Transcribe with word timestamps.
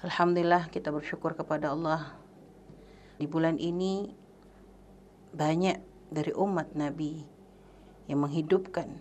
Alhamdulillah 0.00 0.72
kita 0.72 0.88
bersyukur 0.88 1.36
kepada 1.36 1.76
Allah. 1.76 2.16
Di 3.20 3.28
bulan 3.28 3.60
ini 3.60 4.08
banyak 5.36 5.76
dari 6.08 6.32
umat 6.32 6.72
Nabi 6.72 7.20
yang 8.08 8.24
menghidupkan 8.24 8.96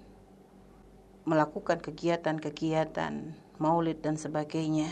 melakukan 1.24 1.80
kegiatan-kegiatan 1.80 3.32
maulid 3.64 4.04
dan 4.04 4.20
sebagainya. 4.20 4.92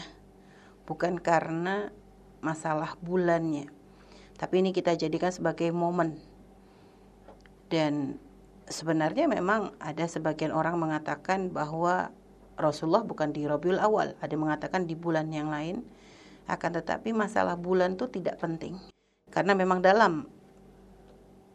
Bukan 0.88 1.20
karena 1.20 1.92
masalah 2.40 2.96
bulannya 3.04 3.68
tapi 4.38 4.62
ini 4.62 4.70
kita 4.70 4.94
jadikan 4.94 5.34
sebagai 5.34 5.74
momen. 5.74 6.22
Dan 7.68 8.22
sebenarnya 8.70 9.26
memang 9.26 9.74
ada 9.82 10.06
sebagian 10.06 10.54
orang 10.54 10.78
mengatakan 10.78 11.50
bahwa 11.50 12.14
Rasulullah 12.56 13.04
bukan 13.04 13.34
di 13.34 13.50
Rabiul 13.50 13.82
Awal 13.82 14.14
ada 14.22 14.32
yang 14.32 14.46
mengatakan 14.48 14.86
di 14.86 14.94
bulan 14.94 15.34
yang 15.34 15.50
lain 15.50 15.84
akan 16.48 16.72
tetapi 16.80 17.12
masalah 17.12 17.60
bulan 17.60 18.00
itu 18.00 18.08
tidak 18.08 18.40
penting. 18.40 18.80
Karena 19.28 19.52
memang 19.52 19.84
dalam 19.84 20.26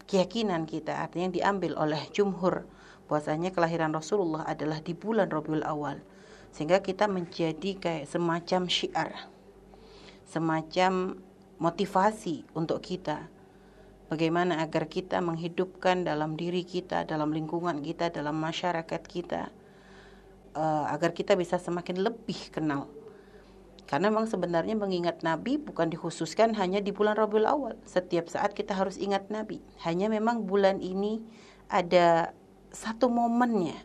keyakinan 0.05 0.69
kita 0.69 1.01
artinya 1.01 1.33
diambil 1.33 1.81
oleh 1.81 2.13
jumhur 2.13 2.69
bahwasanya 3.09 3.51
kelahiran 3.57 3.97
Rasulullah 3.97 4.45
adalah 4.45 4.85
di 4.85 4.93
bulan 4.93 5.33
Rabiul 5.33 5.65
Awal. 5.65 6.05
Sehingga 6.53 6.85
kita 6.85 7.09
menjadi 7.09 7.81
kayak 7.81 8.07
semacam 8.13 8.69
syiar. 8.69 9.11
Semacam 10.29 11.17
motivasi 11.57 12.45
untuk 12.53 12.85
kita 12.85 13.33
bagaimana 14.13 14.61
agar 14.61 14.93
kita 14.93 15.25
menghidupkan 15.25 16.05
dalam 16.05 16.37
diri 16.37 16.69
kita, 16.69 17.09
dalam 17.09 17.33
lingkungan 17.33 17.81
kita, 17.81 18.13
dalam 18.13 18.37
masyarakat 18.37 19.03
kita, 19.09 19.49
uh, 20.53 20.85
agar 20.93 21.17
kita 21.17 21.33
bisa 21.33 21.57
semakin 21.57 22.05
lebih 22.05 22.53
kenal 22.53 22.89
karena 23.87 24.09
memang 24.09 24.31
sebenarnya 24.31 24.79
mengingat 24.79 25.21
Nabi 25.21 25.61
bukan 25.61 25.91
dikhususkan 25.93 26.57
hanya 26.57 26.81
di 26.81 26.95
bulan 26.95 27.19
Rabiul 27.19 27.45
Awal. 27.45 27.75
Setiap 27.85 28.31
saat 28.31 28.57
kita 28.57 28.73
harus 28.73 28.97
ingat 28.97 29.29
Nabi. 29.29 29.61
Hanya 29.85 30.09
memang 30.09 30.49
bulan 30.49 30.81
ini 30.81 31.21
ada 31.69 32.33
satu 32.73 33.13
momennya. 33.13 33.77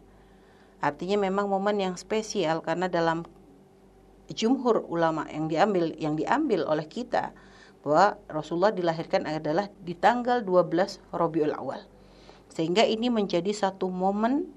Artinya 0.80 1.18
memang 1.20 1.50
momen 1.50 1.82
yang 1.82 1.96
spesial 1.98 2.62
karena 2.62 2.88
dalam 2.88 3.26
jumhur 4.32 4.84
ulama 4.88 5.26
yang 5.32 5.48
diambil 5.48 5.96
yang 5.96 6.20
diambil 6.20 6.68
oleh 6.68 6.86
kita 6.86 7.32
bahwa 7.82 8.20
Rasulullah 8.28 8.76
dilahirkan 8.76 9.24
adalah 9.24 9.72
di 9.80 9.96
tanggal 9.96 10.44
12 10.44 11.00
Rabiul 11.16 11.56
Awal. 11.56 11.84
Sehingga 12.52 12.84
ini 12.84 13.08
menjadi 13.12 13.52
satu 13.52 13.88
momen 13.92 14.50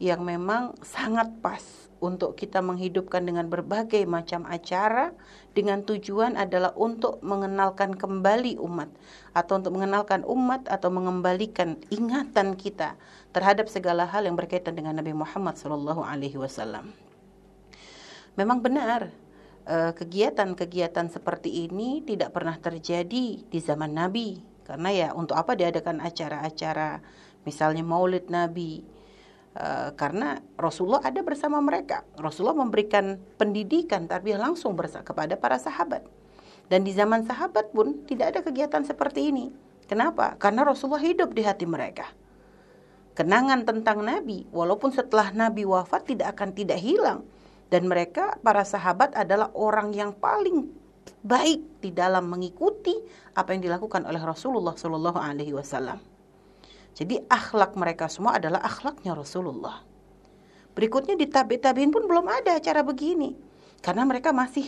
yang 0.00 0.24
memang 0.24 0.76
sangat 0.80 1.28
pas 1.44 1.89
untuk 2.00 2.34
kita 2.34 2.64
menghidupkan 2.64 3.22
dengan 3.22 3.46
berbagai 3.46 4.02
macam 4.08 4.48
acara 4.48 5.12
dengan 5.52 5.84
tujuan 5.84 6.34
adalah 6.34 6.72
untuk 6.74 7.20
mengenalkan 7.20 7.92
kembali 7.92 8.56
umat 8.56 8.88
atau 9.36 9.60
untuk 9.60 9.76
mengenalkan 9.76 10.24
umat 10.24 10.66
atau 10.66 10.88
mengembalikan 10.88 11.76
ingatan 11.92 12.56
kita 12.56 12.96
terhadap 13.36 13.68
segala 13.68 14.08
hal 14.08 14.24
yang 14.24 14.34
berkaitan 14.34 14.74
dengan 14.74 14.96
Nabi 14.96 15.12
Muhammad 15.12 15.60
SAW. 15.60 16.02
alaihi 16.02 16.40
wasallam. 16.40 16.90
Memang 18.34 18.64
benar 18.64 19.12
eh, 19.68 19.92
kegiatan-kegiatan 19.92 21.12
seperti 21.12 21.68
ini 21.68 22.00
tidak 22.02 22.32
pernah 22.32 22.56
terjadi 22.56 23.44
di 23.44 23.58
zaman 23.60 23.92
Nabi 23.92 24.40
karena 24.64 24.88
ya 24.94 25.08
untuk 25.12 25.34
apa 25.34 25.58
diadakan 25.58 25.98
acara-acara 25.98 27.02
misalnya 27.42 27.82
Maulid 27.82 28.30
Nabi 28.30 28.99
Uh, 29.50 29.90
karena 29.98 30.38
Rasulullah 30.54 31.02
ada 31.02 31.26
bersama 31.26 31.58
mereka. 31.58 32.06
Rasulullah 32.14 32.54
memberikan 32.54 33.18
pendidikan 33.34 34.06
tarbiyah 34.06 34.38
langsung 34.38 34.78
kepada 34.78 35.34
para 35.34 35.58
sahabat. 35.58 36.06
Dan 36.70 36.86
di 36.86 36.94
zaman 36.94 37.26
sahabat 37.26 37.74
pun 37.74 38.06
tidak 38.06 38.30
ada 38.30 38.40
kegiatan 38.46 38.86
seperti 38.86 39.34
ini. 39.34 39.50
Kenapa? 39.90 40.38
Karena 40.38 40.62
Rasulullah 40.62 41.02
hidup 41.02 41.34
di 41.34 41.42
hati 41.42 41.66
mereka. 41.66 42.06
Kenangan 43.18 43.66
tentang 43.66 44.06
Nabi, 44.06 44.46
walaupun 44.54 44.94
setelah 44.94 45.34
Nabi 45.34 45.66
wafat 45.66 46.06
tidak 46.06 46.38
akan 46.38 46.54
tidak 46.54 46.78
hilang. 46.78 47.26
Dan 47.66 47.90
mereka, 47.90 48.38
para 48.38 48.62
sahabat 48.62 49.18
adalah 49.18 49.50
orang 49.58 49.90
yang 49.90 50.14
paling 50.14 50.70
baik 51.26 51.82
di 51.82 51.90
dalam 51.90 52.30
mengikuti 52.30 52.94
apa 53.34 53.50
yang 53.50 53.66
dilakukan 53.66 54.06
oleh 54.06 54.22
Rasulullah 54.22 54.78
Shallallahu 54.78 55.18
Alaihi 55.18 55.54
Wasallam. 55.54 56.09
Jadi 56.94 57.22
akhlak 57.30 57.78
mereka 57.78 58.10
semua 58.10 58.36
adalah 58.36 58.60
akhlaknya 58.60 59.16
Rasulullah. 59.16 59.82
Berikutnya 60.76 61.18
di 61.18 61.26
tabi-tabiin 61.26 61.90
pun 61.90 62.06
belum 62.06 62.26
ada 62.28 62.58
acara 62.58 62.84
begini. 62.84 63.34
Karena 63.80 64.04
mereka 64.04 64.30
masih 64.30 64.66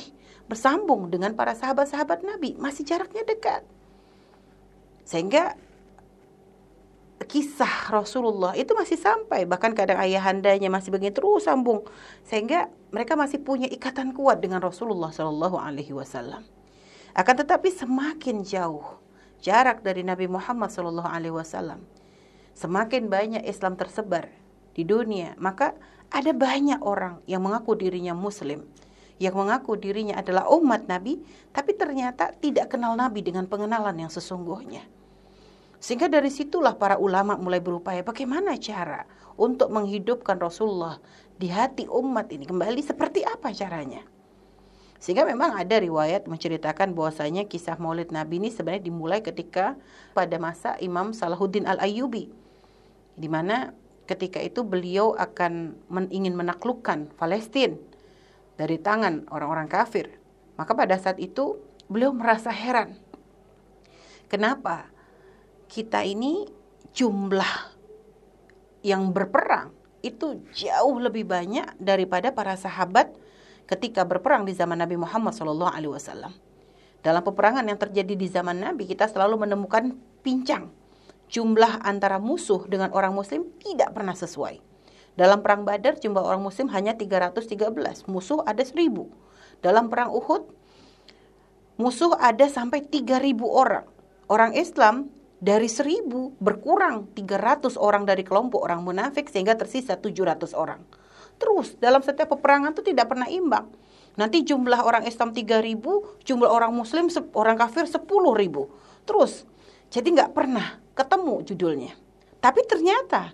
bersambung 0.49 1.13
dengan 1.13 1.37
para 1.37 1.53
sahabat-sahabat 1.53 2.25
Nabi. 2.25 2.57
Masih 2.57 2.83
jaraknya 2.83 3.23
dekat. 3.23 3.63
Sehingga 5.05 5.55
kisah 7.23 7.93
Rasulullah 7.93 8.57
itu 8.59 8.75
masih 8.75 8.99
sampai. 8.99 9.47
Bahkan 9.47 9.73
kadang 9.79 9.99
ayahandanya 10.01 10.69
masih 10.73 10.91
begini 10.91 11.15
terus 11.15 11.47
sambung. 11.47 11.85
Sehingga 12.27 12.73
mereka 12.91 13.15
masih 13.15 13.39
punya 13.41 13.69
ikatan 13.71 14.13
kuat 14.17 14.43
dengan 14.43 14.61
Rasulullah 14.61 15.13
Shallallahu 15.15 15.57
Alaihi 15.61 15.95
Wasallam. 15.95 16.43
Akan 17.13 17.37
tetapi 17.37 17.69
semakin 17.69 18.41
jauh 18.41 19.01
jarak 19.43 19.83
dari 19.85 20.07
Nabi 20.07 20.31
Muhammad 20.31 20.71
Shallallahu 20.73 21.11
Alaihi 21.11 21.35
Wasallam, 21.35 21.83
semakin 22.57 23.09
banyak 23.09 23.43
Islam 23.45 23.77
tersebar 23.77 24.29
di 24.73 24.85
dunia, 24.89 25.37
maka 25.37 25.77
ada 26.13 26.33
banyak 26.37 26.81
orang 26.85 27.25
yang 27.25 27.41
mengaku 27.41 27.73
dirinya 27.77 28.13
muslim, 28.13 28.69
yang 29.17 29.33
mengaku 29.33 29.81
dirinya 29.81 30.21
adalah 30.21 30.49
umat 30.53 30.85
Nabi, 30.89 31.21
tapi 31.53 31.73
ternyata 31.73 32.37
tidak 32.37 32.73
kenal 32.73 32.93
Nabi 32.97 33.25
dengan 33.25 33.49
pengenalan 33.49 33.97
yang 33.97 34.13
sesungguhnya. 34.13 34.85
Sehingga 35.83 36.07
dari 36.07 36.31
situlah 36.31 36.79
para 36.79 36.95
ulama 37.01 37.35
mulai 37.35 37.59
berupaya 37.59 38.07
bagaimana 38.07 38.55
cara 38.61 39.03
untuk 39.35 39.73
menghidupkan 39.73 40.39
Rasulullah 40.39 41.03
di 41.35 41.51
hati 41.51 41.91
umat 41.91 42.31
ini 42.31 42.47
kembali 42.47 42.81
seperti 42.87 43.27
apa 43.27 43.51
caranya. 43.51 44.07
Sehingga 45.03 45.27
memang 45.27 45.59
ada 45.59 45.83
riwayat 45.83 46.31
menceritakan 46.31 46.95
bahwasanya 46.95 47.51
kisah 47.51 47.75
Maulid 47.83 48.15
Nabi 48.15 48.39
ini 48.39 48.55
sebenarnya 48.55 48.87
dimulai 48.87 49.19
ketika 49.19 49.75
pada 50.15 50.39
masa 50.39 50.79
Imam 50.79 51.11
Salahuddin 51.11 51.67
Al-Ayyubi 51.67 52.42
di 53.23 53.31
mana 53.31 53.71
ketika 54.11 54.43
itu 54.43 54.67
beliau 54.67 55.15
akan 55.15 55.79
men 55.87 56.11
ingin 56.11 56.35
menaklukkan 56.35 57.15
Palestina 57.15 57.79
dari 58.59 58.83
tangan 58.83 59.31
orang-orang 59.31 59.71
kafir. 59.71 60.19
Maka 60.59 60.75
pada 60.75 60.99
saat 60.99 61.23
itu 61.23 61.63
beliau 61.87 62.11
merasa 62.11 62.51
heran. 62.51 62.99
Kenapa 64.27 64.91
kita 65.71 66.03
ini 66.03 66.51
jumlah 66.91 67.79
yang 68.83 69.15
berperang 69.15 69.71
itu 70.03 70.43
jauh 70.51 70.99
lebih 70.99 71.23
banyak 71.23 71.79
daripada 71.79 72.35
para 72.35 72.59
sahabat 72.59 73.15
ketika 73.71 74.03
berperang 74.03 74.43
di 74.43 74.53
zaman 74.53 74.83
Nabi 74.83 74.99
Muhammad 74.99 75.31
SAW. 75.31 76.35
Dalam 77.03 77.23
peperangan 77.23 77.63
yang 77.67 77.79
terjadi 77.79 78.15
di 78.19 78.27
zaman 78.27 78.59
Nabi, 78.59 78.87
kita 78.87 79.07
selalu 79.07 79.47
menemukan 79.47 79.95
pincang 80.27 80.82
jumlah 81.33 81.81
antara 81.81 82.21
musuh 82.21 82.69
dengan 82.69 82.93
orang 82.93 83.17
muslim 83.17 83.49
tidak 83.65 83.97
pernah 83.97 84.13
sesuai. 84.13 84.61
Dalam 85.17 85.41
perang 85.41 85.65
Badar 85.65 85.97
jumlah 85.97 86.21
orang 86.21 86.45
muslim 86.45 86.69
hanya 86.77 86.93
313, 86.93 88.05
musuh 88.05 88.45
ada 88.45 88.61
1000. 88.61 89.09
Dalam 89.65 89.89
perang 89.89 90.13
Uhud 90.13 90.45
musuh 91.81 92.13
ada 92.21 92.45
sampai 92.53 92.85
3000 92.85 93.41
orang. 93.49 93.89
Orang 94.29 94.53
Islam 94.53 95.09
dari 95.41 95.67
1000 95.67 96.37
berkurang 96.39 97.09
300 97.17 97.81
orang 97.81 98.05
dari 98.05 98.23
kelompok 98.23 98.63
orang 98.63 98.85
munafik 98.85 99.33
sehingga 99.33 99.57
tersisa 99.57 99.97
700 99.97 100.53
orang. 100.53 100.85
Terus 101.41 101.75
dalam 101.81 102.05
setiap 102.05 102.37
peperangan 102.37 102.77
itu 102.77 102.85
tidak 102.85 103.09
pernah 103.09 103.27
imbang. 103.27 103.73
Nanti 104.21 104.45
jumlah 104.45 104.85
orang 104.85 105.09
Islam 105.09 105.33
3000, 105.33 105.81
jumlah 106.29 106.51
orang 106.51 106.77
muslim 106.77 107.09
orang 107.33 107.57
kafir 107.57 107.89
10.000. 107.89 108.05
Terus 109.09 109.49
jadi 109.89 110.09
nggak 110.13 110.33
pernah 110.37 110.82
ketemu 110.93 111.35
judulnya. 111.45 111.93
Tapi 112.43 112.61
ternyata 112.67 113.33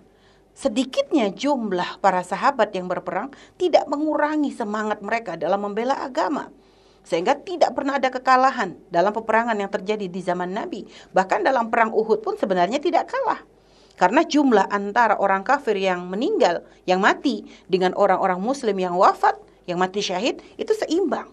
sedikitnya 0.53 1.31
jumlah 1.31 2.03
para 2.03 2.21
sahabat 2.21 2.75
yang 2.75 2.91
berperang 2.91 3.31
tidak 3.55 3.87
mengurangi 3.87 4.51
semangat 4.51 4.99
mereka 4.99 5.39
dalam 5.39 5.63
membela 5.63 5.97
agama. 6.03 6.51
Sehingga 7.07 7.33
tidak 7.39 7.73
pernah 7.73 7.97
ada 7.97 8.11
kekalahan 8.11 8.75
dalam 8.91 9.09
peperangan 9.15 9.55
yang 9.55 9.71
terjadi 9.71 10.05
di 10.05 10.21
zaman 10.21 10.51
Nabi. 10.51 10.85
Bahkan 11.15 11.41
dalam 11.41 11.71
perang 11.71 11.89
Uhud 11.95 12.21
pun 12.21 12.35
sebenarnya 12.35 12.77
tidak 12.77 13.09
kalah. 13.09 13.41
Karena 13.99 14.23
jumlah 14.23 14.71
antara 14.71 15.19
orang 15.19 15.43
kafir 15.43 15.75
yang 15.75 16.07
meninggal, 16.07 16.63
yang 16.87 17.03
mati, 17.03 17.43
dengan 17.67 17.91
orang-orang 17.99 18.39
muslim 18.39 18.79
yang 18.79 18.95
wafat, 18.95 19.35
yang 19.67 19.75
mati 19.75 19.99
syahid, 19.99 20.39
itu 20.55 20.71
seimbang. 20.71 21.27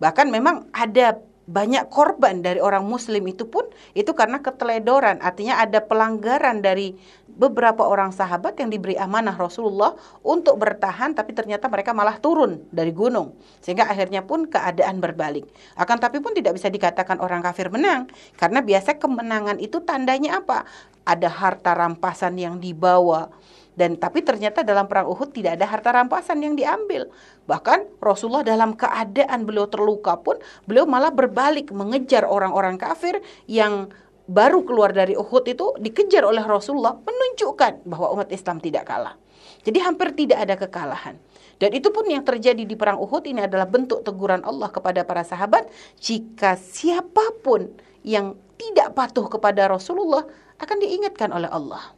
Bahkan 0.00 0.32
memang 0.32 0.68
ada 0.72 1.20
banyak 1.46 1.86
korban 1.94 2.42
dari 2.42 2.58
orang 2.58 2.82
muslim 2.82 3.22
itu 3.30 3.46
pun 3.46 3.62
itu 3.94 4.10
karena 4.18 4.42
keteledoran. 4.42 5.22
Artinya 5.22 5.62
ada 5.62 5.78
pelanggaran 5.78 6.58
dari 6.58 6.98
beberapa 7.30 7.86
orang 7.86 8.10
sahabat 8.10 8.58
yang 8.58 8.66
diberi 8.66 8.98
amanah 8.98 9.38
Rasulullah 9.38 9.94
untuk 10.26 10.58
bertahan 10.58 11.14
tapi 11.14 11.38
ternyata 11.38 11.70
mereka 11.70 11.94
malah 11.94 12.18
turun 12.18 12.66
dari 12.74 12.90
gunung. 12.90 13.38
Sehingga 13.62 13.86
akhirnya 13.86 14.26
pun 14.26 14.50
keadaan 14.50 14.98
berbalik. 14.98 15.46
Akan 15.78 16.02
tapi 16.02 16.18
pun 16.18 16.34
tidak 16.34 16.58
bisa 16.58 16.66
dikatakan 16.66 17.22
orang 17.22 17.46
kafir 17.46 17.70
menang. 17.70 18.10
Karena 18.34 18.58
biasa 18.58 18.98
kemenangan 18.98 19.62
itu 19.62 19.78
tandanya 19.86 20.42
apa? 20.42 20.66
Ada 21.06 21.30
harta 21.30 21.78
rampasan 21.78 22.34
yang 22.42 22.58
dibawa 22.58 23.30
dan 23.76 24.00
tapi 24.00 24.24
ternyata 24.24 24.64
dalam 24.64 24.88
perang 24.88 25.06
Uhud 25.12 25.36
tidak 25.36 25.60
ada 25.60 25.68
harta 25.68 25.92
rampasan 25.92 26.40
yang 26.40 26.56
diambil. 26.56 27.12
Bahkan 27.44 28.00
Rasulullah 28.00 28.42
dalam 28.42 28.72
keadaan 28.72 29.44
beliau 29.44 29.68
terluka 29.68 30.16
pun 30.16 30.40
beliau 30.64 30.88
malah 30.88 31.12
berbalik 31.12 31.70
mengejar 31.70 32.24
orang-orang 32.24 32.80
kafir 32.80 33.20
yang 33.44 33.92
baru 34.26 34.64
keluar 34.66 34.90
dari 34.90 35.14
Uhud 35.14 35.44
itu 35.46 35.76
dikejar 35.78 36.26
oleh 36.26 36.42
Rasulullah 36.42 36.98
menunjukkan 36.98 37.86
bahwa 37.86 38.16
umat 38.18 38.32
Islam 38.32 38.58
tidak 38.58 38.88
kalah. 38.88 39.14
Jadi 39.62 39.78
hampir 39.82 40.14
tidak 40.16 40.38
ada 40.42 40.54
kekalahan. 40.56 41.14
Dan 41.56 41.72
itu 41.72 41.88
pun 41.88 42.04
yang 42.04 42.20
terjadi 42.20 42.68
di 42.68 42.76
perang 42.76 43.00
Uhud 43.00 43.24
ini 43.24 43.48
adalah 43.48 43.64
bentuk 43.64 44.04
teguran 44.04 44.44
Allah 44.44 44.68
kepada 44.68 45.08
para 45.08 45.24
sahabat 45.24 45.72
jika 45.96 46.52
siapa 46.56 47.32
pun 47.40 47.72
yang 48.04 48.36
tidak 48.60 48.92
patuh 48.92 49.24
kepada 49.24 49.68
Rasulullah 49.68 50.24
akan 50.60 50.76
diingatkan 50.84 51.32
oleh 51.32 51.48
Allah. 51.48 51.95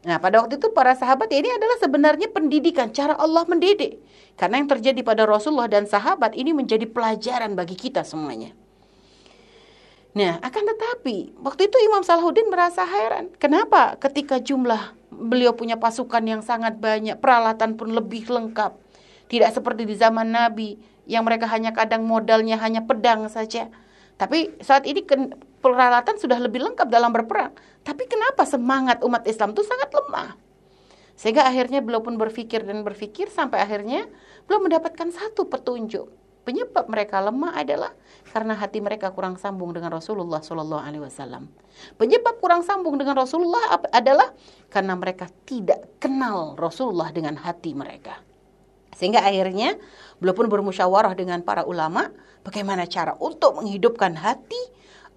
Nah, 0.00 0.16
pada 0.16 0.40
waktu 0.40 0.56
itu 0.56 0.72
para 0.72 0.96
sahabat 0.96 1.28
ya 1.28 1.44
ini 1.44 1.52
adalah 1.52 1.76
sebenarnya 1.76 2.32
pendidikan 2.32 2.88
cara 2.88 3.12
Allah 3.20 3.44
mendidik. 3.44 4.00
Karena 4.40 4.56
yang 4.56 4.68
terjadi 4.72 5.04
pada 5.04 5.28
Rasulullah 5.28 5.68
dan 5.68 5.84
sahabat 5.84 6.32
ini 6.32 6.56
menjadi 6.56 6.88
pelajaran 6.88 7.52
bagi 7.52 7.76
kita 7.76 8.00
semuanya. 8.00 8.56
Nah, 10.16 10.40
akan 10.40 10.64
tetapi 10.74 11.36
waktu 11.44 11.68
itu 11.68 11.76
Imam 11.84 12.00
Salahuddin 12.00 12.48
merasa 12.48 12.82
heran. 12.82 13.28
Kenapa 13.36 14.00
ketika 14.00 14.40
jumlah 14.40 14.96
beliau 15.12 15.52
punya 15.52 15.76
pasukan 15.76 16.24
yang 16.24 16.40
sangat 16.40 16.80
banyak, 16.80 17.20
peralatan 17.20 17.76
pun 17.76 17.92
lebih 17.92 18.26
lengkap. 18.26 18.74
Tidak 19.30 19.50
seperti 19.52 19.84
di 19.84 19.94
zaman 19.94 20.32
Nabi 20.32 20.80
yang 21.06 21.22
mereka 21.22 21.46
hanya 21.46 21.70
kadang 21.70 22.08
modalnya 22.08 22.56
hanya 22.58 22.82
pedang 22.88 23.28
saja. 23.30 23.70
Tapi 24.20 24.60
saat 24.60 24.84
ini 24.84 25.00
peralatan 25.64 26.20
sudah 26.20 26.36
lebih 26.36 26.60
lengkap 26.60 26.92
dalam 26.92 27.08
berperang. 27.08 27.56
Tapi 27.80 28.04
kenapa 28.04 28.44
semangat 28.44 29.00
umat 29.00 29.24
Islam 29.24 29.56
itu 29.56 29.64
sangat 29.64 29.88
lemah? 29.88 30.36
Sehingga 31.16 31.48
akhirnya 31.48 31.80
beliau 31.80 32.04
pun 32.04 32.20
berpikir 32.20 32.68
dan 32.68 32.84
berpikir 32.84 33.32
sampai 33.32 33.64
akhirnya 33.64 34.04
belum 34.44 34.68
mendapatkan 34.68 35.08
satu 35.08 35.48
petunjuk. 35.48 36.12
Penyebab 36.44 36.88
mereka 36.88 37.20
lemah 37.20 37.56
adalah 37.56 37.92
karena 38.32 38.56
hati 38.56 38.80
mereka 38.80 39.12
kurang 39.12 39.36
sambung 39.40 39.72
dengan 39.72 39.92
Rasulullah 39.92 40.40
Shallallahu 40.40 40.80
Alaihi 40.84 41.04
Wasallam. 41.04 41.52
Penyebab 41.96 42.40
kurang 42.40 42.64
sambung 42.64 42.96
dengan 42.96 43.20
Rasulullah 43.20 43.80
adalah 43.92 44.32
karena 44.72 44.96
mereka 44.96 45.28
tidak 45.44 46.00
kenal 46.00 46.56
Rasulullah 46.56 47.12
dengan 47.12 47.36
hati 47.40 47.76
mereka. 47.76 48.20
Sehingga 48.96 49.24
akhirnya 49.24 49.76
beliau 50.20 50.36
pun 50.36 50.48
bermusyawarah 50.48 51.12
dengan 51.16 51.44
para 51.44 51.64
ulama 51.64 52.12
bagaimana 52.42 52.88
cara 52.88 53.16
untuk 53.18 53.60
menghidupkan 53.60 54.16
hati 54.16 54.60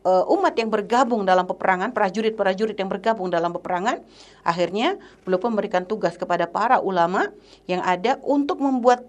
uh, 0.04 0.24
umat 0.36 0.54
yang 0.60 0.70
bergabung 0.70 1.24
dalam 1.24 1.48
peperangan, 1.48 1.96
prajurit-prajurit 1.96 2.76
yang 2.78 2.92
bergabung 2.92 3.32
dalam 3.32 3.56
peperangan, 3.56 4.04
akhirnya 4.44 5.00
beliau 5.24 5.50
memberikan 5.50 5.88
tugas 5.88 6.20
kepada 6.20 6.46
para 6.46 6.80
ulama 6.84 7.32
yang 7.66 7.82
ada 7.82 8.20
untuk 8.22 8.60
membuat 8.60 9.08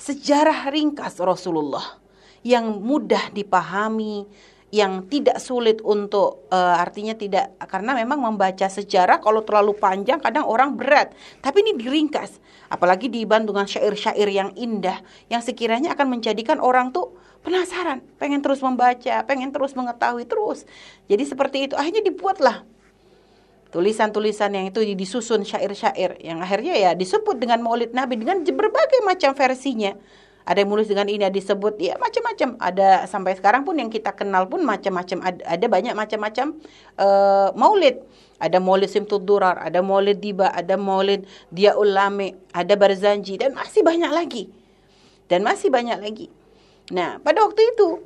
sejarah 0.00 0.72
ringkas 0.72 1.20
Rasulullah 1.20 2.00
yang 2.40 2.80
mudah 2.80 3.28
dipahami, 3.36 4.24
yang 4.70 5.10
tidak 5.10 5.42
sulit 5.42 5.82
untuk 5.82 6.46
uh, 6.54 6.78
artinya 6.78 7.18
tidak 7.18 7.58
karena 7.66 7.94
memang 7.98 8.22
membaca 8.22 8.70
sejarah 8.70 9.18
kalau 9.18 9.42
terlalu 9.42 9.74
panjang 9.74 10.22
kadang 10.22 10.46
orang 10.46 10.78
berat 10.78 11.10
tapi 11.42 11.66
ini 11.66 11.74
diringkas 11.74 12.38
apalagi 12.70 13.10
dibantu 13.10 13.50
dengan 13.50 13.66
syair-syair 13.66 14.30
yang 14.30 14.54
indah 14.54 15.02
yang 15.26 15.42
sekiranya 15.42 15.98
akan 15.98 16.06
menjadikan 16.06 16.62
orang 16.62 16.94
tuh 16.94 17.10
penasaran, 17.40 18.04
pengen 18.20 18.44
terus 18.44 18.60
membaca, 18.60 19.24
pengen 19.24 19.50
terus 19.52 19.72
mengetahui 19.72 20.28
terus. 20.28 20.68
Jadi 21.08 21.24
seperti 21.24 21.58
itu. 21.68 21.74
Akhirnya 21.76 22.04
dibuatlah 22.04 22.64
tulisan-tulisan 23.70 24.50
yang 24.50 24.66
itu 24.66 24.82
disusun 24.98 25.46
syair-syair 25.46 26.18
yang 26.18 26.42
akhirnya 26.42 26.74
ya 26.74 26.90
disebut 26.92 27.38
dengan 27.38 27.62
Maulid 27.62 27.94
Nabi 27.94 28.18
dengan 28.18 28.42
berbagai 28.42 29.00
macam 29.06 29.32
versinya. 29.32 29.94
Ada 30.48 30.64
yang 30.64 30.68
menulis 30.72 30.88
dengan 30.88 31.06
ini 31.06 31.22
ada 31.24 31.36
disebut 31.36 31.76
ya 31.80 32.00
macam-macam. 32.00 32.56
Ada 32.58 33.04
sampai 33.06 33.36
sekarang 33.36 33.62
pun 33.62 33.76
yang 33.76 33.92
kita 33.92 34.16
kenal 34.16 34.48
pun 34.48 34.64
macam-macam 34.64 35.18
ada, 35.20 35.40
ada 35.44 35.66
banyak 35.68 35.94
macam-macam 35.94 36.46
uh, 37.00 37.50
Maulid. 37.56 38.00
Ada 38.40 38.56
Maulid 38.56 38.88
Simtud 38.88 39.28
Durar, 39.28 39.60
ada 39.60 39.84
Maulid 39.84 40.16
Diba, 40.16 40.48
ada 40.48 40.80
Maulid 40.80 41.28
Dia 41.52 41.76
Ulame, 41.76 42.40
ada 42.56 42.72
Barzanji 42.72 43.36
dan 43.36 43.52
masih 43.52 43.84
banyak 43.84 44.08
lagi. 44.08 44.48
Dan 45.28 45.44
masih 45.44 45.68
banyak 45.68 46.00
lagi. 46.00 46.32
Nah, 46.90 47.20
pada 47.20 47.44
waktu 47.44 47.60
itu 47.76 48.00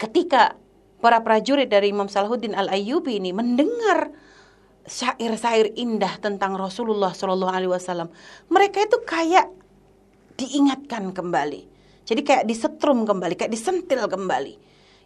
ketika 0.00 0.56
para 1.04 1.20
prajurit 1.20 1.68
dari 1.68 1.92
Imam 1.92 2.08
Salahuddin 2.08 2.56
Al-Ayyubi 2.56 3.20
ini 3.20 3.36
mendengar 3.36 4.10
syair-syair 4.88 5.74
indah 5.76 6.16
tentang 6.18 6.56
Rasulullah 6.56 7.12
Shallallahu 7.12 7.52
alaihi 7.52 7.70
wasallam, 7.70 8.08
mereka 8.48 8.82
itu 8.88 8.98
kayak 9.04 9.52
diingatkan 10.36 11.10
kembali. 11.10 11.62
Jadi 12.06 12.20
kayak 12.22 12.44
disetrum 12.46 13.02
kembali, 13.02 13.34
kayak 13.34 13.50
disentil 13.50 14.06
kembali. 14.06 14.54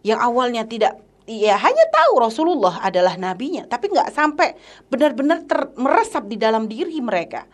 Yang 0.04 0.20
awalnya 0.20 0.62
tidak 0.68 1.00
ya 1.24 1.56
hanya 1.56 1.86
tahu 1.88 2.20
Rasulullah 2.20 2.82
adalah 2.84 3.16
nabinya, 3.16 3.64
tapi 3.64 3.88
nggak 3.88 4.10
sampai 4.12 4.58
benar-benar 4.90 5.46
meresap 5.78 6.28
di 6.28 6.36
dalam 6.36 6.68
diri 6.68 7.00
mereka. 7.00 7.48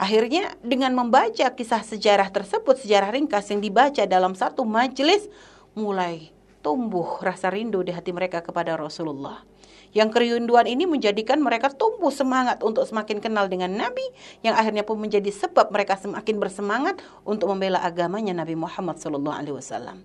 Akhirnya 0.00 0.56
dengan 0.64 0.96
membaca 0.96 1.52
kisah 1.52 1.84
sejarah 1.84 2.32
tersebut, 2.32 2.80
sejarah 2.80 3.12
ringkas 3.12 3.52
yang 3.52 3.60
dibaca 3.60 4.06
dalam 4.08 4.32
satu 4.32 4.64
majelis, 4.64 5.28
mulai 5.76 6.32
tumbuh 6.64 7.20
rasa 7.20 7.52
rindu 7.52 7.84
di 7.84 7.92
hati 7.92 8.14
mereka 8.14 8.40
kepada 8.40 8.76
Rasulullah. 8.80 9.49
Yang 9.90 10.14
kerinduan 10.14 10.70
ini 10.70 10.86
menjadikan 10.86 11.42
mereka 11.42 11.70
tumbuh 11.74 12.14
semangat 12.14 12.62
untuk 12.62 12.86
semakin 12.86 13.18
kenal 13.18 13.50
dengan 13.50 13.74
Nabi, 13.74 14.06
yang 14.46 14.54
akhirnya 14.54 14.86
pun 14.86 15.02
menjadi 15.02 15.28
sebab 15.34 15.74
mereka 15.74 15.98
semakin 15.98 16.38
bersemangat 16.38 17.02
untuk 17.26 17.50
membela 17.50 17.82
agamanya 17.82 18.30
Nabi 18.30 18.54
Muhammad 18.54 19.02
SAW. 19.02 19.98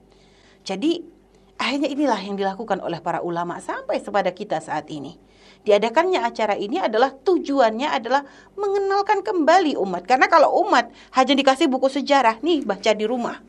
Jadi 0.66 1.06
akhirnya 1.62 1.90
inilah 1.94 2.18
yang 2.18 2.36
dilakukan 2.36 2.82
oleh 2.82 2.98
para 2.98 3.22
ulama 3.22 3.62
sampai 3.62 4.02
kepada 4.02 4.34
kita 4.34 4.58
saat 4.58 4.90
ini 4.90 5.22
diadakannya 5.66 6.22
acara 6.22 6.54
ini 6.56 6.78
adalah 6.78 7.12
tujuannya 7.12 7.90
adalah 7.90 8.22
mengenalkan 8.54 9.26
kembali 9.26 9.76
umat. 9.82 10.06
Karena 10.06 10.30
kalau 10.30 10.62
umat 10.64 10.94
hanya 11.18 11.34
dikasih 11.34 11.68
buku 11.68 11.90
sejarah, 11.90 12.40
nih 12.46 12.62
baca 12.64 12.94
di 12.94 13.06
rumah. 13.10 13.42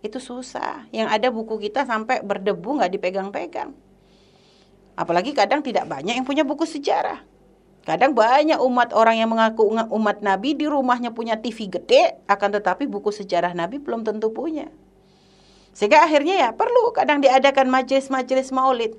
Itu 0.00 0.16
susah. 0.16 0.88
Yang 0.90 1.08
ada 1.12 1.28
buku 1.28 1.60
kita 1.60 1.84
sampai 1.84 2.24
berdebu 2.24 2.80
nggak 2.80 2.90
dipegang-pegang. 2.96 3.76
Apalagi 4.94 5.34
kadang 5.34 5.60
tidak 5.60 5.86
banyak 5.90 6.18
yang 6.18 6.26
punya 6.26 6.42
buku 6.42 6.66
sejarah. 6.66 7.22
Kadang 7.82 8.12
banyak 8.12 8.60
umat 8.60 8.92
orang 8.92 9.16
yang 9.18 9.30
mengaku 9.32 9.64
umat 9.70 10.20
Nabi 10.20 10.52
di 10.52 10.68
rumahnya 10.68 11.10
punya 11.16 11.40
TV 11.40 11.66
gede, 11.66 12.20
akan 12.28 12.60
tetapi 12.60 12.84
buku 12.84 13.08
sejarah 13.08 13.56
Nabi 13.56 13.80
belum 13.80 14.04
tentu 14.04 14.28
punya. 14.30 14.68
Sehingga 15.72 16.04
akhirnya 16.04 16.36
ya 16.36 16.48
perlu 16.52 16.92
kadang 16.92 17.24
diadakan 17.24 17.72
majelis-majelis 17.72 18.52
maulid 18.52 18.92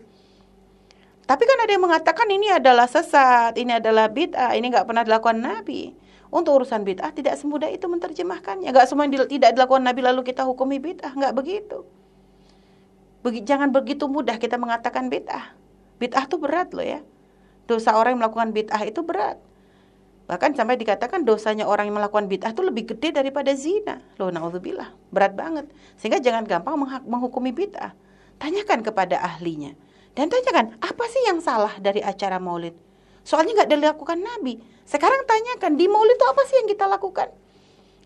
tapi 1.32 1.48
kan 1.48 1.64
ada 1.64 1.72
yang 1.72 1.84
mengatakan 1.88 2.28
ini 2.28 2.52
adalah 2.52 2.92
sesat, 2.92 3.56
ini 3.56 3.80
adalah 3.80 4.12
bid'ah, 4.12 4.52
ini 4.52 4.68
nggak 4.68 4.84
pernah 4.84 5.08
dilakukan 5.08 5.40
Nabi. 5.40 5.96
Untuk 6.28 6.60
urusan 6.60 6.84
bid'ah 6.84 7.16
tidak 7.16 7.40
semudah 7.40 7.72
itu 7.72 7.88
menerjemahkannya. 7.88 8.68
Nggak 8.68 8.88
semua 8.92 9.08
yang 9.08 9.28
tidak 9.32 9.56
dilakukan 9.56 9.80
Nabi 9.80 10.04
lalu 10.04 10.28
kita 10.28 10.44
hukumi 10.44 10.84
bid'ah, 10.84 11.16
nggak 11.16 11.32
begitu. 11.32 11.88
Begi, 13.24 13.48
jangan 13.48 13.72
begitu 13.72 14.12
mudah 14.12 14.36
kita 14.36 14.60
mengatakan 14.60 15.08
bid'ah. 15.08 15.56
Bid'ah 16.02 16.26
itu 16.26 16.42
berat 16.42 16.74
loh 16.74 16.82
ya. 16.82 17.06
Dosa 17.70 17.94
orang 17.94 18.18
yang 18.18 18.26
melakukan 18.26 18.50
bid'ah 18.58 18.82
itu 18.90 19.06
berat. 19.06 19.38
Bahkan 20.26 20.58
sampai 20.58 20.80
dikatakan 20.82 21.22
dosanya 21.22 21.70
orang 21.70 21.94
yang 21.94 22.02
melakukan 22.02 22.26
bid'ah 22.26 22.58
itu 22.58 22.66
lebih 22.66 22.90
gede 22.90 23.14
daripada 23.14 23.54
zina. 23.54 24.02
Loh, 24.18 24.34
na'udzubillah. 24.34 25.14
Berat 25.14 25.38
banget. 25.38 25.70
Sehingga 26.02 26.18
jangan 26.18 26.50
gampang 26.50 26.74
menghukumi 27.06 27.54
bid'ah. 27.54 27.94
Tanyakan 28.42 28.82
kepada 28.82 29.22
ahlinya. 29.22 29.78
Dan 30.18 30.28
tanyakan, 30.28 30.76
apa 30.82 31.06
sih 31.08 31.22
yang 31.30 31.38
salah 31.40 31.78
dari 31.78 32.02
acara 32.02 32.42
maulid? 32.42 32.74
Soalnya 33.22 33.62
nggak 33.62 33.70
dilakukan 33.70 34.18
Nabi. 34.18 34.58
Sekarang 34.84 35.24
tanyakan, 35.30 35.78
di 35.78 35.86
maulid 35.86 36.18
itu 36.18 36.26
apa 36.26 36.42
sih 36.50 36.56
yang 36.64 36.68
kita 36.68 36.90
lakukan? 36.90 37.30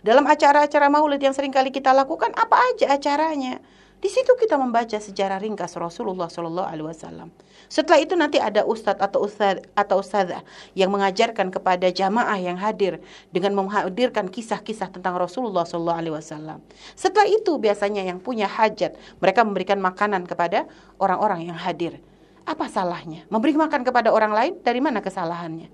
Dalam 0.03 0.27
acara-acara 0.27 0.91
maulid 0.91 1.17
yang 1.23 1.33
sering 1.33 1.49
kali 1.49 1.71
kita 1.71 1.95
lakukan, 1.95 2.29
apa 2.35 2.57
aja 2.73 2.93
acaranya? 2.93 3.63
Di 4.03 4.11
situ 4.11 4.37
kita 4.37 4.59
membaca 4.59 4.99
sejarah 4.99 5.41
ringkas 5.41 5.73
Rasulullah 5.79 6.29
Shallallahu 6.29 6.67
Alaihi 6.67 6.87
Wasallam. 6.87 7.31
Setelah 7.71 7.99
itu 8.03 8.13
nanti 8.13 8.37
ada 8.37 8.61
ustadz 8.67 9.01
atau 9.01 9.25
ustadz 9.25 9.65
atau 9.73 10.03
ustadzah 10.03 10.45
yang 10.77 10.93
mengajarkan 10.93 11.49
kepada 11.49 11.89
jamaah 11.89 12.37
yang 12.37 12.59
hadir 12.59 13.01
dengan 13.33 13.55
menghadirkan 13.57 14.29
kisah-kisah 14.29 14.93
tentang 14.93 15.17
Rasulullah 15.17 15.65
Shallallahu 15.65 15.99
Alaihi 16.05 16.15
Wasallam. 16.15 16.59
Setelah 16.93 17.25
itu 17.25 17.57
biasanya 17.57 18.05
yang 18.05 18.21
punya 18.21 18.45
hajat 18.45 18.93
mereka 19.17 19.41
memberikan 19.41 19.81
makanan 19.81 20.27
kepada 20.29 20.69
orang-orang 21.01 21.49
yang 21.49 21.57
hadir. 21.57 21.97
Apa 22.45 22.69
salahnya? 22.69 23.25
Memberi 23.33 23.57
makan 23.57 23.81
kepada 23.81 24.13
orang 24.13 24.29
lain 24.29 24.53
dari 24.61 24.77
mana 24.77 25.01
kesalahannya? 25.01 25.71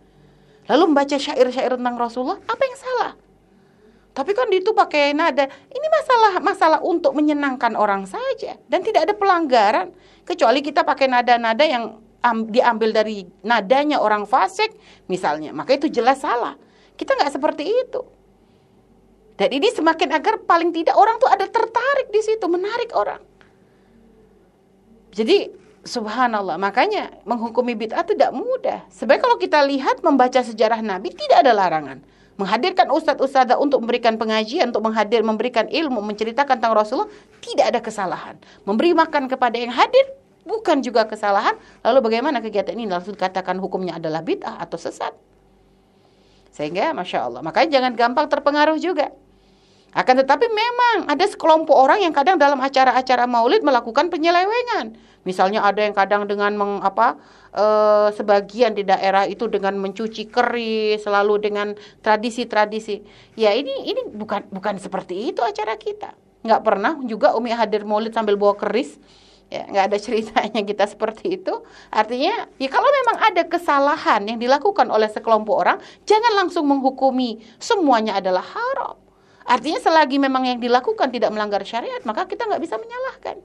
Lalu 0.71 0.83
membaca 0.87 1.19
syair-syair 1.19 1.75
tentang 1.75 1.99
Rasulullah, 1.99 2.39
apa 2.47 2.63
yang 2.63 2.77
salah? 2.79 3.11
Tapi 4.11 4.35
kan 4.35 4.51
itu 4.51 4.75
pakai 4.75 5.15
nada. 5.15 5.47
Ini 5.71 5.87
masalah 5.87 6.33
masalah 6.43 6.79
untuk 6.83 7.15
menyenangkan 7.15 7.79
orang 7.79 8.03
saja 8.03 8.59
dan 8.67 8.83
tidak 8.83 9.07
ada 9.07 9.15
pelanggaran 9.15 9.95
kecuali 10.27 10.59
kita 10.59 10.83
pakai 10.83 11.07
nada-nada 11.07 11.63
yang 11.63 12.03
diambil 12.51 12.91
dari 12.91 13.23
nadanya 13.41 14.03
orang 14.03 14.27
fasik 14.27 14.75
misalnya. 15.07 15.55
Maka 15.55 15.79
itu 15.79 15.87
jelas 15.87 16.19
salah. 16.19 16.59
Kita 16.99 17.15
nggak 17.15 17.31
seperti 17.39 17.63
itu. 17.63 18.03
Dan 19.39 19.49
ini 19.57 19.71
semakin 19.71 20.11
agar 20.11 20.43
paling 20.43 20.75
tidak 20.75 20.93
orang 20.93 21.17
tuh 21.17 21.31
ada 21.31 21.47
tertarik 21.47 22.13
di 22.13 22.21
situ, 22.21 22.45
menarik 22.45 22.93
orang. 22.93 23.23
Jadi 25.15 25.49
subhanallah, 25.81 26.61
makanya 26.61 27.09
menghukumi 27.25 27.73
bid'ah 27.73 28.05
tidak 28.05 28.29
mudah. 28.37 28.85
Sebenarnya 28.93 29.23
kalau 29.23 29.37
kita 29.41 29.65
lihat 29.65 30.05
membaca 30.05 30.45
sejarah 30.45 30.83
Nabi 30.85 31.09
tidak 31.15 31.41
ada 31.41 31.57
larangan 31.57 32.05
menghadirkan 32.41 32.89
ustadz-ustadzah 32.89 33.61
untuk 33.61 33.85
memberikan 33.85 34.17
pengajian, 34.17 34.73
untuk 34.73 34.89
menghadir, 34.89 35.21
memberikan 35.21 35.69
ilmu, 35.69 36.01
menceritakan 36.01 36.57
tentang 36.57 36.73
Rasulullah, 36.73 37.11
tidak 37.45 37.65
ada 37.69 37.79
kesalahan. 37.79 38.35
Memberi 38.65 38.97
makan 38.97 39.29
kepada 39.29 39.61
yang 39.61 39.69
hadir 39.69 40.09
bukan 40.41 40.81
juga 40.81 41.05
kesalahan. 41.05 41.53
Lalu 41.85 41.99
bagaimana 42.01 42.41
kegiatan 42.41 42.73
ini 42.73 42.89
langsung 42.89 43.13
katakan 43.13 43.61
hukumnya 43.61 44.01
adalah 44.01 44.25
bid'ah 44.25 44.57
atau 44.57 44.81
sesat? 44.81 45.13
Sehingga 46.51 46.91
Masya 46.91 47.29
Allah, 47.31 47.41
makanya 47.45 47.79
jangan 47.79 47.93
gampang 47.95 48.27
terpengaruh 48.27 48.75
juga. 48.81 49.13
Akan 49.91 50.15
tetapi 50.15 50.47
memang 50.47 51.11
ada 51.11 51.27
sekelompok 51.27 51.75
orang 51.75 51.99
yang 51.99 52.15
kadang 52.15 52.39
dalam 52.39 52.63
acara-acara 52.63 53.27
maulid 53.27 53.59
melakukan 53.59 54.07
penyelewengan. 54.07 54.95
Misalnya 55.27 55.61
ada 55.61 55.83
yang 55.83 55.91
kadang 55.91 56.25
dengan 56.25 56.55
meng, 56.55 56.79
apa 56.79 57.19
e, 57.51 57.65
sebagian 58.15 58.73
di 58.73 58.87
daerah 58.87 59.27
itu 59.27 59.51
dengan 59.51 59.75
mencuci 59.77 60.31
keris, 60.31 61.03
selalu 61.03 61.43
dengan 61.43 61.75
tradisi-tradisi. 62.01 63.03
Ya 63.35 63.51
ini 63.51 63.91
ini 63.91 64.07
bukan 64.15 64.47
bukan 64.47 64.79
seperti 64.79 65.35
itu 65.35 65.43
acara 65.43 65.75
kita. 65.75 66.15
Nggak 66.41 66.61
pernah 66.63 66.97
juga 67.03 67.35
Umi 67.35 67.51
hadir 67.51 67.83
maulid 67.83 68.15
sambil 68.15 68.39
bawa 68.39 68.55
keris. 68.55 68.95
Ya, 69.51 69.67
nggak 69.67 69.85
ada 69.91 69.97
ceritanya 69.99 70.61
kita 70.63 70.87
seperti 70.87 71.35
itu. 71.35 71.51
Artinya, 71.91 72.47
ya 72.55 72.69
kalau 72.71 72.87
memang 72.87 73.17
ada 73.19 73.43
kesalahan 73.43 74.23
yang 74.23 74.39
dilakukan 74.39 74.87
oleh 74.87 75.11
sekelompok 75.11 75.55
orang, 75.59 75.77
jangan 76.07 76.39
langsung 76.39 76.63
menghukumi 76.71 77.43
semuanya 77.59 78.15
adalah 78.23 78.47
haram. 78.47 79.00
Artinya 79.51 79.83
selagi 79.83 80.15
memang 80.15 80.47
yang 80.47 80.63
dilakukan 80.63 81.11
tidak 81.11 81.27
melanggar 81.35 81.59
syariat, 81.67 81.99
maka 82.07 82.23
kita 82.23 82.47
nggak 82.47 82.63
bisa 82.63 82.79
menyalahkan. 82.79 83.35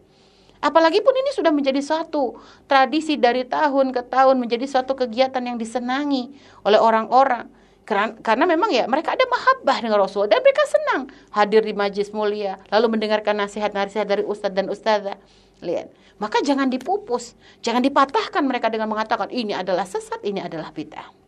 Apalagi 0.63 1.03
pun 1.03 1.11
ini 1.19 1.35
sudah 1.35 1.51
menjadi 1.51 1.83
suatu 1.83 2.39
tradisi 2.71 3.19
dari 3.19 3.43
tahun 3.43 3.91
ke 3.91 4.07
tahun, 4.07 4.39
menjadi 4.39 4.71
suatu 4.71 4.95
kegiatan 4.95 5.43
yang 5.43 5.59
disenangi 5.59 6.31
oleh 6.63 6.79
orang-orang. 6.79 7.51
Karena, 7.87 8.47
memang 8.51 8.71
ya 8.75 8.87
mereka 8.91 9.15
ada 9.15 9.23
mahabbah 9.31 9.79
dengan 9.79 10.03
Rasul 10.03 10.27
dan 10.27 10.43
mereka 10.43 10.63
senang 10.67 11.07
hadir 11.31 11.63
di 11.63 11.71
majlis 11.71 12.11
mulia, 12.11 12.59
lalu 12.71 12.99
mendengarkan 12.99 13.39
nasihat-nasihat 13.43 14.07
dari 14.07 14.23
ustadz 14.27 14.59
dan 14.59 14.67
ustazah. 14.71 15.19
Lihat, 15.63 15.91
maka 16.19 16.43
jangan 16.43 16.67
dipupus, 16.67 17.39
jangan 17.63 17.83
dipatahkan 17.83 18.43
mereka 18.43 18.71
dengan 18.71 18.91
mengatakan 18.91 19.31
ini 19.31 19.55
adalah 19.55 19.87
sesat, 19.87 20.19
ini 20.27 20.43
adalah 20.43 20.75
bid'ah. 20.75 21.26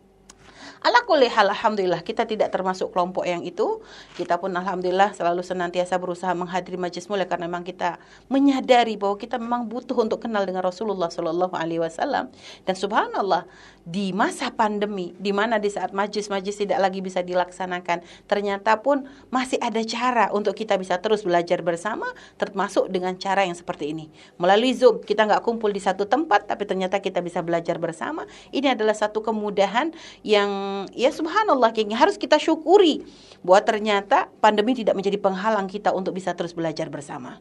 Ala 0.78 1.02
alhamdulillah 1.08 2.06
kita 2.06 2.22
tidak 2.22 2.54
termasuk 2.54 2.94
kelompok 2.94 3.26
yang 3.26 3.42
itu. 3.42 3.82
Kita 4.14 4.38
pun 4.38 4.54
alhamdulillah 4.54 5.10
selalu 5.10 5.42
senantiasa 5.42 5.98
berusaha 5.98 6.30
menghadiri 6.38 6.78
majlis 6.78 7.10
mulia 7.10 7.26
karena 7.26 7.50
memang 7.50 7.66
kita 7.66 7.98
menyadari 8.30 8.94
bahwa 8.94 9.18
kita 9.18 9.42
memang 9.42 9.66
butuh 9.66 9.98
untuk 9.98 10.22
kenal 10.22 10.46
dengan 10.46 10.62
Rasulullah 10.62 11.10
Shallallahu 11.10 11.54
alaihi 11.58 11.82
wasallam. 11.82 12.30
Dan 12.62 12.78
subhanallah 12.78 13.48
di 13.88 14.12
masa 14.12 14.52
pandemi 14.52 15.16
di 15.16 15.32
mana 15.32 15.56
di 15.56 15.72
saat 15.72 15.96
majlis-majlis 15.96 16.60
tidak 16.60 16.76
lagi 16.76 17.00
bisa 17.00 17.24
dilaksanakan 17.24 18.04
ternyata 18.28 18.84
pun 18.84 19.08
masih 19.32 19.56
ada 19.64 19.80
cara 19.80 20.28
untuk 20.28 20.52
kita 20.52 20.76
bisa 20.76 21.00
terus 21.00 21.24
belajar 21.24 21.64
bersama 21.64 22.04
termasuk 22.36 22.92
dengan 22.92 23.16
cara 23.16 23.48
yang 23.48 23.56
seperti 23.56 23.96
ini. 23.96 24.12
Melalui 24.36 24.76
Zoom 24.76 25.00
kita 25.00 25.24
nggak 25.24 25.40
kumpul 25.40 25.72
di 25.72 25.80
satu 25.80 26.04
tempat 26.04 26.44
tapi 26.44 26.68
ternyata 26.68 27.00
kita 27.00 27.24
bisa 27.24 27.40
belajar 27.40 27.80
bersama. 27.80 28.28
Ini 28.52 28.76
adalah 28.76 28.92
satu 28.92 29.24
kemudahan 29.24 29.96
yang 30.20 30.67
ya 30.94 31.10
subhanallah 31.12 31.70
yang 31.76 31.98
harus 31.98 32.16
kita 32.16 32.40
syukuri 32.40 33.04
bahwa 33.42 33.60
ternyata 33.62 34.30
pandemi 34.42 34.74
tidak 34.74 34.98
menjadi 34.98 35.18
penghalang 35.20 35.70
kita 35.70 35.94
untuk 35.94 36.16
bisa 36.16 36.34
terus 36.34 36.54
belajar 36.54 36.90
bersama. 36.90 37.38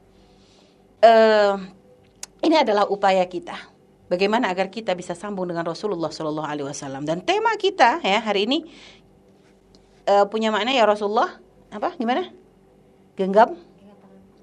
Uh, 1.02 1.62
ini 2.42 2.58
adalah 2.58 2.90
upaya 2.90 3.26
kita. 3.26 3.58
Bagaimana 4.08 4.48
agar 4.48 4.72
kita 4.72 4.96
bisa 4.96 5.14
sambung 5.14 5.52
dengan 5.52 5.68
Rasulullah 5.68 6.08
Shallallahu 6.08 6.48
Alaihi 6.48 6.68
Wasallam. 6.72 7.04
Dan 7.04 7.22
tema 7.28 7.54
kita 7.60 8.00
ya 8.00 8.24
hari 8.24 8.48
ini 8.48 8.64
uh, 10.08 10.26
punya 10.32 10.50
makna 10.50 10.72
ya 10.72 10.88
Rasulullah 10.88 11.38
apa 11.70 11.94
gimana? 12.00 12.32
Genggam? 13.20 13.60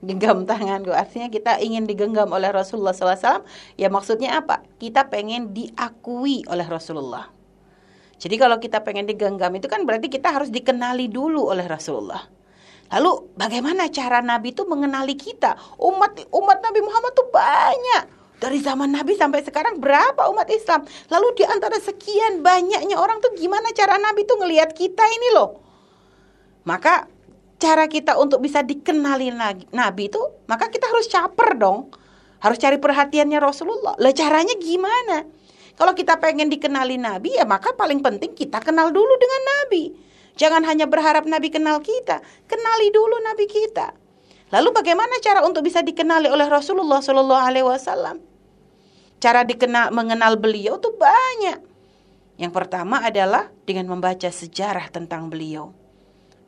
Genggam 0.05 0.45
tangan 0.45 0.85
gue 0.85 0.93
artinya 0.93 1.33
kita 1.33 1.65
ingin 1.65 1.89
digenggam 1.89 2.29
oleh 2.29 2.53
Rasulullah 2.53 2.93
SAW 2.93 3.41
ya 3.81 3.89
maksudnya 3.89 4.37
apa? 4.37 4.61
Kita 4.77 5.09
pengen 5.09 5.57
diakui 5.57 6.45
oleh 6.45 6.69
Rasulullah 6.69 7.34
jadi 8.19 8.35
kalau 8.37 8.57
kita 8.59 8.83
pengen 8.83 9.07
digenggam 9.07 9.53
itu 9.57 9.67
kan 9.67 9.83
berarti 9.87 10.11
kita 10.11 10.31
harus 10.31 10.51
dikenali 10.51 11.11
dulu 11.11 11.51
oleh 11.51 11.65
Rasulullah 11.65 12.25
lalu 12.93 13.35
bagaimana 13.35 13.91
cara 13.91 14.21
Nabi 14.21 14.53
itu 14.53 14.63
mengenali 14.69 15.17
kita 15.19 15.57
umat 15.79 16.29
umat 16.31 16.59
Nabi 16.63 16.81
Muhammad 16.85 17.13
tuh 17.17 17.29
banyak 17.33 18.25
dari 18.45 18.61
zaman 18.61 18.93
Nabi 18.93 19.17
sampai 19.17 19.41
sekarang 19.41 19.81
berapa 19.81 20.29
umat 20.29 20.51
Islam? 20.53 20.85
Lalu 21.09 21.41
di 21.41 21.45
antara 21.49 21.81
sekian 21.81 22.45
banyaknya 22.45 22.93
orang 22.99 23.17
tuh 23.25 23.33
gimana 23.41 23.73
cara 23.73 23.97
Nabi 23.97 24.29
tuh 24.29 24.37
ngelihat 24.37 24.77
kita 24.77 25.01
ini 25.01 25.33
loh? 25.33 25.65
Maka 26.69 27.09
cara 27.57 27.89
kita 27.89 28.21
untuk 28.21 28.45
bisa 28.45 28.61
dikenali 28.61 29.33
Nabi 29.73 30.13
itu, 30.13 30.21
maka 30.45 30.69
kita 30.69 30.91
harus 30.91 31.09
caper 31.09 31.57
dong. 31.57 31.89
Harus 32.45 32.61
cari 32.61 32.77
perhatiannya 32.77 33.41
Rasulullah. 33.41 33.97
Lah 33.97 34.13
caranya 34.13 34.53
gimana? 34.61 35.25
Kalau 35.75 35.93
kita 35.93 36.19
pengen 36.23 36.47
dikenali 36.51 36.99
Nabi 36.99 37.35
ya 37.35 37.45
maka 37.45 37.75
paling 37.75 37.99
penting 37.99 38.35
kita 38.35 38.63
kenal 38.63 38.95
dulu 38.95 39.15
dengan 39.19 39.43
Nabi. 39.43 39.85
Jangan 40.35 40.67
hanya 40.67 40.91
berharap 40.91 41.27
Nabi 41.31 41.51
kenal 41.51 41.79
kita, 41.79 42.19
kenali 42.51 42.91
dulu 42.91 43.23
Nabi 43.23 43.47
kita. 43.47 43.95
Lalu 44.51 44.71
bagaimana 44.75 45.19
cara 45.23 45.47
untuk 45.47 45.67
bisa 45.67 45.83
dikenali 45.83 46.27
oleh 46.27 46.47
Rasulullah 46.47 47.03
Wasallam? 47.03 48.35
cara 49.25 49.41
dikenal 49.41 49.89
mengenal 49.89 50.37
beliau 50.37 50.77
tuh 50.77 50.93
banyak. 51.01 51.57
Yang 52.37 52.53
pertama 52.53 53.01
adalah 53.01 53.49
dengan 53.65 53.89
membaca 53.89 54.29
sejarah 54.29 54.93
tentang 54.93 55.33
beliau. 55.33 55.73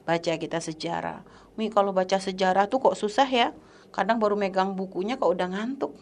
Baca 0.04 0.36
kita 0.36 0.60
sejarah. 0.60 1.24
Mi 1.56 1.72
kalau 1.72 1.96
baca 1.96 2.20
sejarah 2.20 2.68
tuh 2.68 2.84
kok 2.84 2.98
susah 3.00 3.24
ya. 3.24 3.56
Kadang 3.96 4.20
baru 4.20 4.36
megang 4.36 4.76
bukunya 4.76 5.16
kok 5.16 5.32
udah 5.32 5.48
ngantuk. 5.56 5.96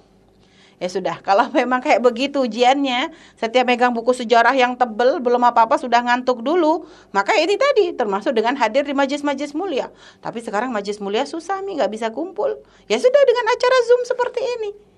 Ya 0.82 0.88
sudah, 0.90 1.20
kalau 1.22 1.50
memang 1.58 1.82
kayak 1.82 2.00
begitu 2.02 2.42
ujiannya, 2.46 3.10
setiap 3.38 3.66
megang 3.66 3.94
buku 3.94 4.14
sejarah 4.14 4.54
yang 4.54 4.74
tebel, 4.74 5.22
belum 5.22 5.42
apa-apa 5.50 5.78
sudah 5.78 6.02
ngantuk 6.02 6.42
dulu. 6.42 6.86
Maka 7.10 7.34
ini 7.38 7.54
tadi, 7.58 7.94
termasuk 7.94 8.34
dengan 8.34 8.58
hadir 8.58 8.86
di 8.86 8.94
majlis-majlis 8.94 9.54
mulia. 9.54 9.90
Tapi 10.22 10.42
sekarang 10.42 10.70
majlis 10.70 10.98
mulia 10.98 11.26
susah 11.26 11.62
nih, 11.62 11.82
nggak 11.82 11.92
bisa 11.92 12.06
kumpul. 12.10 12.58
Ya 12.86 12.98
sudah 12.98 13.22
dengan 13.26 13.46
acara 13.50 13.76
Zoom 13.90 14.02
seperti 14.06 14.40
ini. 14.60 14.93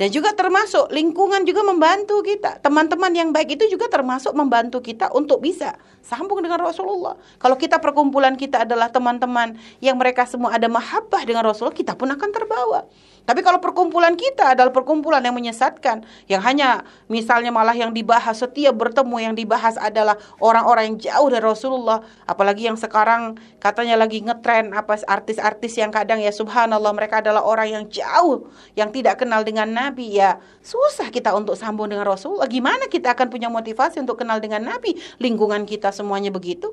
Dan 0.00 0.08
juga 0.08 0.32
termasuk 0.32 0.88
lingkungan 0.88 1.44
juga 1.44 1.60
membantu 1.60 2.24
kita. 2.24 2.56
Teman-teman 2.64 3.12
yang 3.12 3.36
baik 3.36 3.60
itu 3.60 3.76
juga 3.76 3.84
termasuk 3.92 4.32
membantu 4.32 4.80
kita 4.80 5.12
untuk 5.12 5.44
bisa 5.44 5.76
sambung 6.00 6.40
dengan 6.40 6.56
Rasulullah. 6.56 7.20
Kalau 7.36 7.60
kita 7.60 7.76
perkumpulan 7.84 8.32
kita 8.32 8.64
adalah 8.64 8.88
teman-teman 8.88 9.60
yang 9.84 10.00
mereka 10.00 10.24
semua 10.24 10.56
ada 10.56 10.72
mahabbah 10.72 11.20
dengan 11.28 11.44
Rasulullah, 11.44 11.76
kita 11.76 12.00
pun 12.00 12.08
akan 12.08 12.30
terbawa. 12.32 12.88
Tapi 13.28 13.44
kalau 13.44 13.60
perkumpulan 13.60 14.16
kita 14.16 14.56
adalah 14.56 14.72
perkumpulan 14.72 15.20
yang 15.20 15.36
menyesatkan, 15.36 16.02
yang 16.26 16.40
hanya 16.40 16.88
misalnya 17.06 17.52
malah 17.52 17.76
yang 17.76 17.92
dibahas 17.92 18.40
setiap 18.40 18.72
bertemu 18.74 19.30
yang 19.30 19.34
dibahas 19.36 19.76
adalah 19.76 20.16
orang-orang 20.40 20.90
yang 20.90 20.98
jauh 20.98 21.28
dari 21.28 21.44
Rasulullah, 21.44 22.00
apalagi 22.24 22.72
yang 22.72 22.80
sekarang 22.80 23.36
katanya 23.60 24.00
lagi 24.00 24.24
ngetren 24.24 24.72
apa 24.72 25.04
artis-artis 25.04 25.76
yang 25.76 25.92
kadang 25.92 26.18
ya 26.24 26.32
subhanallah 26.32 26.90
mereka 26.96 27.20
adalah 27.20 27.44
orang 27.44 27.68
yang 27.70 27.84
jauh 27.92 28.48
yang 28.74 28.88
tidak 28.88 29.20
kenal 29.20 29.44
dengan 29.44 29.68
Nabi 29.68 29.89
ya 29.98 30.38
susah 30.62 31.10
kita 31.10 31.34
untuk 31.34 31.58
sambung 31.58 31.90
dengan 31.90 32.06
Rasulullah. 32.06 32.46
Gimana 32.46 32.86
kita 32.86 33.16
akan 33.16 33.26
punya 33.32 33.50
motivasi 33.50 33.98
untuk 33.98 34.22
kenal 34.22 34.38
dengan 34.38 34.62
Nabi? 34.62 34.94
Lingkungan 35.18 35.66
kita 35.66 35.90
semuanya 35.90 36.30
begitu. 36.30 36.70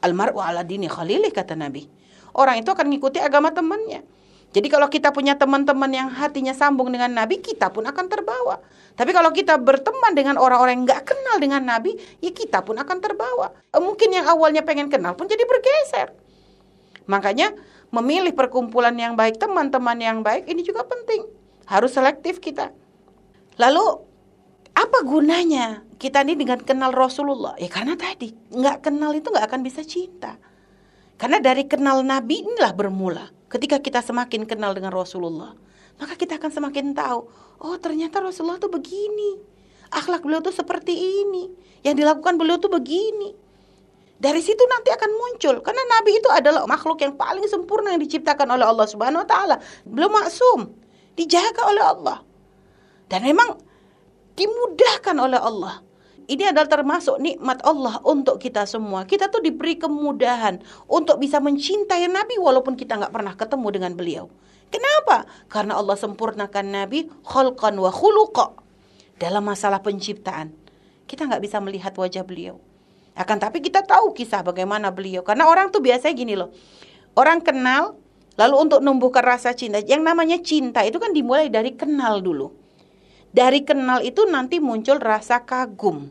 Almaru 0.00 0.40
ala 0.40 0.64
dini 0.64 0.88
khalili 0.88 1.28
kata 1.28 1.52
Nabi. 1.58 1.84
Orang 2.34 2.58
itu 2.60 2.70
akan 2.72 2.90
mengikuti 2.90 3.22
agama 3.22 3.52
temannya. 3.54 4.02
Jadi 4.54 4.70
kalau 4.70 4.86
kita 4.86 5.10
punya 5.10 5.34
teman-teman 5.34 5.90
yang 5.90 6.08
hatinya 6.14 6.54
sambung 6.54 6.86
dengan 6.94 7.10
Nabi, 7.10 7.42
kita 7.42 7.74
pun 7.74 7.82
akan 7.90 8.06
terbawa. 8.06 8.62
Tapi 8.94 9.10
kalau 9.10 9.34
kita 9.34 9.58
berteman 9.58 10.14
dengan 10.14 10.38
orang-orang 10.38 10.78
yang 10.78 10.84
nggak 10.86 11.02
kenal 11.10 11.36
dengan 11.42 11.66
Nabi, 11.66 11.98
ya 12.22 12.30
kita 12.30 12.62
pun 12.62 12.78
akan 12.78 13.02
terbawa. 13.02 13.50
Eh, 13.74 13.82
mungkin 13.82 14.14
yang 14.14 14.30
awalnya 14.30 14.62
pengen 14.62 14.86
kenal 14.86 15.18
pun 15.18 15.26
jadi 15.26 15.42
bergeser. 15.42 16.14
Makanya 17.10 17.50
memilih 17.90 18.30
perkumpulan 18.30 18.94
yang 18.94 19.18
baik, 19.18 19.42
teman-teman 19.42 19.98
yang 19.98 20.18
baik, 20.22 20.46
ini 20.46 20.62
juga 20.62 20.86
penting. 20.86 21.26
Harus 21.64 21.96
selektif 21.96 22.38
kita. 22.40 22.70
Lalu 23.56 23.84
apa 24.74 24.98
gunanya 25.06 25.86
kita 25.96 26.26
ini 26.26 26.34
dengan 26.34 26.58
kenal 26.60 26.90
Rasulullah? 26.90 27.54
Ya 27.56 27.70
karena 27.70 27.94
tadi 27.94 28.34
nggak 28.50 28.84
kenal 28.84 29.14
itu 29.14 29.30
nggak 29.30 29.46
akan 29.46 29.60
bisa 29.62 29.86
cinta. 29.86 30.36
Karena 31.14 31.38
dari 31.38 31.64
kenal 31.70 32.02
Nabi 32.02 32.42
inilah 32.42 32.74
bermula. 32.74 33.30
Ketika 33.46 33.78
kita 33.78 34.02
semakin 34.02 34.50
kenal 34.50 34.74
dengan 34.74 34.90
Rasulullah, 34.90 35.54
maka 36.02 36.18
kita 36.18 36.42
akan 36.42 36.50
semakin 36.50 36.90
tahu, 36.90 37.30
oh 37.62 37.76
ternyata 37.78 38.18
Rasulullah 38.18 38.58
tuh 38.58 38.74
begini. 38.74 39.38
Akhlak 39.94 40.26
beliau 40.26 40.42
tuh 40.42 40.50
seperti 40.50 40.90
ini. 40.90 41.46
Yang 41.86 42.02
dilakukan 42.02 42.34
beliau 42.34 42.58
tuh 42.58 42.74
begini. 42.74 43.30
Dari 44.18 44.40
situ 44.42 44.62
nanti 44.66 44.90
akan 44.90 45.10
muncul 45.14 45.58
karena 45.60 45.82
Nabi 45.98 46.18
itu 46.18 46.30
adalah 46.30 46.64
makhluk 46.64 47.02
yang 47.02 47.14
paling 47.18 47.44
sempurna 47.50 47.92
yang 47.94 48.02
diciptakan 48.02 48.46
oleh 48.56 48.66
Allah 48.66 48.86
Subhanahu 48.88 49.22
wa 49.22 49.28
taala. 49.28 49.56
Beliau 49.86 50.10
maksum, 50.10 50.70
dijaga 51.14 51.62
oleh 51.70 51.84
Allah. 51.84 52.18
Dan 53.10 53.22
memang 53.22 53.58
dimudahkan 54.34 55.16
oleh 55.18 55.38
Allah 55.38 55.84
ini 56.24 56.48
adalah 56.48 56.68
termasuk 56.68 57.20
nikmat 57.20 57.60
Allah 57.68 58.00
untuk 58.00 58.40
kita 58.40 58.64
semua. 58.64 59.04
Kita 59.04 59.28
tuh 59.28 59.44
diberi 59.44 59.76
kemudahan 59.76 60.56
untuk 60.88 61.20
bisa 61.20 61.36
mencintai 61.36 62.08
Nabi 62.08 62.40
walaupun 62.40 62.80
kita 62.80 62.96
nggak 62.96 63.12
pernah 63.12 63.36
ketemu 63.36 63.68
dengan 63.68 63.92
beliau. 63.92 64.24
Kenapa? 64.72 65.28
Karena 65.52 65.76
Allah 65.76 66.00
sempurnakan 66.00 66.64
Nabi 66.64 67.12
khalqan 67.28 67.76
wa 67.76 67.92
khuluqa 67.92 68.56
dalam 69.20 69.44
masalah 69.44 69.84
penciptaan. 69.84 70.56
Kita 71.04 71.28
nggak 71.28 71.44
bisa 71.44 71.60
melihat 71.60 71.92
wajah 71.92 72.24
beliau. 72.24 72.56
Akan 73.12 73.36
tapi 73.36 73.60
kita 73.60 73.84
tahu 73.84 74.16
kisah 74.16 74.40
bagaimana 74.40 74.88
beliau. 74.88 75.20
Karena 75.20 75.44
orang 75.44 75.68
tuh 75.68 75.84
biasanya 75.84 76.14
gini 76.16 76.34
loh. 76.40 76.50
Orang 77.14 77.44
kenal, 77.44 78.00
lalu 78.34 78.54
untuk 78.68 78.80
numbuhkan 78.82 79.22
rasa 79.22 79.54
cinta. 79.54 79.82
Yang 79.82 80.02
namanya 80.02 80.38
cinta 80.42 80.82
itu 80.82 80.98
kan 80.98 81.14
dimulai 81.14 81.50
dari 81.50 81.74
kenal 81.74 82.20
dulu. 82.22 82.50
Dari 83.34 83.66
kenal 83.66 84.02
itu 84.06 84.26
nanti 84.30 84.62
muncul 84.62 85.02
rasa 85.02 85.42
kagum. 85.42 86.06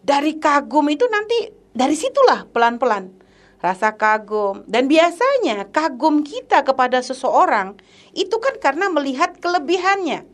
Dari 0.00 0.38
kagum 0.38 0.86
itu 0.86 1.04
nanti 1.10 1.50
dari 1.74 1.98
situlah 1.98 2.46
pelan-pelan 2.50 3.10
rasa 3.58 3.94
kagum. 3.94 4.62
Dan 4.70 4.86
biasanya 4.86 5.66
kagum 5.70 6.22
kita 6.22 6.62
kepada 6.62 7.02
seseorang 7.02 7.74
itu 8.14 8.38
kan 8.38 8.54
karena 8.62 8.86
melihat 8.86 9.36
kelebihannya. 9.42 10.26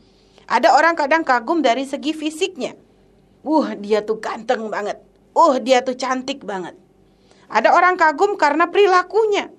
Ada 0.47 0.77
orang 0.77 0.95
kadang 0.95 1.27
kagum 1.27 1.65
dari 1.65 1.89
segi 1.89 2.15
fisiknya. 2.15 2.79
Uh, 3.43 3.75
dia 3.79 4.03
tuh 4.03 4.23
ganteng 4.23 4.71
banget. 4.71 5.03
Uh, 5.35 5.59
dia 5.59 5.83
tuh 5.83 5.99
cantik 5.99 6.47
banget. 6.47 6.79
Ada 7.51 7.75
orang 7.75 7.99
kagum 7.99 8.39
karena 8.39 8.71
perilakunya. 8.71 9.56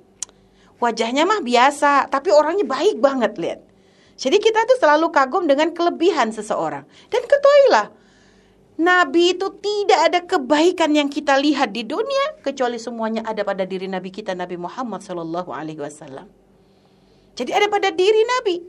Wajahnya 0.78 1.26
mah 1.26 1.42
biasa, 1.42 2.06
tapi 2.14 2.30
orangnya 2.30 2.66
baik 2.66 3.02
banget, 3.02 3.34
lihat. 3.42 3.60
Jadi 4.18 4.38
kita 4.42 4.66
tuh 4.66 4.78
selalu 4.82 5.14
kagum 5.14 5.46
dengan 5.46 5.74
kelebihan 5.74 6.30
seseorang. 6.34 6.86
Dan 7.10 7.22
ketahuilah, 7.26 7.94
Nabi 8.78 9.34
itu 9.34 9.50
tidak 9.58 10.00
ada 10.06 10.20
kebaikan 10.22 10.94
yang 10.94 11.10
kita 11.10 11.34
lihat 11.42 11.74
di 11.74 11.82
dunia 11.82 12.38
kecuali 12.46 12.78
semuanya 12.78 13.26
ada 13.26 13.42
pada 13.42 13.66
diri 13.66 13.90
Nabi 13.90 14.14
kita 14.14 14.38
Nabi 14.38 14.54
Muhammad 14.54 15.02
Shallallahu 15.02 15.50
Alaihi 15.50 15.82
Wasallam. 15.82 16.30
Jadi 17.34 17.54
ada 17.58 17.66
pada 17.70 17.90
diri 17.90 18.22
Nabi 18.38 18.62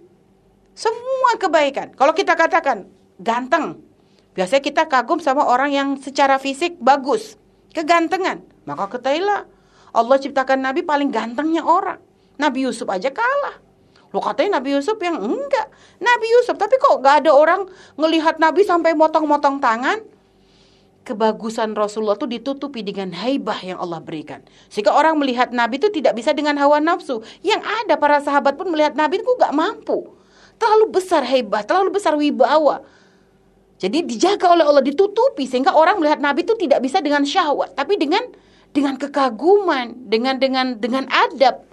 semua 0.72 1.36
kebaikan. 1.36 1.92
Kalau 1.92 2.16
kita 2.16 2.36
katakan 2.40 2.88
ganteng, 3.20 3.84
biasanya 4.32 4.64
kita 4.64 4.82
kagum 4.88 5.20
sama 5.20 5.44
orang 5.44 5.76
yang 5.76 5.88
secara 6.00 6.40
fisik 6.40 6.80
bagus, 6.80 7.36
kegantengan. 7.76 8.40
Maka 8.64 8.96
ketahuilah 8.96 9.44
Allah 9.92 10.16
ciptakan 10.20 10.60
Nabi 10.60 10.84
paling 10.84 11.08
gantengnya 11.08 11.64
orang. 11.64 12.00
Nabi 12.38 12.68
Yusuf 12.68 12.86
aja 12.88 13.10
kalah. 13.10 13.58
Lo 14.08 14.24
katanya 14.24 14.60
Nabi 14.60 14.72
Yusuf 14.78 14.96
yang 15.04 15.20
enggak. 15.20 15.68
Nabi 16.00 16.26
Yusuf, 16.38 16.56
tapi 16.56 16.80
kok 16.80 17.04
gak 17.04 17.24
ada 17.24 17.30
orang 17.34 17.68
ngelihat 18.00 18.40
Nabi 18.40 18.64
sampai 18.64 18.96
motong-motong 18.96 19.60
tangan? 19.60 20.00
Kebagusan 21.04 21.72
Rasulullah 21.72 22.16
itu 22.16 22.28
ditutupi 22.28 22.84
dengan 22.84 23.12
haibah 23.16 23.56
yang 23.64 23.80
Allah 23.80 24.00
berikan. 24.00 24.44
Sehingga 24.68 24.92
orang 24.92 25.16
melihat 25.16 25.52
Nabi 25.52 25.80
itu 25.80 25.88
tidak 25.92 26.16
bisa 26.16 26.32
dengan 26.32 26.56
hawa 26.60 26.80
nafsu. 26.80 27.20
Yang 27.40 27.64
ada 27.64 27.94
para 27.96 28.20
sahabat 28.20 28.56
pun 28.56 28.68
melihat 28.72 28.96
Nabi 28.96 29.20
itu 29.20 29.28
gak 29.36 29.52
mampu. 29.52 30.08
Terlalu 30.56 30.84
besar 30.92 31.24
haibah, 31.24 31.64
terlalu 31.64 31.96
besar 31.96 32.16
wibawa. 32.16 32.84
Jadi 33.78 34.02
dijaga 34.04 34.50
oleh 34.50 34.66
Allah 34.66 34.82
ditutupi 34.82 35.46
sehingga 35.46 35.70
orang 35.70 36.02
melihat 36.02 36.18
Nabi 36.18 36.42
itu 36.42 36.58
tidak 36.58 36.82
bisa 36.82 36.98
dengan 36.98 37.22
syahwat, 37.22 37.78
tapi 37.78 37.94
dengan 37.94 38.20
dengan 38.72 38.94
kekaguman, 39.00 39.96
dengan 40.08 40.36
dengan 40.36 40.76
dengan 40.76 41.04
adab. 41.08 41.68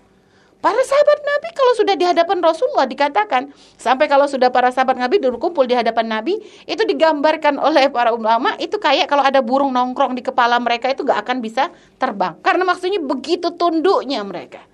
Para 0.66 0.82
sahabat 0.82 1.22
Nabi 1.22 1.50
kalau 1.54 1.74
sudah 1.78 1.94
di 1.94 2.10
hadapan 2.10 2.42
Rasulullah 2.42 2.90
dikatakan 2.90 3.54
sampai 3.78 4.10
kalau 4.10 4.26
sudah 4.26 4.50
para 4.50 4.74
sahabat 4.74 4.98
Nabi 4.98 5.22
berkumpul 5.22 5.70
di 5.70 5.78
hadapan 5.78 6.10
Nabi 6.10 6.42
itu 6.66 6.82
digambarkan 6.90 7.62
oleh 7.62 7.86
para 7.94 8.10
ulama 8.10 8.58
itu 8.58 8.82
kayak 8.82 9.06
kalau 9.06 9.22
ada 9.22 9.46
burung 9.46 9.70
nongkrong 9.70 10.18
di 10.18 10.26
kepala 10.26 10.58
mereka 10.58 10.90
itu 10.90 11.06
gak 11.06 11.22
akan 11.22 11.38
bisa 11.38 11.70
terbang. 12.02 12.34
Karena 12.42 12.66
maksudnya 12.66 12.98
begitu 12.98 13.54
tunduknya 13.54 14.26
mereka. 14.26 14.66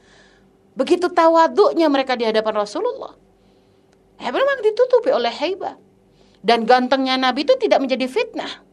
Begitu 0.80 1.12
tawaduknya 1.12 1.92
mereka 1.92 2.16
di 2.16 2.24
hadapan 2.24 2.64
Rasulullah. 2.64 3.12
Ya 4.16 4.32
memang 4.32 4.64
ditutupi 4.64 5.12
oleh 5.12 5.34
hebat 5.44 5.76
dan 6.40 6.64
gantengnya 6.64 7.20
Nabi 7.20 7.44
itu 7.44 7.60
tidak 7.60 7.84
menjadi 7.84 8.08
fitnah 8.08 8.71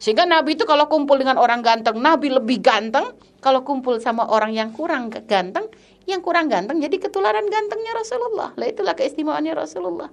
sehingga 0.00 0.24
Nabi 0.24 0.56
itu 0.56 0.64
kalau 0.64 0.88
kumpul 0.88 1.20
dengan 1.20 1.36
orang 1.36 1.60
ganteng 1.60 2.00
Nabi 2.00 2.32
lebih 2.32 2.64
ganteng. 2.64 3.12
Kalau 3.40 3.64
kumpul 3.64 4.00
sama 4.00 4.28
orang 4.28 4.52
yang 4.52 4.72
kurang 4.72 5.08
ganteng 5.08 5.68
yang 6.08 6.24
kurang 6.24 6.48
ganteng 6.48 6.80
jadi 6.80 6.96
ketularan 6.96 7.44
gantengnya 7.48 7.92
Rasulullah. 7.92 8.52
Lah 8.56 8.66
itulah 8.68 8.96
keistimewaannya 8.96 9.52
Rasulullah. 9.52 10.08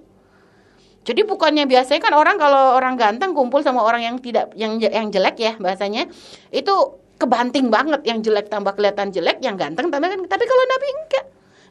Jadi 1.08 1.24
bukannya 1.24 1.64
biasanya 1.64 2.04
kan 2.04 2.12
orang 2.12 2.36
kalau 2.36 2.76
orang 2.76 3.00
ganteng 3.00 3.32
kumpul 3.32 3.64
sama 3.64 3.80
orang 3.80 4.04
yang 4.04 4.16
tidak 4.20 4.52
yang 4.56 4.76
yang 4.76 5.08
jelek 5.08 5.40
ya 5.40 5.56
bahasanya 5.56 6.08
itu 6.52 6.74
kebanting 7.16 7.72
banget. 7.72 8.04
Yang 8.04 8.28
jelek 8.28 8.52
tambah 8.52 8.76
kelihatan 8.76 9.08
jelek 9.08 9.40
yang 9.40 9.56
ganteng 9.56 9.88
tambah 9.88 10.08
kan 10.08 10.20
tapi 10.28 10.44
kalau 10.44 10.64
Nabi 10.68 10.86
enggak. 11.00 11.24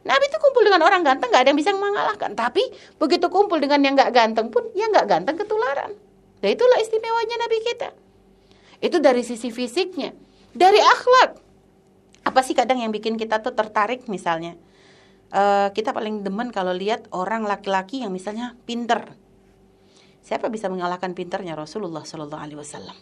Nabi 0.06 0.24
itu 0.26 0.38
kumpul 0.42 0.62
dengan 0.66 0.82
orang 0.86 1.02
ganteng 1.06 1.30
nggak 1.30 1.42
ada 1.42 1.50
yang 1.54 1.58
bisa 1.58 1.70
mengalahkan. 1.74 2.34
Tapi 2.34 2.66
begitu 2.98 3.26
kumpul 3.30 3.62
dengan 3.62 3.78
yang 3.82 3.94
nggak 3.94 4.10
ganteng 4.10 4.50
pun 4.50 4.66
yang 4.74 4.90
nggak 4.90 5.06
ganteng 5.06 5.38
ketularan. 5.38 5.94
Dan 6.38 6.48
itulah 6.54 6.78
istimewanya 6.82 7.34
Nabi 7.46 7.58
kita 7.62 8.07
itu 8.78 9.02
dari 9.02 9.26
sisi 9.26 9.50
fisiknya. 9.50 10.14
Dari 10.54 10.78
akhlak. 10.78 11.30
Apa 12.26 12.40
sih 12.44 12.54
kadang 12.54 12.82
yang 12.82 12.94
bikin 12.94 13.18
kita 13.18 13.42
tuh 13.42 13.54
tertarik 13.54 14.06
misalnya? 14.06 14.54
Uh, 15.28 15.68
kita 15.76 15.92
paling 15.92 16.24
demen 16.24 16.48
kalau 16.48 16.72
lihat 16.72 17.04
orang 17.12 17.44
laki-laki 17.44 18.00
yang 18.00 18.14
misalnya 18.14 18.56
pinter. 18.64 19.12
Siapa 20.24 20.48
bisa 20.48 20.68
mengalahkan 20.72 21.12
pinternya? 21.12 21.56
Rasulullah 21.56 22.04
Shallallahu 22.04 22.42
Alaihi 22.42 22.58
Wasallam. 22.60 22.96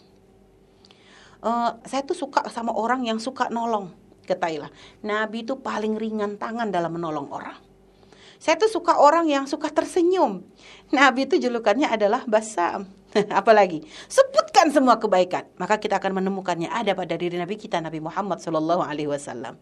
Uh, 1.39 1.71
saya 1.85 2.03
tuh 2.03 2.17
suka 2.17 2.49
sama 2.49 2.73
orang 2.73 3.05
yang 3.05 3.21
suka 3.21 3.47
nolong 3.53 3.93
ketahuilah 4.27 4.73
Nabi 5.05 5.47
itu 5.47 5.55
paling 5.63 5.95
ringan 5.95 6.35
tangan 6.35 6.67
dalam 6.67 6.91
menolong 6.99 7.31
orang. 7.31 7.55
Saya 8.37 8.59
tuh 8.59 8.69
suka 8.69 9.01
orang 9.01 9.25
yang 9.25 9.49
suka 9.49 9.71
tersenyum. 9.73 10.45
Nabi 10.93 11.25
itu 11.25 11.41
julukannya 11.41 11.89
adalah 11.89 12.21
basam 12.29 12.85
Apalagi 13.39 13.83
sebutkan 14.07 14.69
semua 14.69 15.01
kebaikan, 15.01 15.47
maka 15.57 15.77
kita 15.81 15.97
akan 15.97 16.21
menemukannya 16.23 16.69
ada 16.69 16.93
pada 16.93 17.17
diri 17.17 17.37
Nabi 17.37 17.57
kita 17.57 17.81
Nabi 17.81 18.01
Muhammad 18.01 18.41
Shallallahu 18.41 18.83
Alaihi 18.83 19.09
Wasallam. 19.09 19.57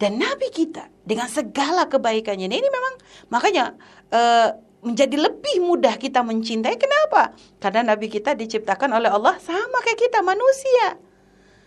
Dan 0.00 0.16
Nabi 0.16 0.48
kita 0.48 0.88
dengan 1.04 1.28
segala 1.28 1.84
kebaikannya 1.84 2.48
ini 2.48 2.68
memang 2.72 2.94
makanya 3.28 3.76
uh, 4.08 4.56
menjadi 4.80 5.16
lebih 5.28 5.60
mudah 5.60 6.00
kita 6.00 6.24
mencintai. 6.24 6.80
Kenapa? 6.80 7.36
Karena 7.60 7.92
Nabi 7.92 8.08
kita 8.08 8.32
diciptakan 8.32 8.96
oleh 8.96 9.12
Allah 9.12 9.36
sama 9.44 9.84
kayak 9.84 10.00
kita 10.00 10.24
manusia, 10.24 10.96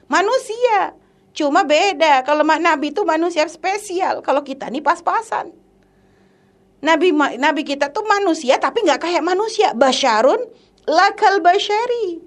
manusia. 0.09 0.97
Cuma 1.33 1.65
beda 1.65 2.25
kalau 2.25 2.41
Nabi 2.45 2.93
itu 2.93 3.05
manusia 3.05 3.45
spesial, 3.49 4.21
kalau 4.25 4.41
kita 4.41 4.69
nih 4.69 4.81
pas-pasan. 4.81 5.62
Nabi 6.83 7.15
Nabi 7.15 7.63
kita 7.63 7.95
tuh 7.95 8.03
manusia 8.03 8.59
tapi 8.59 8.83
nggak 8.83 9.07
kayak 9.07 9.23
manusia. 9.23 9.71
Basyarun 9.71 10.43
lakal 10.83 11.39
basyari. 11.39 12.19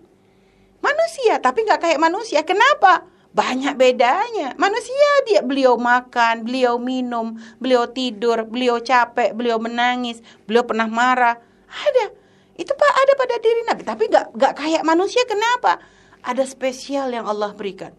Manusia 0.81 1.37
tapi 1.45 1.69
nggak 1.69 1.81
kayak 1.85 2.01
manusia. 2.01 2.41
Kenapa? 2.41 3.05
Banyak 3.37 3.77
bedanya. 3.77 4.57
Manusia 4.57 5.11
dia 5.29 5.45
beliau 5.45 5.77
makan, 5.77 6.49
beliau 6.49 6.81
minum, 6.81 7.37
beliau 7.61 7.85
tidur, 7.85 8.49
beliau 8.49 8.81
capek, 8.81 9.37
beliau 9.37 9.61
menangis, 9.61 10.25
beliau 10.49 10.65
pernah 10.65 10.89
marah. 10.89 11.37
Ada. 11.69 12.17
Itu 12.57 12.73
pak 12.73 12.93
ada 13.05 13.13
pada 13.13 13.37
diri 13.37 13.61
Nabi. 13.69 13.83
Tapi 13.85 14.09
nggak 14.09 14.27
nggak 14.41 14.53
kayak 14.57 14.83
manusia. 14.89 15.21
Kenapa? 15.29 15.85
Ada 16.25 16.49
spesial 16.49 17.13
yang 17.13 17.29
Allah 17.29 17.53
berikan. 17.53 17.93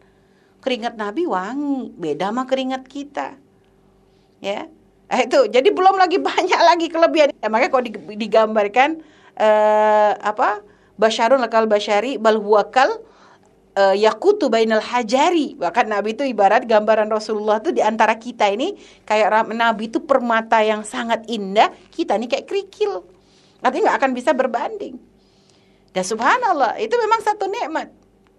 Keringat 0.57 0.97
Nabi 0.97 1.29
wangi, 1.29 1.93
beda 1.93 2.33
sama 2.33 2.49
keringat 2.49 2.89
kita. 2.89 3.37
Ya, 4.41 4.69
Eh, 5.07 5.23
itu 5.23 5.47
jadi 5.47 5.69
belum 5.71 5.95
lagi 5.95 6.19
banyak 6.29 6.61
lagi 6.61 6.87
kelebihan. 6.91 7.31
Ya, 7.39 7.47
makanya 7.47 7.71
kalau 7.71 7.83
digambarkan 8.15 8.89
uh, 9.39 10.11
apa? 10.19 10.63
Basyarun 10.97 11.37
lakal 11.37 11.69
basyari 11.69 12.17
bal 12.17 12.41
huwakal 12.41 12.89
uh, 13.77 13.95
yakutu 13.95 14.49
bainal 14.49 14.81
hajari. 14.81 15.53
Bahkan 15.53 15.85
Nabi 15.93 16.17
itu 16.17 16.25
ibarat 16.25 16.65
gambaran 16.65 17.07
Rasulullah 17.07 17.61
itu 17.61 17.69
di 17.69 17.85
antara 17.85 18.17
kita 18.17 18.49
ini 18.49 18.73
kayak 19.05 19.53
Nabi 19.53 19.93
itu 19.93 20.01
permata 20.01 20.59
yang 20.65 20.81
sangat 20.81 21.29
indah, 21.29 21.69
kita 21.93 22.17
ini 22.17 22.25
kayak 22.25 22.49
kerikil. 22.49 23.05
Artinya 23.61 23.93
nggak 23.93 23.97
akan 24.01 24.11
bisa 24.17 24.33
berbanding. 24.33 24.97
Dan 25.93 26.03
subhanallah, 26.05 26.77
itu 26.77 26.93
memang 26.93 27.21
satu 27.25 27.49
nikmat. 27.49 27.89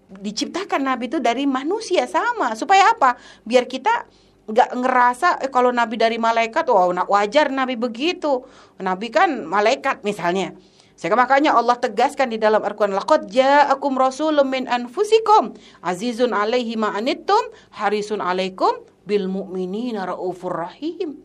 Diciptakan 0.09 0.83
Nabi 0.83 1.11
itu 1.11 1.19
dari 1.19 1.43
manusia 1.43 2.07
sama. 2.07 2.55
Supaya 2.55 2.95
apa? 2.95 3.19
Biar 3.43 3.67
kita 3.67 4.07
nggak 4.49 4.69
ngerasa 4.73 5.45
eh, 5.45 5.51
kalau 5.53 5.69
Nabi 5.69 5.95
dari 6.01 6.17
malaikat, 6.17 6.65
wow 6.67 6.89
wajar 7.05 7.53
Nabi 7.53 7.77
begitu. 7.77 8.43
Nabi 8.81 9.13
kan 9.13 9.45
malaikat 9.45 10.01
misalnya. 10.01 10.57
Sehingga 10.99 11.15
makanya 11.15 11.55
Allah 11.55 11.79
tegaskan 11.79 12.27
di 12.27 12.35
dalam 12.35 12.59
Al-Quran, 12.59 12.91
Laqad 12.91 13.31
ja'akum 13.31 13.95
rasulun 13.95 14.43
min 14.51 14.67
anfusikum, 14.67 15.55
azizun 15.79 16.35
alaihi 16.35 16.75
ma'anittum, 16.75 17.39
harisun 17.79 18.19
alaikum, 18.19 18.83
bil 19.07 19.31
mu'minina 19.31 20.03
ra'ufur 20.03 20.51
rahim. 20.67 21.23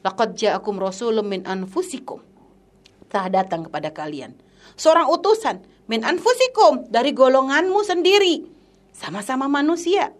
Laqad 0.00 0.40
ja'akum 0.40 0.80
rasulun 0.80 1.28
min 1.28 1.44
anfusikum. 1.44 2.24
Telah 3.12 3.28
datang 3.28 3.68
kepada 3.68 3.92
kalian. 3.92 4.32
Seorang 4.80 5.12
utusan, 5.12 5.68
min 5.84 6.00
anfusikum, 6.00 6.88
dari 6.88 7.12
golonganmu 7.12 7.84
sendiri. 7.84 8.48
Sama-sama 8.96 9.52
manusia. 9.52 10.16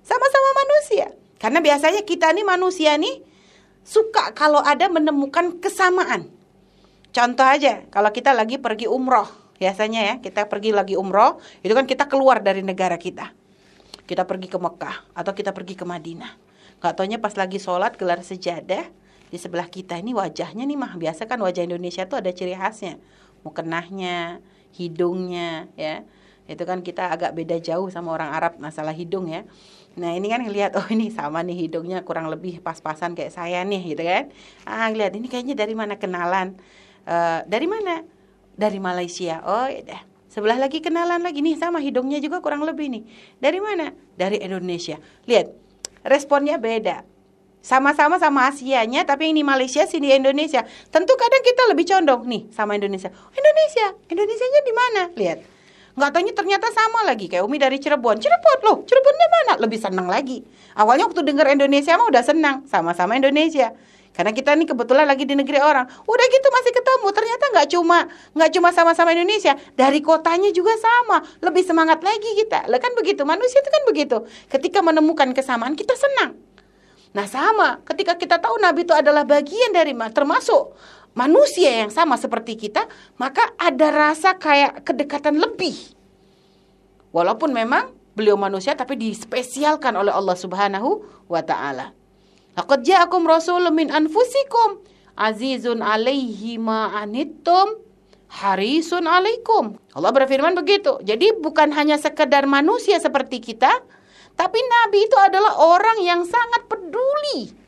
Sama-sama 0.00 0.50
manusia. 0.64 1.12
Karena 1.44 1.60
biasanya 1.60 2.00
kita 2.08 2.32
nih 2.32 2.48
manusia 2.48 2.96
nih, 2.96 3.20
suka 3.84 4.32
kalau 4.32 4.64
ada 4.64 4.88
menemukan 4.88 5.60
kesamaan 5.60 6.32
Contoh 7.14 7.46
aja, 7.46 7.86
kalau 7.94 8.10
kita 8.10 8.34
lagi 8.34 8.58
pergi 8.58 8.90
umroh, 8.90 9.30
biasanya 9.62 10.02
ya, 10.02 10.14
kita 10.18 10.50
pergi 10.50 10.74
lagi 10.74 10.98
umroh, 10.98 11.38
itu 11.62 11.70
kan 11.70 11.86
kita 11.86 12.10
keluar 12.10 12.42
dari 12.42 12.66
negara 12.66 12.98
kita. 12.98 13.30
Kita 14.02 14.26
pergi 14.26 14.50
ke 14.50 14.58
Mekah, 14.58 15.14
atau 15.14 15.30
kita 15.30 15.54
pergi 15.54 15.78
ke 15.78 15.86
Madinah. 15.86 16.34
Gak 16.82 16.98
taunya 16.98 17.22
pas 17.22 17.30
lagi 17.38 17.62
sholat, 17.62 17.94
gelar 17.94 18.18
sejadah, 18.18 18.90
di 19.30 19.38
sebelah 19.38 19.70
kita 19.70 19.94
ini 19.94 20.10
wajahnya 20.10 20.66
nih 20.66 20.74
mah, 20.74 20.98
biasa 20.98 21.30
kan 21.30 21.38
wajah 21.38 21.62
Indonesia 21.62 22.02
tuh 22.10 22.18
ada 22.18 22.34
ciri 22.34 22.58
khasnya. 22.58 22.98
Mukenahnya, 23.46 24.42
hidungnya, 24.74 25.70
ya. 25.78 26.02
Itu 26.50 26.66
kan 26.66 26.82
kita 26.82 27.14
agak 27.14 27.38
beda 27.38 27.62
jauh 27.62 27.94
sama 27.94 28.10
orang 28.10 28.34
Arab 28.34 28.58
masalah 28.58 28.90
hidung 28.90 29.30
ya. 29.30 29.46
Nah 29.94 30.10
ini 30.14 30.26
kan 30.26 30.42
ngelihat 30.42 30.74
oh 30.74 30.86
ini 30.90 31.10
sama 31.14 31.42
nih 31.46 31.66
hidungnya 31.66 32.02
kurang 32.02 32.26
lebih 32.26 32.58
pas-pasan 32.58 33.14
kayak 33.14 33.30
saya 33.30 33.62
nih 33.62 33.94
gitu 33.94 34.02
kan. 34.02 34.30
Ah 34.66 34.90
lihat 34.90 35.14
ini 35.14 35.30
kayaknya 35.30 35.54
dari 35.54 35.74
mana 35.78 35.94
kenalan. 35.94 36.58
Uh, 37.06 37.46
dari 37.46 37.70
mana? 37.70 38.02
Dari 38.58 38.78
Malaysia. 38.82 39.42
Oh 39.46 39.70
ya. 39.70 40.02
Sebelah 40.34 40.58
lagi 40.58 40.82
kenalan 40.82 41.22
lagi 41.22 41.46
nih 41.46 41.54
sama 41.54 41.78
hidungnya 41.78 42.18
juga 42.18 42.42
kurang 42.42 42.66
lebih 42.66 42.90
nih. 42.90 43.06
Dari 43.38 43.62
mana? 43.62 43.94
Dari 44.18 44.42
Indonesia. 44.42 44.98
Lihat, 45.30 45.54
responnya 46.02 46.58
beda. 46.58 47.06
Sama-sama 47.62 48.18
sama 48.18 48.50
Asianya, 48.50 49.06
tapi 49.06 49.30
ini 49.30 49.46
Malaysia, 49.46 49.86
sini 49.86 50.10
Indonesia. 50.10 50.66
Tentu 50.90 51.14
kadang 51.14 51.38
kita 51.38 51.62
lebih 51.70 51.86
condong 51.86 52.26
nih 52.26 52.42
sama 52.50 52.74
Indonesia. 52.74 53.14
Indonesia, 53.30 53.86
Indonesianya 54.10 54.60
di 54.66 54.74
mana? 54.74 55.02
Lihat. 55.14 55.53
Nggak 55.94 56.10
tanya 56.10 56.32
ternyata 56.34 56.66
sama 56.74 57.06
lagi 57.06 57.30
kayak 57.30 57.46
Umi 57.46 57.54
dari 57.54 57.78
Cirebon. 57.78 58.18
Cirebon 58.18 58.58
loh, 58.66 58.76
Cirebonnya 58.82 59.28
mana? 59.30 59.52
Lebih 59.62 59.78
senang 59.78 60.10
lagi. 60.10 60.42
Awalnya 60.74 61.06
waktu 61.06 61.22
dengar 61.22 61.46
Indonesia 61.54 61.94
mah 61.94 62.10
udah 62.10 62.22
senang, 62.26 62.66
sama-sama 62.66 63.14
Indonesia. 63.14 63.70
Karena 64.14 64.30
kita 64.30 64.54
ini 64.54 64.62
kebetulan 64.66 65.10
lagi 65.10 65.26
di 65.26 65.34
negeri 65.34 65.58
orang. 65.58 65.86
Udah 65.86 66.26
gitu 66.30 66.46
masih 66.50 66.70
ketemu. 66.70 67.08
Ternyata 67.10 67.44
nggak 67.50 67.68
cuma 67.74 67.98
nggak 68.34 68.50
cuma 68.54 68.68
sama-sama 68.70 69.10
Indonesia, 69.10 69.58
dari 69.74 69.98
kotanya 69.98 70.54
juga 70.54 70.74
sama. 70.78 71.22
Lebih 71.42 71.62
semangat 71.66 71.98
lagi 72.02 72.30
kita. 72.38 72.70
Lah 72.70 72.78
kan 72.78 72.94
begitu. 72.94 73.26
Manusia 73.26 73.58
itu 73.58 73.70
kan 73.70 73.82
begitu. 73.90 74.16
Ketika 74.46 74.82
menemukan 74.86 75.34
kesamaan 75.34 75.74
kita 75.74 75.98
senang. 75.98 76.38
Nah 77.14 77.26
sama, 77.30 77.78
ketika 77.86 78.18
kita 78.18 78.42
tahu 78.42 78.58
Nabi 78.58 78.82
itu 78.82 78.94
adalah 78.94 79.22
bagian 79.22 79.70
dari 79.70 79.94
termasuk 80.10 80.74
manusia 81.14 81.82
yang 81.86 81.90
sama 81.94 82.18
seperti 82.18 82.58
kita, 82.58 82.86
maka 83.16 83.54
ada 83.56 83.88
rasa 83.90 84.36
kayak 84.36 84.82
kedekatan 84.82 85.38
lebih. 85.38 85.74
Walaupun 87.14 87.54
memang 87.54 87.94
beliau 88.18 88.34
manusia 88.34 88.74
tapi 88.74 88.98
dispesialkan 88.98 89.94
oleh 89.94 90.10
Allah 90.10 90.34
Subhanahu 90.34 91.06
wa 91.30 91.42
taala. 91.42 91.94
Laqad 92.54 92.86
ja'akum 92.86 93.26
rasulun 93.26 93.74
min 93.74 93.90
anfusikum 93.90 94.82
azizun 95.18 95.82
alaihi 95.82 96.58
ma 96.58 96.94
anittum 96.98 97.78
harisun 98.30 99.06
alaikum. 99.06 99.78
Allah 99.94 100.10
berfirman 100.10 100.58
begitu. 100.58 100.98
Jadi 101.02 101.38
bukan 101.38 101.70
hanya 101.74 101.98
sekedar 101.98 102.46
manusia 102.50 102.98
seperti 102.98 103.38
kita, 103.38 103.70
tapi 104.34 104.58
Nabi 104.58 105.06
itu 105.06 105.18
adalah 105.18 105.54
orang 105.62 106.02
yang 106.02 106.26
sangat 106.26 106.66
peduli 106.66 107.63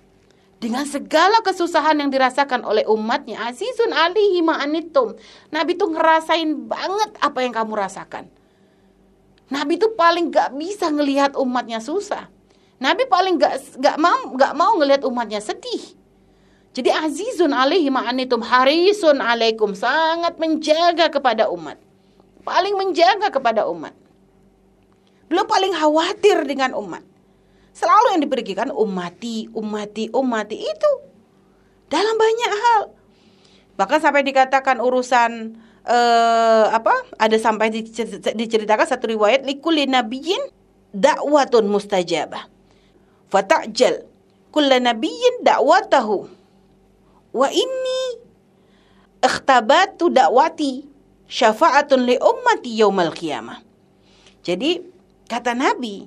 dengan 0.57 0.89
segala 0.89 1.45
kesusahan 1.45 2.01
yang 2.01 2.09
dirasakan 2.09 2.65
oleh 2.65 2.85
umatnya. 2.89 3.45
Azizun 3.45 3.93
alaihi 3.93 4.41
ma 4.41 4.57
anittum. 4.61 5.13
Nabi 5.53 5.77
itu 5.77 5.85
ngerasain 5.85 6.49
banget 6.65 7.11
apa 7.21 7.39
yang 7.45 7.53
kamu 7.53 7.73
rasakan. 7.77 8.25
Nabi 9.47 9.79
itu 9.79 9.93
paling 9.95 10.33
gak 10.33 10.57
bisa 10.57 10.91
ngelihat 10.91 11.39
umatnya 11.39 11.79
susah. 11.79 12.27
Nabi 12.83 13.07
paling 13.07 13.39
gak, 13.39 13.79
gak 13.79 13.97
mau 14.01 14.35
gak 14.35 14.53
mau 14.57 14.75
ngelihat 14.81 15.07
umatnya 15.07 15.39
sedih. 15.39 15.95
Jadi 16.77 16.93
azizun 16.93 17.57
alaihi 17.57 17.89
ma'anitum 17.89 18.45
harisun 18.45 19.17
alaikum 19.17 19.73
sangat 19.73 20.37
menjaga 20.37 21.09
kepada 21.09 21.49
umat. 21.49 21.81
Paling 22.45 22.77
menjaga 22.77 23.33
kepada 23.33 23.65
umat. 23.65 23.97
Beliau 25.27 25.49
paling 25.49 25.73
khawatir 25.73 26.45
dengan 26.45 26.77
umat. 26.77 27.01
Selalu 27.77 28.17
yang 28.17 28.23
diberikan 28.25 28.73
umati, 28.73 29.53
umati, 29.53 30.09
umati 30.09 30.57
itu 30.57 30.93
dalam 31.93 32.17
banyak 32.17 32.53
hal. 32.57 32.83
Bahkan 33.77 34.01
sampai 34.01 34.25
dikatakan 34.25 34.81
urusan 34.81 35.61
uh, 35.85 36.73
apa? 36.73 37.05
Ada 37.21 37.37
sampai 37.37 37.69
diceritakan 38.33 38.89
satu 38.89 39.13
riwayat 39.13 39.45
likulli 39.45 39.85
nabiyyin 39.85 40.41
dakwatun 40.97 41.69
mustajabah 41.69 42.57
fatajal 43.29 44.07
kulla 44.55 44.81
nabiyyin 44.81 45.45
da'watahu 45.45 46.17
wa 47.37 47.49
inni 47.53 48.03
ikhtabatu 49.21 50.09
da'wati 50.09 50.87
syafa'atun 51.29 52.07
li 52.07 52.17
ummati 52.17 52.71
yaumal 52.81 53.13
qiyamah. 53.13 53.61
Jadi 54.47 54.79
kata 55.27 55.53
Nabi, 55.59 56.07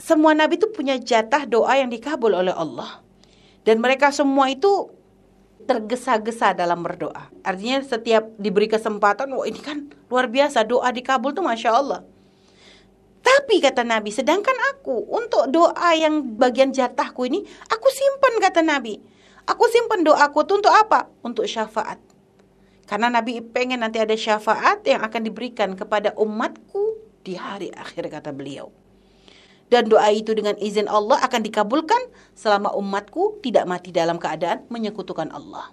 semua 0.00 0.32
nabi 0.32 0.56
itu 0.56 0.72
punya 0.72 0.96
jatah 0.96 1.44
doa 1.44 1.76
yang 1.76 1.92
dikabul 1.92 2.32
oleh 2.32 2.56
Allah. 2.56 3.04
Dan 3.60 3.84
mereka 3.84 4.08
semua 4.08 4.48
itu 4.48 4.88
tergesa-gesa 5.68 6.56
dalam 6.56 6.80
berdoa. 6.80 7.28
Artinya 7.44 7.84
setiap 7.84 8.32
diberi 8.40 8.66
kesempatan, 8.66 9.28
wah 9.36 9.44
ini 9.44 9.60
kan 9.60 9.92
luar 10.08 10.32
biasa 10.32 10.64
doa 10.64 10.88
dikabul 10.88 11.36
tuh 11.36 11.44
Masya 11.44 11.70
Allah. 11.70 12.00
Tapi 13.20 13.60
kata 13.60 13.84
Nabi, 13.84 14.08
sedangkan 14.08 14.56
aku 14.72 15.04
untuk 15.12 15.52
doa 15.52 15.92
yang 15.92 16.40
bagian 16.40 16.72
jatahku 16.72 17.28
ini, 17.28 17.44
aku 17.68 17.86
simpan 17.92 18.40
kata 18.40 18.64
Nabi. 18.64 18.96
Aku 19.44 19.68
simpan 19.68 20.00
doaku 20.00 20.48
itu 20.48 20.52
untuk 20.64 20.72
apa? 20.72 21.12
Untuk 21.20 21.44
syafaat. 21.44 22.00
Karena 22.88 23.12
Nabi 23.12 23.44
pengen 23.44 23.84
nanti 23.84 24.00
ada 24.00 24.16
syafaat 24.16 24.82
yang 24.88 25.04
akan 25.04 25.22
diberikan 25.22 25.76
kepada 25.76 26.16
umatku 26.16 26.98
di 27.20 27.36
hari 27.36 27.68
akhir 27.70 28.08
kata 28.08 28.32
beliau. 28.32 28.72
Dan 29.70 29.86
doa 29.86 30.10
itu 30.10 30.34
dengan 30.34 30.58
izin 30.58 30.90
Allah 30.90 31.22
akan 31.22 31.46
dikabulkan 31.46 32.10
selama 32.34 32.74
umatku 32.74 33.38
tidak 33.38 33.70
mati 33.70 33.94
dalam 33.94 34.18
keadaan 34.18 34.66
menyekutukan 34.66 35.30
Allah. 35.30 35.70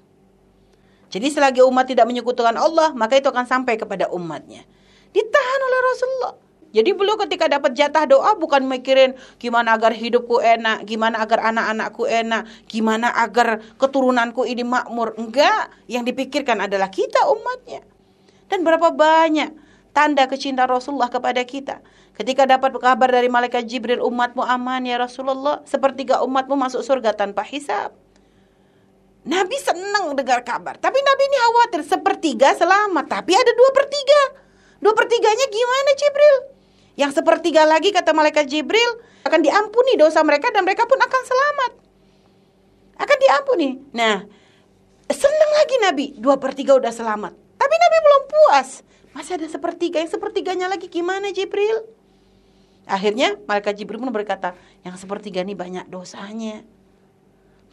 Jadi 1.09 1.33
selagi 1.33 1.65
umat 1.65 1.89
tidak 1.89 2.05
menyekutukan 2.05 2.53
Allah, 2.53 2.93
maka 2.93 3.17
itu 3.17 3.25
akan 3.25 3.49
sampai 3.49 3.73
kepada 3.79 4.05
umatnya. 4.13 4.61
Ditahan 5.09 5.59
oleh 5.65 5.79
Rasulullah. 5.81 6.35
Jadi 6.75 6.93
beliau 6.93 7.17
ketika 7.17 7.49
dapat 7.49 7.73
jatah 7.73 8.05
doa 8.05 8.37
bukan 8.37 8.67
mikirin 8.69 9.17
gimana 9.41 9.73
agar 9.73 9.95
hidupku 9.95 10.43
enak, 10.43 10.85
gimana 10.85 11.23
agar 11.23 11.49
anak-anakku 11.49 12.05
enak, 12.05 12.45
gimana 12.69 13.09
agar 13.17 13.65
keturunanku 13.81 14.45
ini 14.45 14.61
makmur. 14.61 15.17
Enggak, 15.17 15.73
yang 15.89 16.05
dipikirkan 16.05 16.61
adalah 16.61 16.91
kita 16.93 17.23
umatnya. 17.33 17.81
Dan 18.51 18.61
berapa 18.61 18.93
banyak 18.93 19.66
tanda 19.97 20.29
kecintaan 20.29 20.69
Rasulullah 20.69 21.09
kepada 21.09 21.41
kita. 21.41 21.81
Ketika 22.13 22.45
dapat 22.45 22.77
kabar 22.77 23.09
dari 23.09 23.33
malaikat 23.33 23.65
Jibril 23.65 24.05
umatmu 24.05 24.45
aman 24.45 24.85
ya 24.85 25.01
Rasulullah, 25.01 25.65
sepertiga 25.65 26.21
umatmu 26.21 26.53
masuk 26.53 26.85
surga 26.85 27.17
tanpa 27.17 27.41
hisab. 27.41 27.97
Nabi 29.25 29.57
senang 29.57 30.13
dengar 30.13 30.45
kabar, 30.45 30.77
tapi 30.77 31.01
Nabi 31.01 31.23
ini 31.25 31.37
khawatir 31.41 31.81
sepertiga 31.83 32.53
selamat, 32.53 33.09
tapi 33.09 33.33
ada 33.33 33.51
dua 33.57 33.69
per 33.73 33.89
tiga. 33.89 34.21
Dua 34.77 34.93
per 34.93 35.09
tiganya 35.09 35.45
gimana 35.49 35.89
Jibril? 35.97 36.35
Yang 36.93 37.11
sepertiga 37.17 37.65
lagi 37.65 37.89
kata 37.89 38.13
malaikat 38.13 38.45
Jibril 38.45 39.01
akan 39.25 39.41
diampuni 39.41 39.97
dosa 39.97 40.21
mereka 40.21 40.53
dan 40.53 40.61
mereka 40.61 40.85
pun 40.85 41.01
akan 41.01 41.21
selamat. 41.25 41.71
Akan 43.01 43.17
diampuni. 43.17 43.81
Nah, 43.97 44.21
senang 45.09 45.51
lagi 45.57 45.75
Nabi. 45.81 46.05
Dua 46.21 46.37
per 46.37 46.53
tiga 46.53 46.77
udah 46.77 46.93
selamat. 46.93 47.33
Tapi 47.33 47.75
Nabi 47.75 47.97
belum 48.05 48.21
puas. 48.29 48.85
Masih 49.17 49.41
ada 49.41 49.49
sepertiga. 49.49 49.97
Yang 49.97 50.13
sepertiganya 50.13 50.69
lagi 50.69 50.85
gimana 50.85 51.33
Jibril? 51.33 51.89
Akhirnya 52.85 53.33
malaikat 53.49 53.81
Jibril 53.81 53.97
pun 53.97 54.13
berkata, 54.13 54.53
yang 54.85 54.93
sepertiga 54.93 55.41
ini 55.41 55.57
banyak 55.57 55.89
dosanya. 55.89 56.61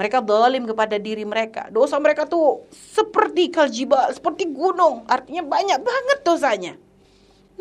Mereka 0.00 0.24
dolim 0.24 0.64
kepada 0.64 0.96
diri 0.96 1.22
mereka. 1.22 1.68
Dosa 1.68 2.00
mereka 2.00 2.24
tuh 2.24 2.64
seperti 2.72 3.52
kaljibal, 3.52 4.10
seperti 4.10 4.48
gunung. 4.48 5.04
Artinya 5.06 5.44
banyak 5.44 5.78
banget 5.84 6.18
dosanya. 6.24 6.72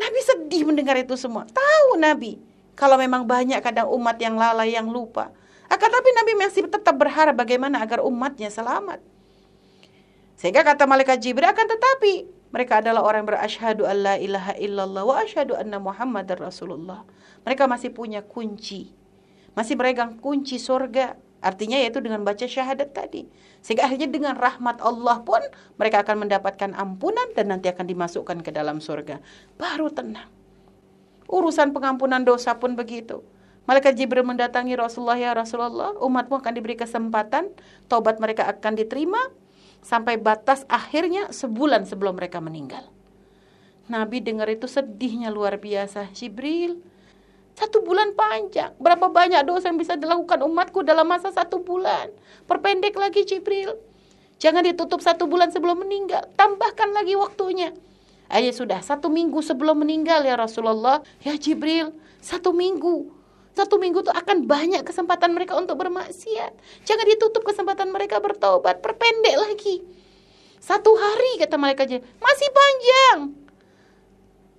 Nabi 0.00 0.18
sedih 0.24 0.66
mendengar 0.66 0.98
itu 0.98 1.14
semua. 1.14 1.46
Tahu 1.46 2.00
Nabi, 2.00 2.40
kalau 2.74 2.98
memang 2.98 3.22
banyak 3.22 3.60
kadang 3.62 3.86
umat 3.94 4.18
yang 4.18 4.34
lalai, 4.34 4.74
yang 4.74 4.90
lupa. 4.90 5.30
Akan 5.70 5.92
tapi 5.92 6.10
Nabi 6.10 6.32
masih 6.40 6.66
tetap 6.66 6.96
berharap 6.98 7.38
bagaimana 7.38 7.78
agar 7.78 8.02
umatnya 8.02 8.50
selamat. 8.50 8.98
Sehingga 10.34 10.66
kata 10.66 10.90
malaikat 10.90 11.22
Jibril 11.22 11.46
akan 11.46 11.66
tetapi 11.70 12.12
mereka 12.54 12.78
adalah 12.78 13.02
orang 13.02 13.26
yang 13.26 13.34
berasyhadu 13.34 13.82
alla 13.82 14.14
ilaha 14.14 14.54
illallah 14.62 15.02
wa 15.02 15.18
asyhadu 15.18 15.58
anna 15.58 15.82
muhammadar 15.82 16.38
rasulullah. 16.38 17.02
Mereka 17.42 17.66
masih 17.66 17.90
punya 17.90 18.22
kunci. 18.22 18.94
Masih 19.58 19.74
meregang 19.74 20.14
kunci 20.22 20.62
surga. 20.62 21.18
Artinya 21.42 21.82
yaitu 21.82 21.98
dengan 21.98 22.22
baca 22.22 22.46
syahadat 22.46 22.94
tadi. 22.94 23.26
Sehingga 23.58 23.90
akhirnya 23.90 24.06
dengan 24.06 24.38
rahmat 24.38 24.78
Allah 24.86 25.26
pun 25.26 25.42
mereka 25.82 26.06
akan 26.06 26.30
mendapatkan 26.30 26.70
ampunan 26.78 27.26
dan 27.34 27.50
nanti 27.50 27.66
akan 27.74 27.90
dimasukkan 27.90 28.38
ke 28.46 28.54
dalam 28.54 28.78
surga. 28.78 29.18
Baru 29.58 29.90
tenang. 29.90 30.30
Urusan 31.26 31.74
pengampunan 31.74 32.22
dosa 32.22 32.54
pun 32.54 32.78
begitu. 32.78 33.26
Malaikat 33.66 33.98
Jibril 33.98 34.22
mendatangi 34.22 34.78
Rasulullah 34.78 35.18
ya 35.18 35.34
Rasulullah, 35.34 35.96
umatmu 35.98 36.38
akan 36.38 36.52
diberi 36.54 36.78
kesempatan, 36.78 37.50
taubat 37.90 38.22
mereka 38.22 38.46
akan 38.46 38.76
diterima 38.78 39.18
sampai 39.84 40.16
batas 40.16 40.64
akhirnya 40.66 41.28
sebulan 41.28 41.84
sebelum 41.84 42.16
mereka 42.16 42.40
meninggal. 42.40 42.88
Nabi 43.84 44.24
dengar 44.24 44.48
itu 44.48 44.64
sedihnya 44.64 45.28
luar 45.28 45.60
biasa. 45.60 46.08
Jibril, 46.16 46.80
satu 47.52 47.84
bulan 47.84 48.16
panjang. 48.16 48.72
Berapa 48.80 49.12
banyak 49.12 49.44
dosa 49.44 49.68
yang 49.68 49.76
bisa 49.76 49.94
dilakukan 50.00 50.40
umatku 50.40 50.80
dalam 50.80 51.04
masa 51.04 51.28
satu 51.28 51.60
bulan. 51.60 52.08
Perpendek 52.48 52.96
lagi 52.96 53.28
Jibril. 53.28 53.76
Jangan 54.40 54.64
ditutup 54.64 55.04
satu 55.04 55.28
bulan 55.28 55.52
sebelum 55.52 55.84
meninggal. 55.84 56.26
Tambahkan 56.34 56.96
lagi 56.96 57.12
waktunya. 57.14 57.76
Ayo 58.32 58.50
sudah 58.56 58.80
satu 58.80 59.12
minggu 59.12 59.44
sebelum 59.44 59.84
meninggal 59.84 60.24
ya 60.24 60.34
Rasulullah. 60.34 61.04
Ya 61.20 61.36
Jibril, 61.36 61.92
satu 62.24 62.56
minggu. 62.56 63.12
Satu 63.54 63.78
minggu 63.78 64.02
itu 64.02 64.10
akan 64.10 64.50
banyak 64.50 64.82
kesempatan 64.82 65.30
mereka 65.30 65.54
untuk 65.54 65.78
bermaksiat. 65.78 66.58
Jangan 66.82 67.06
ditutup 67.06 67.46
kesempatan 67.46 67.94
mereka 67.94 68.18
bertobat. 68.18 68.82
Perpendek 68.82 69.38
lagi. 69.38 69.78
Satu 70.58 70.98
hari 70.98 71.38
kata 71.38 71.54
Jibril. 71.86 72.02
Masih 72.18 72.48
panjang. 72.50 73.18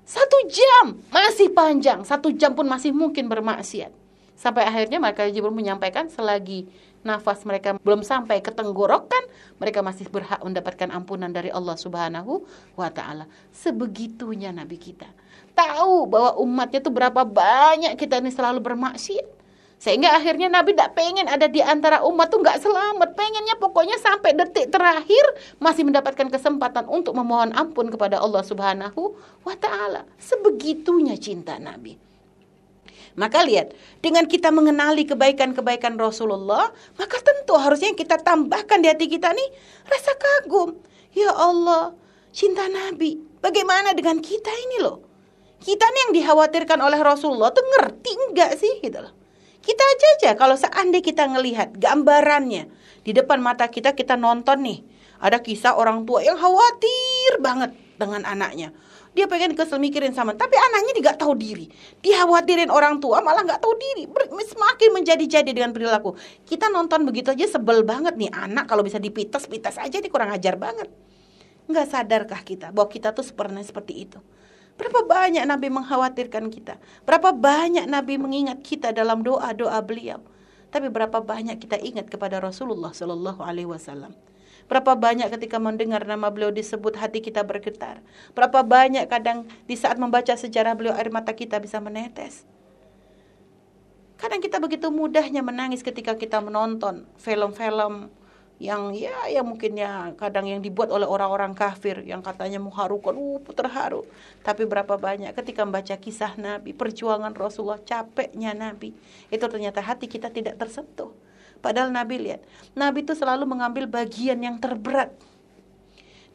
Satu 0.06 0.38
jam 0.46 1.02
masih 1.10 1.50
panjang, 1.50 2.06
satu 2.06 2.30
jam 2.30 2.54
pun 2.54 2.70
masih 2.70 2.94
mungkin 2.94 3.26
bermaksiat. 3.26 3.90
Sampai 4.38 4.62
akhirnya 4.62 5.02
mereka 5.02 5.26
Jibril 5.26 5.50
menyampaikan 5.50 6.14
selagi 6.14 6.70
nafas 7.02 7.42
mereka 7.42 7.74
belum 7.82 8.06
sampai 8.06 8.38
ke 8.46 8.54
tenggorokan, 8.54 9.26
mereka 9.58 9.82
masih 9.82 10.06
berhak 10.14 10.46
mendapatkan 10.46 10.94
ampunan 10.94 11.34
dari 11.34 11.50
Allah 11.50 11.74
Subhanahu 11.74 12.46
wa 12.78 12.90
taala. 12.94 13.26
Sebegitunya 13.50 14.54
nabi 14.54 14.78
kita. 14.78 15.10
Tahu 15.56 16.12
bahwa 16.12 16.36
umatnya 16.44 16.84
itu 16.84 16.92
berapa 16.92 17.24
banyak 17.24 17.96
kita 17.96 18.20
ini 18.20 18.30
selalu 18.30 18.60
bermaksiat. 18.60 19.36
Sehingga 19.76 20.16
akhirnya 20.16 20.48
Nabi 20.48 20.72
tidak 20.72 20.96
pengen 20.96 21.28
ada 21.28 21.52
di 21.52 21.60
antara 21.60 22.02
umat 22.08 22.32
tuh 22.32 22.40
nggak 22.44 22.60
selamat. 22.64 23.16
Pengennya 23.16 23.56
pokoknya 23.60 24.00
sampai 24.00 24.36
detik 24.36 24.72
terakhir 24.72 25.26
masih 25.60 25.84
mendapatkan 25.88 26.32
kesempatan 26.32 26.88
untuk 26.88 27.16
memohon 27.16 27.52
ampun 27.56 27.92
kepada 27.92 28.20
Allah 28.20 28.44
Subhanahu 28.44 29.16
wa 29.44 29.56
taala. 29.56 30.08
Sebegitunya 30.20 31.20
cinta 31.20 31.60
Nabi. 31.60 32.00
Maka 33.16 33.48
lihat, 33.48 33.72
dengan 34.04 34.28
kita 34.28 34.52
mengenali 34.52 35.08
kebaikan-kebaikan 35.08 35.96
Rasulullah, 35.96 36.76
maka 37.00 37.16
tentu 37.24 37.56
harusnya 37.56 37.96
kita 37.96 38.20
tambahkan 38.20 38.84
di 38.84 38.92
hati 38.92 39.08
kita 39.08 39.32
nih 39.32 39.50
rasa 39.88 40.12
kagum. 40.20 40.76
Ya 41.16 41.32
Allah, 41.32 41.96
cinta 42.36 42.68
Nabi. 42.68 43.16
Bagaimana 43.40 43.96
dengan 43.96 44.20
kita 44.20 44.52
ini 44.52 44.84
loh? 44.84 45.15
Kita 45.62 45.86
nih 45.88 46.02
yang 46.08 46.12
dikhawatirkan 46.22 46.80
oleh 46.80 47.00
Rasulullah 47.02 47.52
tuh 47.52 47.64
ngerti 47.64 48.12
enggak 48.30 48.52
sih 48.60 48.84
gitu 48.84 49.00
loh. 49.02 49.14
Kita 49.66 49.82
aja 49.82 50.08
aja 50.20 50.30
kalau 50.38 50.54
seandainya 50.54 51.02
kita 51.02 51.26
ngelihat 51.26 51.74
gambarannya 51.82 52.70
di 53.02 53.12
depan 53.14 53.42
mata 53.42 53.66
kita 53.66 53.98
kita 53.98 54.14
nonton 54.14 54.62
nih 54.62 54.80
ada 55.18 55.42
kisah 55.42 55.74
orang 55.74 56.06
tua 56.06 56.22
yang 56.22 56.38
khawatir 56.38 57.42
banget 57.42 57.74
dengan 57.98 58.22
anaknya. 58.28 58.70
Dia 59.16 59.32
pengen 59.32 59.56
kesel 59.56 59.80
mikirin 59.80 60.12
sama, 60.12 60.36
tapi 60.36 60.60
anaknya 60.60 60.92
tidak 61.00 61.16
tahu 61.16 61.40
diri. 61.40 61.72
Dia 62.04 62.28
khawatirin 62.28 62.68
orang 62.68 63.00
tua, 63.00 63.24
malah 63.24 63.48
nggak 63.48 63.64
tahu 63.64 63.72
diri. 63.80 64.12
Semakin 64.44 64.92
menjadi-jadi 64.92 65.56
dengan 65.56 65.72
perilaku. 65.72 66.20
Kita 66.44 66.68
nonton 66.68 67.08
begitu 67.08 67.32
aja 67.32 67.48
sebel 67.48 67.88
banget 67.88 68.20
nih 68.20 68.28
anak 68.36 68.68
kalau 68.68 68.84
bisa 68.84 69.00
dipitas, 69.00 69.48
pitas 69.48 69.80
aja 69.80 70.04
nih 70.04 70.12
kurang 70.12 70.36
ajar 70.36 70.60
banget. 70.60 70.92
Nggak 71.72 71.86
sadarkah 71.88 72.44
kita 72.44 72.76
bahwa 72.76 72.92
kita 72.92 73.16
tuh 73.16 73.24
pernah 73.32 73.64
seperti 73.64 74.04
itu? 74.04 74.20
Berapa 74.76 75.08
banyak 75.08 75.48
Nabi 75.48 75.68
mengkhawatirkan 75.72 76.52
kita? 76.52 76.76
Berapa 77.08 77.32
banyak 77.32 77.88
Nabi 77.88 78.20
mengingat 78.20 78.60
kita 78.60 78.92
dalam 78.92 79.24
doa-doa 79.24 79.80
beliau? 79.80 80.20
Tapi 80.68 80.92
berapa 80.92 81.24
banyak 81.24 81.56
kita 81.64 81.80
ingat 81.80 82.12
kepada 82.12 82.44
Rasulullah 82.44 82.92
Shallallahu 82.92 83.40
Alaihi 83.40 83.72
Wasallam? 83.72 84.12
Berapa 84.68 84.98
banyak 84.98 85.32
ketika 85.32 85.62
mendengar 85.62 86.04
nama 86.04 86.28
beliau 86.28 86.52
disebut 86.52 87.00
hati 87.00 87.24
kita 87.24 87.46
bergetar? 87.48 88.04
Berapa 88.36 88.66
banyak 88.66 89.08
kadang 89.08 89.48
di 89.70 89.78
saat 89.78 89.96
membaca 89.96 90.34
sejarah 90.34 90.76
beliau 90.76 90.92
air 90.98 91.14
mata 91.14 91.32
kita 91.32 91.62
bisa 91.62 91.80
menetes? 91.80 92.44
Kadang 94.20 94.42
kita 94.42 94.58
begitu 94.58 94.90
mudahnya 94.90 95.46
menangis 95.46 95.86
ketika 95.86 96.18
kita 96.18 96.42
menonton 96.42 97.06
film-film 97.22 98.10
yang 98.56 98.96
ya 98.96 99.28
yang 99.28 99.44
mungkin 99.44 99.76
ya 99.76 100.16
kadang 100.16 100.48
yang 100.48 100.64
dibuat 100.64 100.88
oleh 100.88 101.04
orang-orang 101.04 101.52
kafir 101.52 102.00
yang 102.08 102.24
katanya 102.24 102.56
mengharukan 102.64 103.12
uh 103.12 103.44
terharu 103.52 104.08
tapi 104.48 104.64
berapa 104.64 104.96
banyak 104.96 105.36
ketika 105.36 105.68
membaca 105.68 105.92
kisah 106.00 106.40
Nabi 106.40 106.72
perjuangan 106.72 107.36
Rasulullah 107.36 107.84
capeknya 107.84 108.56
Nabi 108.56 108.96
itu 109.28 109.46
ternyata 109.52 109.84
hati 109.84 110.08
kita 110.08 110.32
tidak 110.32 110.56
tersentuh. 110.56 111.12
Padahal 111.60 111.92
Nabi 111.92 112.30
lihat 112.30 112.42
Nabi 112.78 113.04
itu 113.04 113.12
selalu 113.18 113.44
mengambil 113.44 113.90
bagian 113.90 114.38
yang 114.40 114.62
terberat. 114.62 115.12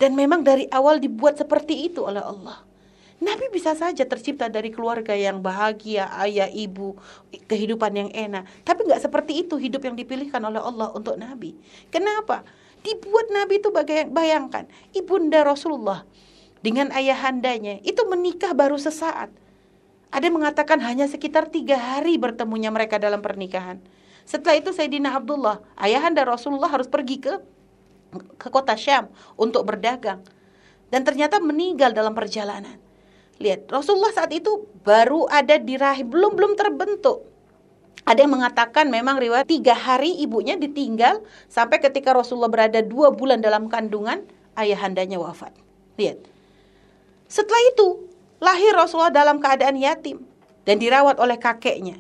Dan 0.01 0.17
memang 0.17 0.41
dari 0.41 0.65
awal 0.73 0.97
dibuat 0.97 1.37
seperti 1.37 1.93
itu 1.93 2.01
oleh 2.01 2.25
Allah 2.25 2.65
Nabi 3.21 3.53
bisa 3.53 3.77
saja 3.77 4.09
tercipta 4.09 4.49
dari 4.49 4.73
keluarga 4.73 5.13
yang 5.13 5.45
bahagia, 5.45 6.09
ayah, 6.25 6.49
ibu, 6.49 6.97
kehidupan 7.53 7.93
yang 7.93 8.11
enak. 8.17 8.49
Tapi 8.65 8.89
nggak 8.89 9.05
seperti 9.05 9.45
itu 9.45 9.61
hidup 9.61 9.85
yang 9.85 9.93
dipilihkan 9.93 10.41
oleh 10.41 10.57
Allah 10.57 10.89
untuk 10.97 11.21
Nabi. 11.21 11.53
Kenapa? 11.93 12.49
Dibuat 12.81 13.29
Nabi 13.29 13.61
itu 13.61 13.69
bayangkan, 14.09 14.65
ibunda 14.97 15.45
Rasulullah 15.45 16.09
dengan 16.65 16.89
ayahandanya 16.97 17.85
itu 17.85 18.01
menikah 18.09 18.57
baru 18.57 18.81
sesaat. 18.81 19.29
Ada 20.11 20.33
yang 20.33 20.41
mengatakan 20.41 20.81
hanya 20.81 21.05
sekitar 21.05 21.53
tiga 21.53 21.77
hari 21.77 22.17
bertemunya 22.17 22.73
mereka 22.73 22.97
dalam 22.97 23.21
pernikahan. 23.21 23.85
Setelah 24.25 24.57
itu 24.59 24.73
Sayyidina 24.73 25.13
Abdullah, 25.13 25.61
ayahanda 25.77 26.25
Rasulullah 26.25 26.73
harus 26.73 26.89
pergi 26.89 27.21
ke 27.21 27.37
ke 28.41 28.49
kota 28.51 28.75
Syam 28.75 29.13
untuk 29.37 29.69
berdagang. 29.69 30.25
Dan 30.91 31.07
ternyata 31.07 31.39
meninggal 31.39 31.95
dalam 31.95 32.17
perjalanan. 32.17 32.90
Lihat, 33.41 33.73
Rasulullah 33.73 34.13
saat 34.13 34.31
itu 34.37 34.69
baru 34.85 35.25
ada 35.33 35.57
di 35.57 35.81
rahim, 35.81 36.13
belum 36.13 36.37
belum 36.37 36.53
terbentuk. 36.61 37.25
Ada 38.05 38.29
yang 38.29 38.37
mengatakan 38.37 38.93
memang 38.93 39.17
riwayat 39.17 39.49
tiga 39.49 39.73
hari 39.73 40.13
ibunya 40.21 40.61
ditinggal 40.61 41.25
sampai 41.49 41.81
ketika 41.81 42.13
Rasulullah 42.13 42.53
berada 42.53 42.85
dua 42.85 43.13
bulan 43.13 43.41
dalam 43.41 43.73
kandungan 43.73 44.25
ayahandanya 44.57 45.17
wafat. 45.17 45.57
Lihat. 45.97 46.21
Setelah 47.33 47.63
itu 47.73 48.09
lahir 48.45 48.77
Rasulullah 48.77 49.13
dalam 49.13 49.41
keadaan 49.41 49.77
yatim 49.81 50.21
dan 50.69 50.77
dirawat 50.77 51.17
oleh 51.17 51.41
kakeknya. 51.41 51.97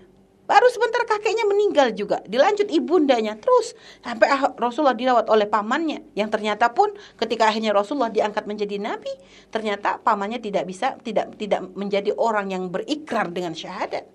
Baru 0.50 0.66
sebentar 0.66 1.06
kakeknya 1.06 1.46
meninggal 1.46 1.94
juga. 1.94 2.26
Dilanjut 2.26 2.74
ibundanya 2.74 3.38
terus 3.38 3.78
sampai 4.02 4.34
Rasulullah 4.58 4.98
dirawat 4.98 5.30
oleh 5.30 5.46
pamannya 5.46 6.10
yang 6.18 6.26
ternyata 6.26 6.74
pun 6.74 6.90
ketika 7.22 7.46
akhirnya 7.46 7.70
Rasulullah 7.70 8.10
diangkat 8.10 8.50
menjadi 8.50 8.82
nabi, 8.82 9.14
ternyata 9.54 10.02
pamannya 10.02 10.42
tidak 10.42 10.66
bisa 10.66 10.98
tidak 11.06 11.38
tidak 11.38 11.70
menjadi 11.78 12.10
orang 12.18 12.50
yang 12.50 12.66
berikrar 12.66 13.30
dengan 13.30 13.54
syahadat. 13.54 14.10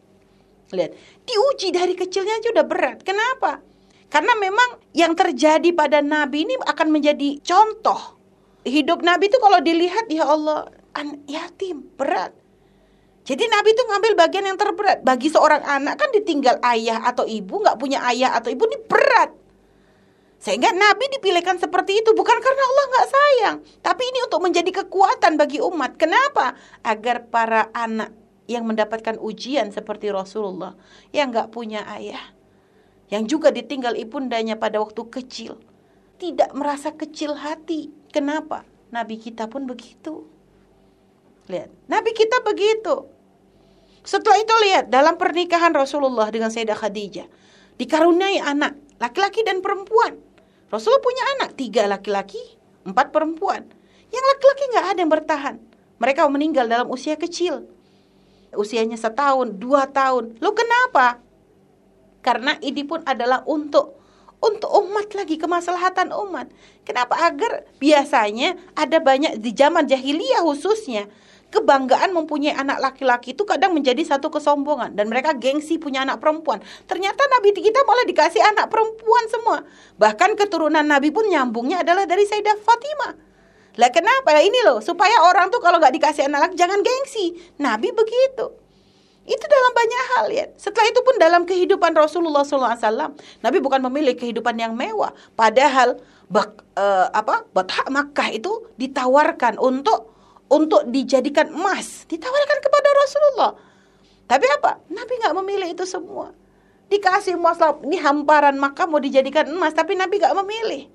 Lihat, 0.76 0.92
diuji 1.24 1.72
dari 1.72 1.96
kecilnya 1.96 2.36
aja 2.36 2.52
udah 2.52 2.68
berat. 2.68 3.00
Kenapa? 3.08 3.64
Karena 4.12 4.36
memang 4.36 4.84
yang 4.92 5.16
terjadi 5.16 5.72
pada 5.72 6.04
nabi 6.04 6.44
ini 6.44 6.60
akan 6.60 6.88
menjadi 6.92 7.40
contoh. 7.48 8.20
Hidup 8.68 9.08
nabi 9.08 9.32
itu 9.32 9.40
kalau 9.40 9.64
dilihat 9.64 10.12
ya 10.12 10.28
Allah, 10.28 10.68
yatim, 11.32 11.96
berat 11.96 12.36
jadi 13.26 13.42
Nabi 13.50 13.74
itu 13.74 13.84
ngambil 13.90 14.14
bagian 14.22 14.46
yang 14.46 14.60
terberat. 14.60 15.02
Bagi 15.02 15.34
seorang 15.34 15.66
anak 15.66 15.98
kan 15.98 16.14
ditinggal 16.14 16.62
ayah 16.62 17.10
atau 17.10 17.26
ibu, 17.26 17.58
nggak 17.58 17.82
punya 17.82 18.06
ayah 18.14 18.38
atau 18.38 18.54
ibu 18.54 18.70
ini 18.70 18.78
berat. 18.86 19.34
Sehingga 20.38 20.70
Nabi 20.70 21.10
dipilihkan 21.10 21.58
seperti 21.58 22.06
itu 22.06 22.14
bukan 22.14 22.38
karena 22.38 22.64
Allah 22.70 22.86
nggak 22.86 23.08
sayang, 23.10 23.56
tapi 23.82 24.06
ini 24.06 24.30
untuk 24.30 24.46
menjadi 24.46 24.86
kekuatan 24.86 25.42
bagi 25.42 25.58
umat. 25.58 25.98
Kenapa? 25.98 26.54
Agar 26.86 27.26
para 27.34 27.74
anak 27.74 28.14
yang 28.46 28.62
mendapatkan 28.70 29.18
ujian 29.18 29.74
seperti 29.74 30.14
Rasulullah 30.14 30.78
yang 31.10 31.34
nggak 31.34 31.50
punya 31.50 31.82
ayah, 31.98 32.22
yang 33.10 33.26
juga 33.26 33.50
ditinggal 33.50 33.98
ibundanya 33.98 34.54
pada 34.54 34.78
waktu 34.78 35.02
kecil, 35.10 35.58
tidak 36.22 36.54
merasa 36.54 36.94
kecil 36.94 37.34
hati. 37.42 37.90
Kenapa? 38.14 38.70
Nabi 38.94 39.18
kita 39.18 39.50
pun 39.50 39.66
begitu. 39.66 40.30
Lihat, 41.50 41.74
Nabi 41.90 42.14
kita 42.14 42.46
begitu. 42.46 43.15
Setelah 44.06 44.38
itu 44.38 44.54
lihat 44.70 44.94
dalam 44.94 45.18
pernikahan 45.18 45.74
Rasulullah 45.74 46.30
dengan 46.30 46.54
Sayyidah 46.54 46.78
Khadijah 46.78 47.28
dikaruniai 47.82 48.38
anak 48.38 48.78
laki-laki 49.02 49.42
dan 49.42 49.60
perempuan. 49.66 50.16
Rasulullah 50.70 51.04
punya 51.04 51.24
anak, 51.38 51.58
tiga 51.58 51.90
laki-laki, 51.90 52.42
empat 52.86 53.10
perempuan. 53.10 53.66
Yang 54.14 54.26
laki-laki 54.30 54.64
nggak 54.72 54.86
ada 54.86 55.00
yang 55.02 55.12
bertahan. 55.12 55.56
Mereka 55.98 56.22
meninggal 56.30 56.70
dalam 56.70 56.88
usia 56.94 57.18
kecil. 57.18 57.66
Usianya 58.56 58.96
setahun, 58.96 59.58
dua 59.58 59.90
tahun. 59.90 60.38
Lo 60.40 60.54
kenapa? 60.56 61.20
Karena 62.22 62.56
ini 62.62 62.86
pun 62.86 63.04
adalah 63.04 63.44
untuk 63.50 64.00
untuk 64.40 64.70
umat 64.70 65.10
lagi 65.18 65.42
kemaslahatan 65.42 66.14
umat. 66.14 66.54
Kenapa? 66.86 67.18
Agar 67.18 67.66
biasanya 67.82 68.54
ada 68.78 69.02
banyak 69.02 69.42
di 69.42 69.52
zaman 69.52 69.90
jahiliyah 69.90 70.46
khususnya 70.46 71.10
kebanggaan 71.56 72.12
mempunyai 72.12 72.52
anak 72.52 72.84
laki-laki 72.84 73.32
itu 73.32 73.48
kadang 73.48 73.72
menjadi 73.72 74.04
satu 74.04 74.28
kesombongan 74.28 74.92
dan 74.92 75.08
mereka 75.08 75.32
gengsi 75.32 75.80
punya 75.80 76.04
anak 76.04 76.20
perempuan. 76.20 76.60
Ternyata 76.84 77.24
Nabi 77.32 77.56
kita 77.56 77.88
malah 77.88 78.04
dikasih 78.04 78.44
anak 78.44 78.68
perempuan 78.68 79.26
semua. 79.32 79.64
Bahkan 79.96 80.36
keturunan 80.36 80.84
Nabi 80.84 81.16
pun 81.16 81.24
nyambungnya 81.32 81.88
adalah 81.88 82.04
dari 82.04 82.28
Sayyidah 82.28 82.60
Fatimah. 82.60 83.14
Lah 83.76 83.92
kenapa? 83.92 84.32
Lah 84.32 84.44
ini 84.44 84.60
loh, 84.64 84.80
supaya 84.80 85.24
orang 85.28 85.52
tuh 85.52 85.60
kalau 85.60 85.80
nggak 85.80 85.96
dikasih 86.00 86.28
anak 86.28 86.52
laki 86.52 86.56
jangan 86.60 86.80
gengsi. 86.84 87.36
Nabi 87.60 87.92
begitu. 87.92 88.52
Itu 89.26 89.46
dalam 89.50 89.72
banyak 89.74 90.02
hal 90.14 90.26
ya. 90.32 90.46
Setelah 90.54 90.88
itu 90.94 91.02
pun 91.02 91.16
dalam 91.18 91.44
kehidupan 91.50 91.92
Rasulullah 91.98 92.46
SAW, 92.46 93.18
Nabi 93.42 93.58
bukan 93.58 93.82
memilih 93.90 94.14
kehidupan 94.14 94.54
yang 94.56 94.78
mewah. 94.78 95.12
Padahal 95.34 95.98
bak, 96.30 96.62
uh, 96.78 97.10
apa 97.10 97.50
Bathak 97.50 97.90
Makkah 97.90 98.30
itu 98.30 98.70
ditawarkan 98.78 99.58
untuk 99.58 100.15
untuk 100.56 100.88
dijadikan 100.88 101.52
emas 101.52 102.08
ditawarkan 102.08 102.60
kepada 102.64 102.90
Rasulullah. 102.96 103.52
Tapi 104.26 104.46
apa? 104.48 104.80
Nabi 104.88 105.14
nggak 105.20 105.36
memilih 105.44 105.68
itu 105.76 105.84
semua. 105.84 106.32
Dikasih 106.88 107.36
emas 107.36 107.60
ini 107.84 108.00
hamparan 108.00 108.56
maka 108.56 108.88
mau 108.88 109.04
dijadikan 109.04 109.52
emas, 109.52 109.76
tapi 109.76 110.00
Nabi 110.00 110.24
nggak 110.24 110.38
memilih. 110.40 110.88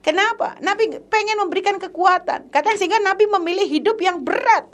Kenapa? 0.00 0.54
Nabi 0.62 1.02
pengen 1.10 1.42
memberikan 1.42 1.76
kekuatan. 1.82 2.48
Kadang 2.48 2.78
sehingga 2.78 3.02
Nabi 3.02 3.26
memilih 3.26 3.66
hidup 3.66 3.98
yang 4.00 4.22
berat. 4.22 4.70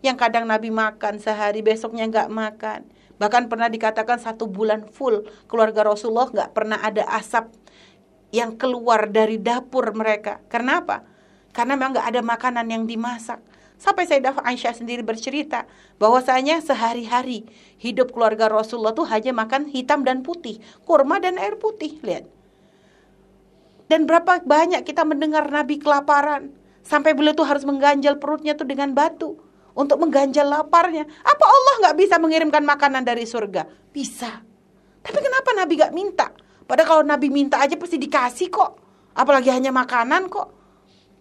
Yang 0.00 0.16
kadang 0.22 0.46
Nabi 0.46 0.70
makan 0.70 1.18
sehari, 1.18 1.66
besoknya 1.66 2.06
nggak 2.06 2.30
makan. 2.30 2.86
Bahkan 3.18 3.50
pernah 3.50 3.66
dikatakan 3.66 4.22
satu 4.22 4.46
bulan 4.46 4.86
full 4.86 5.26
keluarga 5.50 5.82
Rasulullah 5.82 6.30
nggak 6.30 6.50
pernah 6.54 6.78
ada 6.78 7.02
asap 7.18 7.50
yang 8.30 8.54
keluar 8.54 9.10
dari 9.10 9.42
dapur 9.42 9.90
mereka. 9.90 10.38
Kenapa? 10.46 11.02
Karena 11.50 11.74
memang 11.74 11.98
nggak 11.98 12.08
ada 12.14 12.22
makanan 12.22 12.66
yang 12.70 12.86
dimasak. 12.86 13.42
Sampai 13.78 14.10
Sayyidah 14.10 14.42
Aisyah 14.42 14.74
sendiri 14.74 15.06
bercerita 15.06 15.62
bahwasanya 16.02 16.58
sehari-hari 16.58 17.46
hidup 17.78 18.10
keluarga 18.10 18.50
Rasulullah 18.50 18.90
tuh 18.90 19.06
hanya 19.06 19.30
makan 19.30 19.70
hitam 19.70 20.02
dan 20.02 20.26
putih, 20.26 20.58
kurma 20.82 21.22
dan 21.22 21.38
air 21.38 21.54
putih. 21.54 21.94
Lihat. 22.02 22.26
Dan 23.86 24.04
berapa 24.04 24.42
banyak 24.42 24.82
kita 24.82 25.06
mendengar 25.06 25.46
Nabi 25.46 25.78
kelaparan 25.78 26.50
sampai 26.82 27.14
beliau 27.14 27.38
tuh 27.38 27.46
harus 27.46 27.62
mengganjal 27.62 28.18
perutnya 28.18 28.58
tuh 28.58 28.66
dengan 28.66 28.90
batu 28.92 29.38
untuk 29.78 30.02
mengganjal 30.02 30.50
laparnya. 30.50 31.06
Apa 31.22 31.44
Allah 31.46 31.74
nggak 31.86 31.96
bisa 32.02 32.18
mengirimkan 32.18 32.66
makanan 32.66 33.06
dari 33.06 33.22
surga? 33.30 33.62
Bisa. 33.94 34.42
Tapi 35.06 35.18
kenapa 35.22 35.54
Nabi 35.54 35.72
nggak 35.78 35.94
minta? 35.94 36.26
Padahal 36.66 36.88
kalau 36.98 37.04
Nabi 37.06 37.30
minta 37.30 37.62
aja 37.62 37.78
pasti 37.78 37.96
dikasih 37.96 38.50
kok. 38.50 38.72
Apalagi 39.14 39.54
hanya 39.54 39.70
makanan 39.70 40.26
kok. 40.26 40.57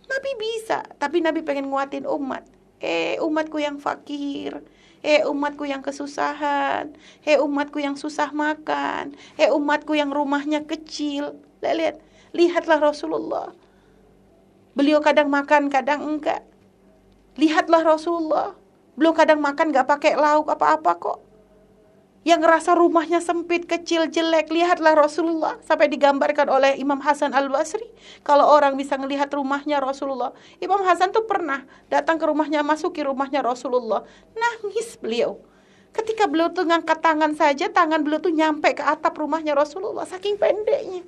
Nabi 0.07 0.31
bisa, 0.39 0.87
tapi 0.97 1.19
Nabi 1.19 1.43
pengen 1.43 1.67
nguatin 1.67 2.07
umat. 2.07 2.47
Eh 2.79 3.19
umatku 3.19 3.59
yang 3.59 3.81
fakir, 3.81 4.63
eh 5.03 5.25
umatku 5.25 5.67
yang 5.67 5.83
kesusahan, 5.83 6.93
eh 7.25 7.37
umatku 7.41 7.81
yang 7.81 7.99
susah 7.99 8.31
makan, 8.31 9.17
eh 9.35 9.51
umatku 9.51 9.97
yang 9.97 10.13
rumahnya 10.13 10.63
kecil. 10.63 11.35
Lihat, 11.59 11.75
lihat, 11.75 11.95
lihatlah 12.31 12.79
Rasulullah. 12.79 13.51
Beliau 14.77 15.01
kadang 15.01 15.27
makan, 15.27 15.73
kadang 15.73 16.05
enggak. 16.05 16.45
Lihatlah 17.35 17.81
Rasulullah. 17.81 18.53
Beliau 18.97 19.13
kadang 19.13 19.41
makan 19.41 19.69
gak 19.73 19.85
pakai 19.85 20.17
lauk 20.17 20.49
apa-apa 20.49 20.97
kok 20.97 21.26
yang 22.27 22.43
ngerasa 22.43 22.75
rumahnya 22.75 23.23
sempit, 23.23 23.63
kecil, 23.63 24.11
jelek. 24.11 24.51
Lihatlah 24.51 24.99
Rasulullah 24.99 25.55
sampai 25.63 25.87
digambarkan 25.87 26.51
oleh 26.51 26.75
Imam 26.75 26.99
Hasan 26.99 27.31
Al-Basri. 27.31 27.87
Kalau 28.27 28.51
orang 28.51 28.75
bisa 28.75 28.99
melihat 28.99 29.31
rumahnya 29.31 29.79
Rasulullah. 29.79 30.35
Imam 30.59 30.83
Hasan 30.83 31.15
tuh 31.15 31.23
pernah 31.23 31.63
datang 31.87 32.19
ke 32.19 32.27
rumahnya, 32.27 32.67
masuki 32.67 32.99
rumahnya 32.99 33.39
Rasulullah. 33.39 34.03
Nangis 34.35 34.99
beliau. 34.99 35.39
Ketika 35.95 36.27
beliau 36.27 36.51
tuh 36.51 36.67
ngangkat 36.67 36.99
tangan 36.99 37.31
saja, 37.31 37.71
tangan 37.71 38.03
beliau 38.03 38.19
tuh 38.19 38.35
nyampe 38.35 38.75
ke 38.75 38.83
atap 38.83 39.15
rumahnya 39.15 39.55
Rasulullah. 39.55 40.03
Saking 40.03 40.35
pendeknya. 40.35 41.07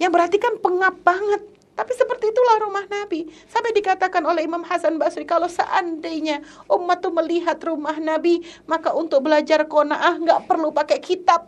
Yang 0.00 0.10
berarti 0.16 0.36
kan 0.40 0.56
pengap 0.64 0.96
banget. 1.04 1.44
Tapi 1.78 1.94
seperti 1.94 2.34
itulah 2.34 2.58
rumah 2.58 2.82
Nabi. 2.90 3.30
Sampai 3.46 3.70
dikatakan 3.70 4.18
oleh 4.26 4.42
Imam 4.42 4.66
Hasan 4.66 4.98
Basri, 4.98 5.22
kalau 5.22 5.46
seandainya 5.46 6.42
umat 6.66 6.98
itu 6.98 7.14
melihat 7.14 7.54
rumah 7.62 7.94
Nabi, 8.02 8.42
maka 8.66 8.90
untuk 8.98 9.22
belajar 9.22 9.62
kona'ah 9.70 10.18
nggak 10.18 10.50
perlu 10.50 10.74
pakai 10.74 10.98
kitab. 10.98 11.46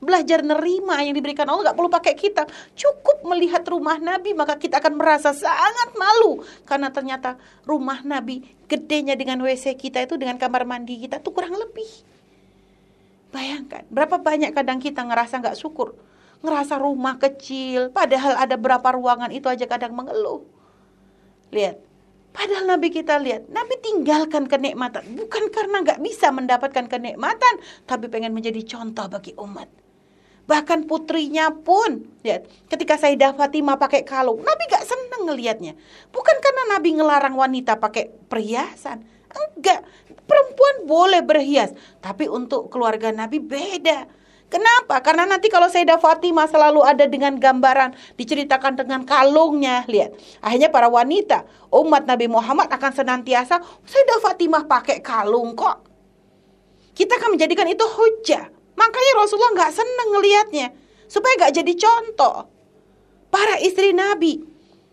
Belajar 0.00 0.40
nerima 0.40 1.04
yang 1.04 1.12
diberikan 1.12 1.44
Allah 1.52 1.68
nggak 1.68 1.76
perlu 1.76 1.92
pakai 1.92 2.16
kitab. 2.16 2.48
Cukup 2.72 3.20
melihat 3.28 3.60
rumah 3.68 4.00
Nabi, 4.00 4.32
maka 4.32 4.56
kita 4.56 4.80
akan 4.80 4.96
merasa 4.96 5.36
sangat 5.36 5.92
malu. 6.00 6.40
Karena 6.64 6.88
ternyata 6.88 7.36
rumah 7.68 8.00
Nabi 8.00 8.40
gedenya 8.72 9.20
dengan 9.20 9.44
WC 9.44 9.76
kita 9.76 10.00
itu, 10.00 10.16
dengan 10.16 10.40
kamar 10.40 10.64
mandi 10.64 10.96
kita 10.96 11.20
itu 11.20 11.28
kurang 11.28 11.60
lebih. 11.60 12.08
Bayangkan, 13.36 13.84
berapa 13.92 14.16
banyak 14.16 14.56
kadang 14.56 14.80
kita 14.80 15.04
ngerasa 15.04 15.44
nggak 15.44 15.60
syukur 15.60 15.92
ngerasa 16.40 16.80
rumah 16.80 17.20
kecil, 17.20 17.92
padahal 17.92 18.36
ada 18.40 18.56
berapa 18.56 18.88
ruangan 18.96 19.28
itu 19.32 19.46
aja 19.46 19.68
kadang 19.68 19.92
mengeluh. 19.92 20.44
Lihat, 21.52 21.76
padahal 22.32 22.64
Nabi 22.64 22.88
kita 22.88 23.20
lihat, 23.20 23.48
Nabi 23.52 23.76
tinggalkan 23.80 24.48
kenikmatan 24.48 25.04
bukan 25.16 25.52
karena 25.52 25.84
nggak 25.84 26.00
bisa 26.00 26.32
mendapatkan 26.32 26.88
kenikmatan, 26.88 27.54
tapi 27.84 28.08
pengen 28.08 28.32
menjadi 28.32 28.64
contoh 28.64 29.06
bagi 29.12 29.36
umat. 29.36 29.68
Bahkan 30.50 30.90
putrinya 30.90 31.54
pun, 31.54 32.10
lihat, 32.26 32.50
ketika 32.66 32.98
Sayyidah 32.98 33.38
Fatimah 33.38 33.78
pakai 33.78 34.02
kalung, 34.02 34.42
Nabi 34.42 34.66
gak 34.66 34.82
seneng 34.82 35.30
ngelihatnya. 35.30 35.78
Bukan 36.10 36.36
karena 36.42 36.74
Nabi 36.74 36.98
ngelarang 36.98 37.38
wanita 37.38 37.78
pakai 37.78 38.10
perhiasan, 38.26 39.06
enggak. 39.30 39.86
Perempuan 40.26 40.90
boleh 40.90 41.22
berhias, 41.22 41.70
tapi 42.02 42.26
untuk 42.26 42.66
keluarga 42.66 43.14
Nabi 43.14 43.38
beda. 43.38 44.10
Kenapa? 44.50 44.98
Karena 44.98 45.30
nanti 45.30 45.46
kalau 45.46 45.70
Sayyidah 45.70 46.02
Fatimah 46.02 46.50
selalu 46.50 46.82
ada 46.82 47.06
dengan 47.06 47.38
gambaran 47.38 47.94
diceritakan 48.18 48.74
dengan 48.82 49.06
kalungnya, 49.06 49.86
lihat. 49.86 50.10
Akhirnya 50.42 50.74
para 50.74 50.90
wanita 50.90 51.46
umat 51.70 52.02
Nabi 52.10 52.26
Muhammad 52.26 52.66
akan 52.66 52.90
senantiasa 52.90 53.62
Sayyidah 53.62 54.18
Fatimah 54.18 54.66
pakai 54.66 54.98
kalung 54.98 55.54
kok. 55.54 55.86
Kita 56.98 57.14
akan 57.22 57.38
menjadikan 57.38 57.70
itu 57.70 57.86
hujah. 57.86 58.50
Makanya 58.74 59.12
Rasulullah 59.22 59.54
nggak 59.54 59.72
seneng 59.72 60.08
ngelihatnya 60.18 60.66
supaya 61.06 61.46
nggak 61.46 61.54
jadi 61.62 61.72
contoh. 61.78 62.50
Para 63.30 63.54
istri 63.62 63.94
Nabi 63.94 64.42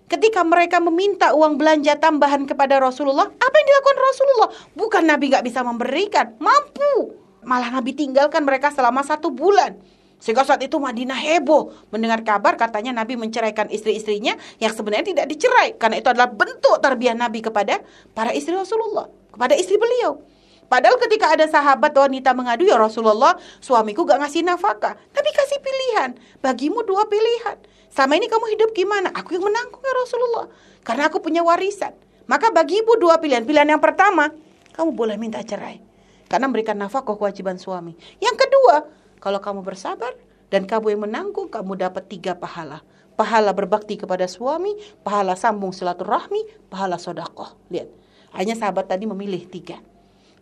ketika 0.05 0.45
mereka 0.45 0.77
meminta 0.77 1.33
uang 1.33 1.57
belanja 1.57 1.97
tambahan 1.97 2.45
kepada 2.45 2.77
Rasulullah, 2.77 3.25
apa 3.25 3.55
yang 3.57 3.67
dilakukan 3.73 3.97
Rasulullah? 3.97 4.49
Bukan 4.77 5.03
Nabi 5.09 5.33
nggak 5.33 5.45
bisa 5.49 5.65
memberikan, 5.65 6.37
mampu 6.37 7.25
malah 7.43 7.69
Nabi 7.69 7.93
tinggalkan 7.93 8.45
mereka 8.45 8.73
selama 8.73 9.01
satu 9.05 9.33
bulan. 9.33 9.77
Sehingga 10.17 10.41
saat 10.41 10.65
itu 10.65 10.81
Madinah 10.81 11.13
heboh 11.13 11.69
mendengar 11.93 12.25
kabar 12.25 12.57
katanya 12.57 12.89
Nabi 12.89 13.13
menceraikan 13.13 13.69
istri-istrinya 13.69 14.33
yang 14.57 14.73
sebenarnya 14.73 15.13
tidak 15.13 15.25
dicerai. 15.29 15.77
Karena 15.77 16.01
itu 16.01 16.09
adalah 16.09 16.29
bentuk 16.33 16.81
tarbiyah 16.81 17.13
Nabi 17.13 17.45
kepada 17.45 17.85
para 18.17 18.33
istri 18.33 18.57
Rasulullah. 18.57 19.05
Kepada 19.29 19.53
istri 19.53 19.77
beliau. 19.77 20.25
Padahal 20.67 20.99
ketika 20.99 21.31
ada 21.31 21.45
sahabat 21.47 21.95
wanita 21.95 22.35
mengadu 22.35 22.67
ya 22.67 22.75
Rasulullah 22.75 23.39
suamiku 23.63 24.03
gak 24.03 24.19
ngasih 24.25 24.43
nafkah. 24.43 24.97
Nabi 24.97 25.29
kasih 25.31 25.59
pilihan. 25.61 26.09
Bagimu 26.41 26.81
dua 26.83 27.05
pilihan. 27.05 27.55
Sama 27.87 28.19
ini 28.19 28.27
kamu 28.27 28.57
hidup 28.57 28.69
gimana? 28.75 29.13
Aku 29.15 29.37
yang 29.37 29.45
menanggung 29.47 29.79
ya 29.79 29.93
Rasulullah. 29.95 30.49
Karena 30.81 31.07
aku 31.07 31.23
punya 31.23 31.45
warisan. 31.45 31.95
Maka 32.27 32.51
bagi 32.51 32.83
ibu 32.83 32.99
dua 32.99 33.21
pilihan. 33.21 33.47
Pilihan 33.47 33.69
yang 33.69 33.79
pertama, 33.79 34.33
kamu 34.75 34.91
boleh 34.91 35.15
minta 35.15 35.39
cerai. 35.39 35.79
Karena 36.27 36.51
memberikan 36.51 36.75
nafkah 36.75 37.03
kewajiban 37.03 37.55
suami. 37.55 37.95
Yang 38.19 38.47
kedua, 38.47 38.75
kalau 39.23 39.39
kamu 39.39 39.63
bersabar, 39.63 40.11
Dan 40.47 40.63
kamu 40.63 40.95
yang 40.95 41.01
menanggung, 41.03 41.51
kamu 41.51 41.75
dapat 41.75 42.07
tiga 42.07 42.31
pahala. 42.31 42.79
Pahala 43.19 43.51
berbakti 43.51 43.99
kepada 43.99 44.29
suami, 44.29 44.77
pahala 45.03 45.35
sambung 45.35 45.75
silaturahmi, 45.75 46.71
pahala 46.71 46.95
sodakoh. 46.95 47.57
Lihat, 47.67 47.89
hanya 48.37 48.55
sahabat 48.55 48.87
tadi 48.87 49.09
memilih 49.09 49.43
tiga. 49.49 49.81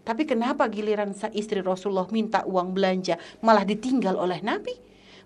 Tapi 0.05 0.29
kenapa 0.29 0.69
giliran 0.69 1.17
istri 1.33 1.65
Rasulullah 1.65 2.05
minta 2.13 2.45
uang 2.45 2.77
belanja 2.77 3.17
malah 3.41 3.65
ditinggal 3.65 4.13
oleh 4.13 4.37
Nabi? 4.45 4.77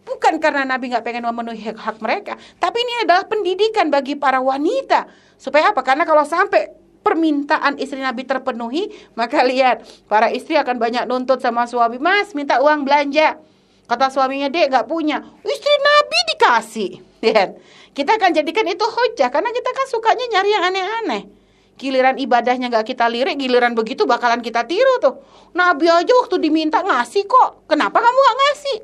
Bukan 0.07 0.39
karena 0.39 0.63
Nabi 0.63 0.95
nggak 0.95 1.03
pengen 1.03 1.27
memenuhi 1.27 1.59
hak, 1.59 1.75
hak 1.75 1.97
mereka, 1.99 2.39
tapi 2.55 2.79
ini 2.79 3.03
adalah 3.03 3.27
pendidikan 3.27 3.91
bagi 3.91 4.15
para 4.15 4.39
wanita. 4.39 5.11
Supaya 5.35 5.75
apa? 5.75 5.83
Karena 5.83 6.07
kalau 6.07 6.23
sampai 6.23 6.78
permintaan 7.01 7.79
istri 7.79 8.03
Nabi 8.03 8.27
terpenuhi, 8.27 8.91
maka 9.15 9.41
lihat 9.41 9.83
para 10.05 10.29
istri 10.29 10.59
akan 10.59 10.77
banyak 10.77 11.03
nuntut 11.07 11.39
sama 11.39 11.65
suami, 11.65 11.97
Mas 11.97 12.35
minta 12.35 12.59
uang 12.59 12.83
belanja. 12.83 13.39
Kata 13.89 14.13
suaminya, 14.13 14.53
dek 14.53 14.69
gak 14.69 14.85
punya. 14.85 15.17
Istri 15.41 15.75
Nabi 15.81 16.17
dikasih. 16.29 16.91
Lihat, 17.25 17.57
kita 17.97 18.21
akan 18.21 18.37
jadikan 18.37 18.61
itu 18.69 18.85
hujah. 18.85 19.33
Karena 19.33 19.49
kita 19.49 19.69
kan 19.73 19.85
sukanya 19.89 20.25
nyari 20.29 20.49
yang 20.53 20.63
aneh-aneh. 20.69 21.23
Giliran 21.73 22.21
ibadahnya 22.21 22.69
gak 22.69 22.85
kita 22.85 23.09
lirik, 23.09 23.41
giliran 23.41 23.73
begitu 23.73 24.05
bakalan 24.05 24.45
kita 24.45 24.69
tiru 24.69 25.01
tuh. 25.01 25.25
Nabi 25.57 25.89
aja 25.89 26.13
waktu 26.21 26.37
diminta 26.37 26.85
ngasih 26.85 27.25
kok. 27.25 27.65
Kenapa 27.65 27.97
kamu 27.97 28.19
gak 28.21 28.37
ngasih? 28.37 28.77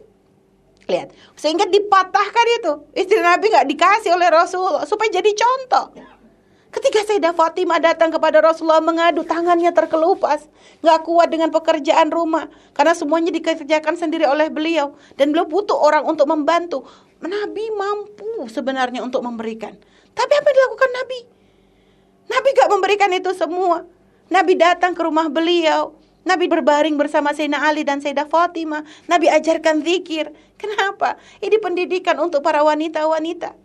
Lihat, 0.86 1.10
sehingga 1.38 1.70
dipatahkan 1.70 2.46
itu. 2.58 2.74
Istri 2.98 3.22
Nabi 3.22 3.54
gak 3.54 3.70
dikasih 3.70 4.10
oleh 4.10 4.34
Rasul 4.34 4.82
supaya 4.90 5.22
jadi 5.22 5.32
contoh. 5.38 5.94
Ketika 6.76 7.08
Sayyidah 7.08 7.32
Fatimah 7.32 7.80
datang 7.80 8.12
kepada 8.12 8.44
Rasulullah 8.44 8.84
mengadu, 8.84 9.24
tangannya 9.24 9.72
terkelupas. 9.72 10.44
Nggak 10.84 11.08
kuat 11.08 11.32
dengan 11.32 11.48
pekerjaan 11.48 12.12
rumah. 12.12 12.52
Karena 12.76 12.92
semuanya 12.92 13.32
dikerjakan 13.32 13.96
sendiri 13.96 14.28
oleh 14.28 14.52
beliau. 14.52 14.92
Dan 15.16 15.32
beliau 15.32 15.48
butuh 15.48 15.80
orang 15.80 16.04
untuk 16.04 16.28
membantu. 16.28 16.84
Nabi 17.24 17.72
mampu 17.72 18.52
sebenarnya 18.52 19.00
untuk 19.08 19.24
memberikan. 19.24 19.72
Tapi 20.12 20.32
apa 20.36 20.48
yang 20.52 20.58
dilakukan 20.60 20.92
Nabi? 20.92 21.20
Nabi 22.28 22.48
gak 22.52 22.70
memberikan 22.70 23.12
itu 23.16 23.32
semua. 23.32 23.88
Nabi 24.28 24.60
datang 24.60 24.92
ke 24.92 25.00
rumah 25.00 25.32
beliau. 25.32 25.96
Nabi 26.28 26.52
berbaring 26.52 27.00
bersama 27.00 27.32
Sayyidina 27.32 27.64
Ali 27.64 27.88
dan 27.88 28.04
Sayyidah 28.04 28.28
Fatimah. 28.28 28.84
Nabi 29.08 29.32
ajarkan 29.32 29.80
zikir. 29.80 30.28
Kenapa? 30.60 31.16
Ini 31.40 31.56
pendidikan 31.64 32.20
untuk 32.20 32.44
para 32.44 32.68
wanita-wanita. 32.68 33.65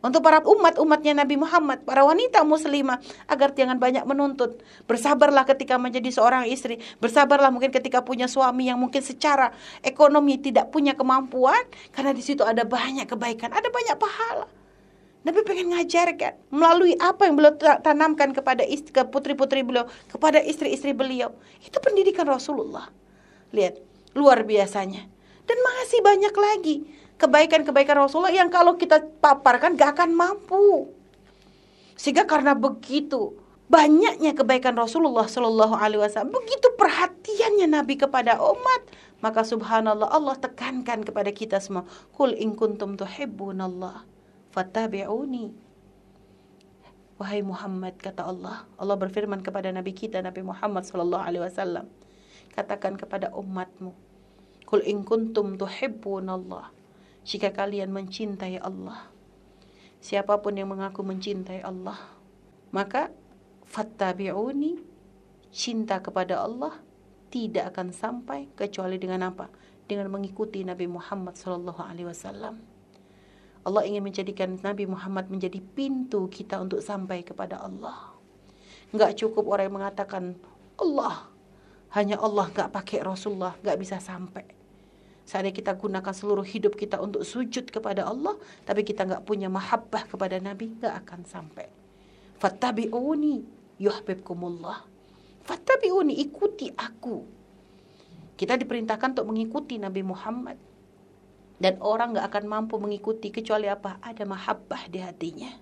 Untuk 0.00 0.24
para 0.24 0.40
umat-umatnya 0.40 1.12
Nabi 1.12 1.36
Muhammad, 1.36 1.84
para 1.84 2.00
wanita 2.08 2.40
muslimah 2.40 3.04
agar 3.28 3.52
jangan 3.52 3.76
banyak 3.76 4.00
menuntut. 4.08 4.64
Bersabarlah 4.88 5.44
ketika 5.44 5.76
menjadi 5.76 6.08
seorang 6.08 6.48
istri. 6.48 6.80
Bersabarlah 7.04 7.52
mungkin 7.52 7.68
ketika 7.68 8.00
punya 8.00 8.24
suami 8.24 8.72
yang 8.72 8.80
mungkin 8.80 9.04
secara 9.04 9.52
ekonomi 9.84 10.40
tidak 10.40 10.72
punya 10.72 10.96
kemampuan 10.96 11.60
karena 11.92 12.16
di 12.16 12.24
situ 12.24 12.40
ada 12.40 12.64
banyak 12.64 13.04
kebaikan, 13.04 13.52
ada 13.52 13.68
banyak 13.68 13.96
pahala. 14.00 14.48
Nabi 15.20 15.44
pengen 15.44 15.76
ngajarkan 15.76 16.48
melalui 16.48 16.96
apa 16.96 17.28
yang 17.28 17.36
beliau 17.36 17.52
tanamkan 17.84 18.32
kepada 18.32 18.64
istri, 18.64 18.88
ke 18.88 19.04
putri-putri 19.04 19.60
beliau, 19.60 19.84
kepada 20.08 20.40
istri-istri 20.40 20.96
beliau. 20.96 21.36
Itu 21.60 21.76
pendidikan 21.76 22.24
Rasulullah. 22.24 22.88
Lihat, 23.52 23.76
luar 24.16 24.48
biasanya. 24.48 25.04
Dan 25.44 25.58
masih 25.60 26.00
banyak 26.00 26.34
lagi 26.40 26.76
kebaikan-kebaikan 27.20 28.00
Rasulullah 28.00 28.32
yang 28.32 28.48
kalau 28.48 28.80
kita 28.80 29.04
paparkan 29.20 29.76
gak 29.76 30.00
akan 30.00 30.16
mampu. 30.16 30.88
Sehingga 32.00 32.24
karena 32.24 32.56
begitu 32.56 33.36
banyaknya 33.70 34.34
kebaikan 34.34 34.74
Rasulullah 34.74 35.30
Shallallahu 35.30 35.78
Alaihi 35.78 36.02
Wasallam, 36.02 36.34
begitu 36.34 36.74
perhatiannya 36.74 37.70
Nabi 37.70 38.00
kepada 38.00 38.40
umat, 38.42 38.82
maka 39.22 39.46
Subhanallah 39.46 40.10
Allah 40.10 40.34
tekankan 40.40 41.06
kepada 41.06 41.30
kita 41.30 41.62
semua, 41.62 41.86
Kul 42.16 42.34
in 42.34 42.58
kuntum 42.58 42.98
tuhibbunallah, 42.98 44.02
fattabi'uni. 44.50 45.54
Wahai 47.20 47.44
Muhammad 47.44 48.00
kata 48.00 48.26
Allah, 48.26 48.64
Allah 48.80 48.96
berfirman 48.96 49.44
kepada 49.44 49.68
Nabi 49.68 49.92
kita 49.92 50.24
Nabi 50.24 50.40
Muhammad 50.40 50.88
Shallallahu 50.88 51.20
Alaihi 51.20 51.44
Wasallam, 51.46 51.86
katakan 52.56 52.96
kepada 52.98 53.30
umatmu, 53.36 53.92
Kul 54.66 54.82
in 54.82 55.06
kuntum 55.06 55.54
tuhibbunallah, 55.54 56.79
jika 57.30 57.54
kalian 57.54 57.94
mencintai 57.94 58.58
Allah. 58.58 59.06
Siapa 60.02 60.42
pun 60.42 60.58
yang 60.58 60.74
mengaku 60.74 61.06
mencintai 61.06 61.62
Allah, 61.62 61.94
maka 62.74 63.14
fattabi'uni 63.70 64.82
cinta 65.54 66.02
kepada 66.02 66.42
Allah 66.42 66.74
tidak 67.30 67.70
akan 67.70 67.94
sampai 67.94 68.50
kecuali 68.58 68.98
dengan 68.98 69.30
apa? 69.30 69.46
Dengan 69.86 70.10
mengikuti 70.10 70.66
Nabi 70.66 70.90
Muhammad 70.90 71.38
sallallahu 71.38 71.78
alaihi 71.78 72.10
wasallam. 72.10 72.58
Allah 73.62 73.86
ingin 73.86 74.02
menjadikan 74.02 74.58
Nabi 74.58 74.90
Muhammad 74.90 75.30
menjadi 75.30 75.62
pintu 75.62 76.26
kita 76.26 76.58
untuk 76.58 76.82
sampai 76.82 77.22
kepada 77.22 77.62
Allah. 77.62 78.10
Enggak 78.90 79.14
cukup 79.22 79.46
orang 79.46 79.70
yang 79.70 79.76
mengatakan 79.78 80.34
Allah, 80.74 81.30
hanya 81.94 82.18
Allah 82.18 82.50
enggak 82.50 82.74
pakai 82.74 83.06
Rasulullah, 83.06 83.54
enggak 83.62 83.78
bisa 83.78 84.02
sampai. 84.02 84.59
Seandainya 85.30 85.62
kita 85.62 85.78
gunakan 85.78 86.10
seluruh 86.10 86.42
hidup 86.42 86.74
kita 86.74 86.98
untuk 86.98 87.22
sujud 87.22 87.70
kepada 87.70 88.02
Allah, 88.02 88.34
tapi 88.66 88.82
kita 88.82 89.06
nggak 89.06 89.22
punya 89.22 89.46
mahabbah 89.46 90.10
kepada 90.10 90.42
Nabi, 90.42 90.74
nggak 90.74 91.06
akan 91.06 91.22
sampai. 91.22 91.70
Fattabi'uni 92.42 93.46
yuhibbukumullah. 93.78 94.82
Fattabi'uni, 95.46 96.18
ikuti 96.18 96.74
aku. 96.74 97.22
Kita 98.34 98.58
diperintahkan 98.58 99.14
untuk 99.14 99.30
mengikuti 99.30 99.78
Nabi 99.78 100.02
Muhammad. 100.02 100.58
Dan 101.62 101.78
orang 101.78 102.10
nggak 102.10 102.26
akan 102.26 102.44
mampu 102.50 102.82
mengikuti 102.82 103.30
kecuali 103.30 103.70
apa? 103.70 104.02
Ada 104.02 104.26
mahabbah 104.26 104.90
di 104.90 104.98
hatinya. 104.98 105.54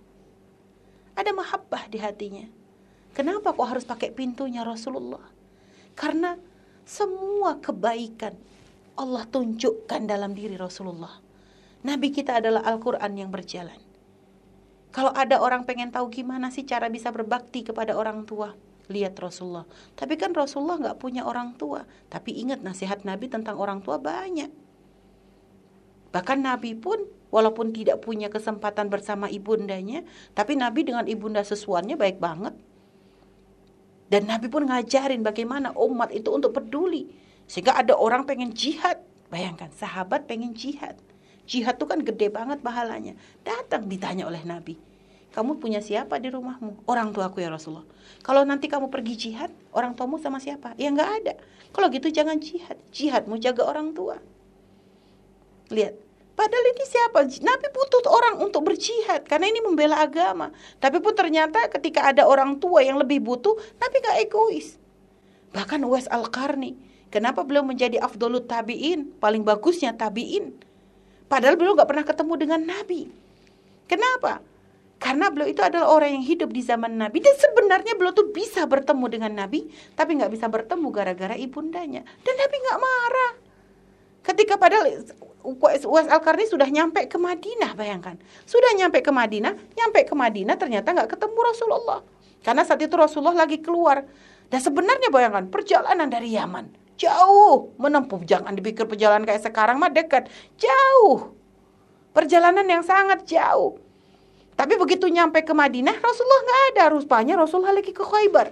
Ada 1.12 1.36
mahabbah 1.36 1.92
di 1.92 2.00
hatinya. 2.00 2.48
Kenapa 3.12 3.52
kok 3.52 3.68
harus 3.68 3.84
pakai 3.84 4.16
pintunya 4.16 4.64
Rasulullah? 4.64 5.28
Karena 5.92 6.40
semua 6.88 7.60
kebaikan 7.60 8.32
Allah 8.98 9.22
tunjukkan 9.30 10.10
dalam 10.10 10.34
diri 10.34 10.58
Rasulullah. 10.58 11.22
Nabi 11.86 12.10
kita 12.10 12.42
adalah 12.42 12.66
Al-Quran 12.66 13.14
yang 13.14 13.30
berjalan. 13.30 13.78
Kalau 14.90 15.14
ada 15.14 15.38
orang 15.38 15.62
pengen 15.62 15.94
tahu 15.94 16.10
gimana 16.10 16.50
sih 16.50 16.66
cara 16.66 16.90
bisa 16.90 17.14
berbakti 17.14 17.62
kepada 17.62 17.94
orang 17.94 18.26
tua, 18.26 18.58
lihat 18.90 19.14
Rasulullah. 19.14 19.62
Tapi 19.94 20.18
kan 20.18 20.34
Rasulullah 20.34 20.80
nggak 20.82 20.98
punya 20.98 21.22
orang 21.22 21.54
tua. 21.54 21.86
Tapi 22.10 22.34
ingat 22.34 22.66
nasihat 22.66 23.06
Nabi 23.06 23.30
tentang 23.30 23.62
orang 23.62 23.78
tua 23.78 24.02
banyak. 24.02 24.50
Bahkan 26.10 26.38
Nabi 26.42 26.74
pun 26.74 26.98
walaupun 27.30 27.70
tidak 27.70 28.02
punya 28.02 28.26
kesempatan 28.32 28.90
bersama 28.90 29.30
ibundanya, 29.30 30.02
tapi 30.34 30.58
Nabi 30.58 30.82
dengan 30.82 31.06
ibunda 31.06 31.44
sesuannya 31.46 31.94
baik 31.94 32.18
banget. 32.18 32.56
Dan 34.08 34.24
Nabi 34.24 34.48
pun 34.48 34.64
ngajarin 34.64 35.20
bagaimana 35.20 35.76
umat 35.76 36.10
itu 36.16 36.32
untuk 36.32 36.56
peduli 36.56 37.27
sehingga 37.48 37.74
ada 37.80 37.96
orang 37.96 38.28
pengen 38.28 38.52
jihad. 38.52 39.00
Bayangkan, 39.32 39.72
sahabat 39.72 40.28
pengen 40.28 40.52
jihad. 40.52 41.00
Jihad 41.48 41.80
itu 41.80 41.88
kan 41.88 42.04
gede 42.04 42.28
banget 42.28 42.60
pahalanya. 42.60 43.16
Datang 43.40 43.88
ditanya 43.88 44.28
oleh 44.28 44.44
Nabi. 44.44 44.76
Kamu 45.32 45.56
punya 45.56 45.80
siapa 45.80 46.20
di 46.20 46.28
rumahmu? 46.28 46.84
Orang 46.84 47.16
tua 47.16 47.32
aku 47.32 47.40
ya 47.40 47.48
Rasulullah. 47.48 47.88
Kalau 48.20 48.44
nanti 48.44 48.68
kamu 48.68 48.92
pergi 48.92 49.14
jihad, 49.16 49.52
orang 49.72 49.96
tuamu 49.96 50.20
sama 50.20 50.40
siapa? 50.40 50.76
Ya 50.76 50.92
nggak 50.92 51.10
ada. 51.24 51.34
Kalau 51.72 51.88
gitu 51.88 52.12
jangan 52.12 52.36
jihad. 52.36 52.76
Jihadmu 52.92 53.40
jaga 53.40 53.64
orang 53.64 53.96
tua. 53.96 54.20
Lihat, 55.72 56.08
Padahal 56.38 56.70
ini 56.70 56.86
siapa? 56.86 57.26
Nabi 57.42 57.66
butuh 57.74 58.06
orang 58.14 58.38
untuk 58.38 58.62
berjihad 58.62 59.26
karena 59.26 59.50
ini 59.50 59.58
membela 59.58 59.98
agama. 59.98 60.54
Tapi 60.78 61.02
pun 61.02 61.10
ternyata 61.10 61.66
ketika 61.66 62.14
ada 62.14 62.30
orang 62.30 62.62
tua 62.62 62.78
yang 62.78 62.94
lebih 62.94 63.18
butuh, 63.18 63.58
Nabi 63.74 63.98
gak 63.98 64.22
egois. 64.22 64.78
Bahkan 65.50 65.82
Uwais 65.82 66.06
Al-Qarni 66.06 66.78
Kenapa 67.08 67.40
beliau 67.40 67.64
menjadi 67.64 67.96
afdolut 68.04 68.44
tabi'in? 68.44 69.16
Paling 69.16 69.40
bagusnya 69.40 69.96
tabi'in. 69.96 70.52
Padahal 71.28 71.56
beliau 71.56 71.76
gak 71.76 71.88
pernah 71.88 72.04
ketemu 72.04 72.32
dengan 72.36 72.60
Nabi. 72.68 73.08
Kenapa? 73.88 74.44
Karena 75.00 75.32
beliau 75.32 75.48
itu 75.48 75.64
adalah 75.64 75.88
orang 75.88 76.20
yang 76.20 76.24
hidup 76.24 76.52
di 76.52 76.60
zaman 76.60 77.00
Nabi. 77.00 77.24
Dan 77.24 77.32
sebenarnya 77.36 77.96
beliau 77.96 78.12
tuh 78.12 78.28
bisa 78.28 78.68
bertemu 78.68 79.04
dengan 79.08 79.32
Nabi. 79.44 79.72
Tapi 79.96 80.20
gak 80.20 80.32
bisa 80.32 80.52
bertemu 80.52 80.86
gara-gara 80.92 81.32
ibundanya. 81.36 82.04
Dan 82.20 82.34
Nabi 82.36 82.56
gak 82.60 82.80
marah. 82.80 83.32
Ketika 84.28 84.60
padahal 84.60 84.84
Uwais 85.48 85.84
Al-Karni 85.88 86.44
sudah 86.44 86.68
nyampe 86.68 87.08
ke 87.08 87.16
Madinah, 87.16 87.72
bayangkan. 87.72 88.20
Sudah 88.44 88.76
nyampe 88.76 89.00
ke 89.00 89.08
Madinah, 89.08 89.56
nyampe 89.80 90.04
ke 90.04 90.12
Madinah 90.12 90.60
ternyata 90.60 90.92
gak 90.92 91.16
ketemu 91.16 91.40
Rasulullah. 91.40 92.00
Karena 92.44 92.68
saat 92.68 92.84
itu 92.84 92.92
Rasulullah 92.92 93.48
lagi 93.48 93.64
keluar. 93.64 94.04
Dan 94.52 94.60
sebenarnya 94.60 95.08
bayangkan, 95.08 95.48
perjalanan 95.48 96.12
dari 96.12 96.36
Yaman 96.36 96.87
Jauh 96.98 97.72
menempuh. 97.78 98.26
Jangan 98.26 98.52
dipikir 98.58 98.84
perjalanan 98.84 99.22
kayak 99.22 99.46
sekarang 99.46 99.78
mah 99.78 99.88
dekat. 99.88 100.26
Jauh. 100.58 101.30
Perjalanan 102.10 102.66
yang 102.66 102.82
sangat 102.82 103.22
jauh. 103.24 103.78
Tapi 104.58 104.74
begitu 104.74 105.06
nyampe 105.06 105.46
ke 105.46 105.54
Madinah, 105.54 105.94
Rasulullah 106.02 106.42
nggak 106.42 106.62
ada. 106.74 106.84
Rupanya 106.90 107.34
Rasulullah 107.38 107.78
lagi 107.78 107.94
ke 107.94 108.02
Khaybar. 108.02 108.50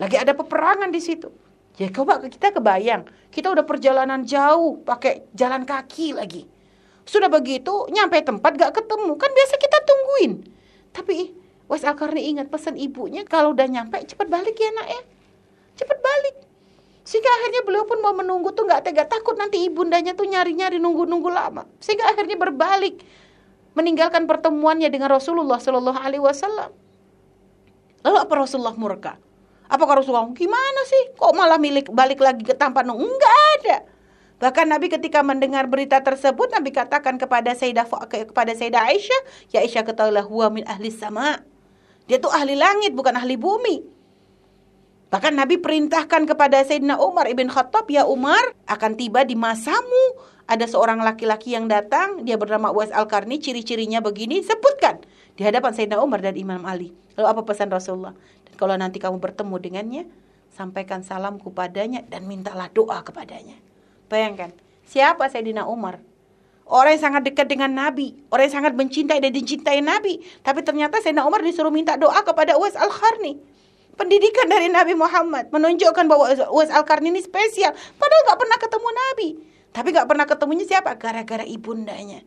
Lagi 0.00 0.16
ada 0.16 0.32
peperangan 0.32 0.88
di 0.88 1.04
situ. 1.04 1.28
Ya 1.76 1.88
coba 1.88 2.20
kita 2.20 2.52
kebayang, 2.52 3.08
kita 3.32 3.48
udah 3.48 3.64
perjalanan 3.64 4.24
jauh 4.28 4.80
pakai 4.84 5.24
jalan 5.32 5.64
kaki 5.64 6.16
lagi. 6.16 6.44
Sudah 7.08 7.32
begitu, 7.32 7.88
nyampe 7.88 8.20
tempat 8.20 8.56
gak 8.60 8.76
ketemu. 8.76 9.16
Kan 9.16 9.32
biasa 9.32 9.54
kita 9.56 9.78
tungguin. 9.84 10.32
Tapi 10.92 11.32
Wes 11.68 11.84
Al-Karni 11.88 12.28
ingat 12.28 12.52
pesan 12.52 12.76
ibunya, 12.76 13.24
kalau 13.24 13.56
udah 13.56 13.64
nyampe 13.64 14.04
cepat 14.04 14.28
balik 14.28 14.56
ya 14.60 14.68
nak 14.76 14.88
ya. 14.88 15.00
Cepat 15.80 15.98
balik. 16.04 16.51
Sehingga 17.02 17.30
akhirnya 17.42 17.62
beliau 17.66 17.84
pun 17.86 17.98
mau 17.98 18.14
menunggu 18.14 18.54
tuh 18.54 18.62
gak 18.66 18.86
tega 18.86 19.02
takut 19.10 19.34
nanti 19.34 19.58
ibundanya 19.66 20.14
tuh 20.14 20.26
nyari-nyari 20.26 20.78
nunggu-nunggu 20.78 21.30
lama. 21.30 21.66
Sehingga 21.82 22.06
akhirnya 22.14 22.38
berbalik 22.38 23.02
meninggalkan 23.74 24.28
pertemuannya 24.30 24.86
dengan 24.86 25.10
Rasulullah 25.10 25.58
Shallallahu 25.58 25.98
Alaihi 25.98 26.22
Wasallam. 26.22 26.70
Lalu 28.06 28.18
apa 28.18 28.32
Rasulullah 28.38 28.76
murka? 28.78 29.18
Apakah 29.72 30.02
Rasulullah 30.02 30.28
gimana 30.36 30.80
sih? 30.84 31.16
Kok 31.16 31.32
malah 31.32 31.56
milik 31.56 31.88
balik 31.90 32.20
lagi 32.20 32.44
ke 32.44 32.52
tampan? 32.52 32.92
Enggak 32.92 33.36
ada. 33.58 33.76
Bahkan 34.42 34.66
Nabi 34.68 34.90
ketika 34.90 35.22
mendengar 35.22 35.70
berita 35.70 36.02
tersebut 36.02 36.50
Nabi 36.50 36.74
katakan 36.74 37.14
kepada 37.14 37.54
Sayyidah 37.54 37.86
kepada 38.10 38.52
Sayyidah 38.58 38.90
Aisyah, 38.90 39.20
"Ya 39.54 39.62
Aisyah 39.62 39.86
ketahuilah 39.86 40.26
huwa 40.26 40.50
min 40.50 40.66
ahli 40.66 40.90
sama." 40.90 41.46
Dia 42.10 42.18
tuh 42.18 42.34
ahli 42.34 42.58
langit 42.58 42.90
bukan 42.92 43.14
ahli 43.14 43.38
bumi. 43.38 43.86
Bahkan 45.12 45.36
Nabi 45.36 45.60
perintahkan 45.60 46.24
kepada 46.24 46.64
Sayyidina 46.64 46.96
Umar 46.96 47.28
ibn 47.28 47.52
Khattab, 47.52 47.84
"Ya 47.92 48.08
Umar, 48.08 48.40
akan 48.64 48.96
tiba 48.96 49.28
di 49.28 49.36
masamu 49.36 50.16
ada 50.48 50.64
seorang 50.64 51.04
laki-laki 51.04 51.52
yang 51.52 51.68
datang, 51.68 52.24
dia 52.24 52.40
bernama 52.40 52.72
Uwais 52.72 52.90
Al-Karni, 52.90 53.38
ciri-cirinya 53.38 54.00
begini, 54.00 54.40
sebutkan 54.40 55.04
di 55.36 55.44
hadapan 55.44 55.72
Sayyidina 55.72 56.00
Umar 56.02 56.24
dan 56.24 56.34
Imam 56.34 56.64
Ali. 56.64 56.96
Lalu 57.14 57.26
apa 57.28 57.40
pesan 57.44 57.68
Rasulullah? 57.70 58.16
Dan 58.48 58.54
kalau 58.56 58.74
nanti 58.74 58.98
kamu 58.98 59.20
bertemu 59.20 59.54
dengannya, 59.60 60.02
sampaikan 60.52 61.00
salamku 61.04 61.52
padanya 61.52 62.04
dan 62.08 62.28
mintalah 62.28 62.68
doa 62.68 63.00
kepadanya. 63.00 63.56
Bayangkan, 64.12 64.52
siapa 64.84 65.28
Sayyidina 65.28 65.64
Umar? 65.68 66.00
Orang 66.68 66.96
yang 66.96 67.04
sangat 67.04 67.22
dekat 67.28 67.52
dengan 67.52 67.68
Nabi, 67.68 68.16
orang 68.32 68.48
yang 68.48 68.56
sangat 68.64 68.72
mencintai 68.72 69.20
dan 69.20 69.32
dicintai 69.32 69.80
Nabi. 69.84 70.24
Tapi 70.40 70.64
ternyata 70.64 71.00
Sayyidina 71.00 71.24
Umar 71.24 71.44
disuruh 71.44 71.72
minta 71.72 71.96
doa 72.00 72.20
kepada 72.24 72.56
Uwais 72.56 72.76
Al-Kharni. 72.76 73.40
Pendidikan 73.92 74.48
dari 74.48 74.72
Nabi 74.72 74.96
Muhammad 74.96 75.52
menunjukkan 75.52 76.04
bahwa 76.08 76.32
Uwais 76.48 76.72
Al-Karni 76.72 77.12
ini 77.12 77.20
spesial. 77.20 77.76
Padahal 78.00 78.22
gak 78.32 78.40
pernah 78.40 78.58
ketemu 78.58 78.88
Nabi. 78.88 79.28
Tapi 79.72 79.88
gak 79.92 80.08
pernah 80.08 80.24
ketemunya 80.24 80.64
siapa? 80.64 80.96
Gara-gara 80.96 81.44
ibundanya. 81.44 82.24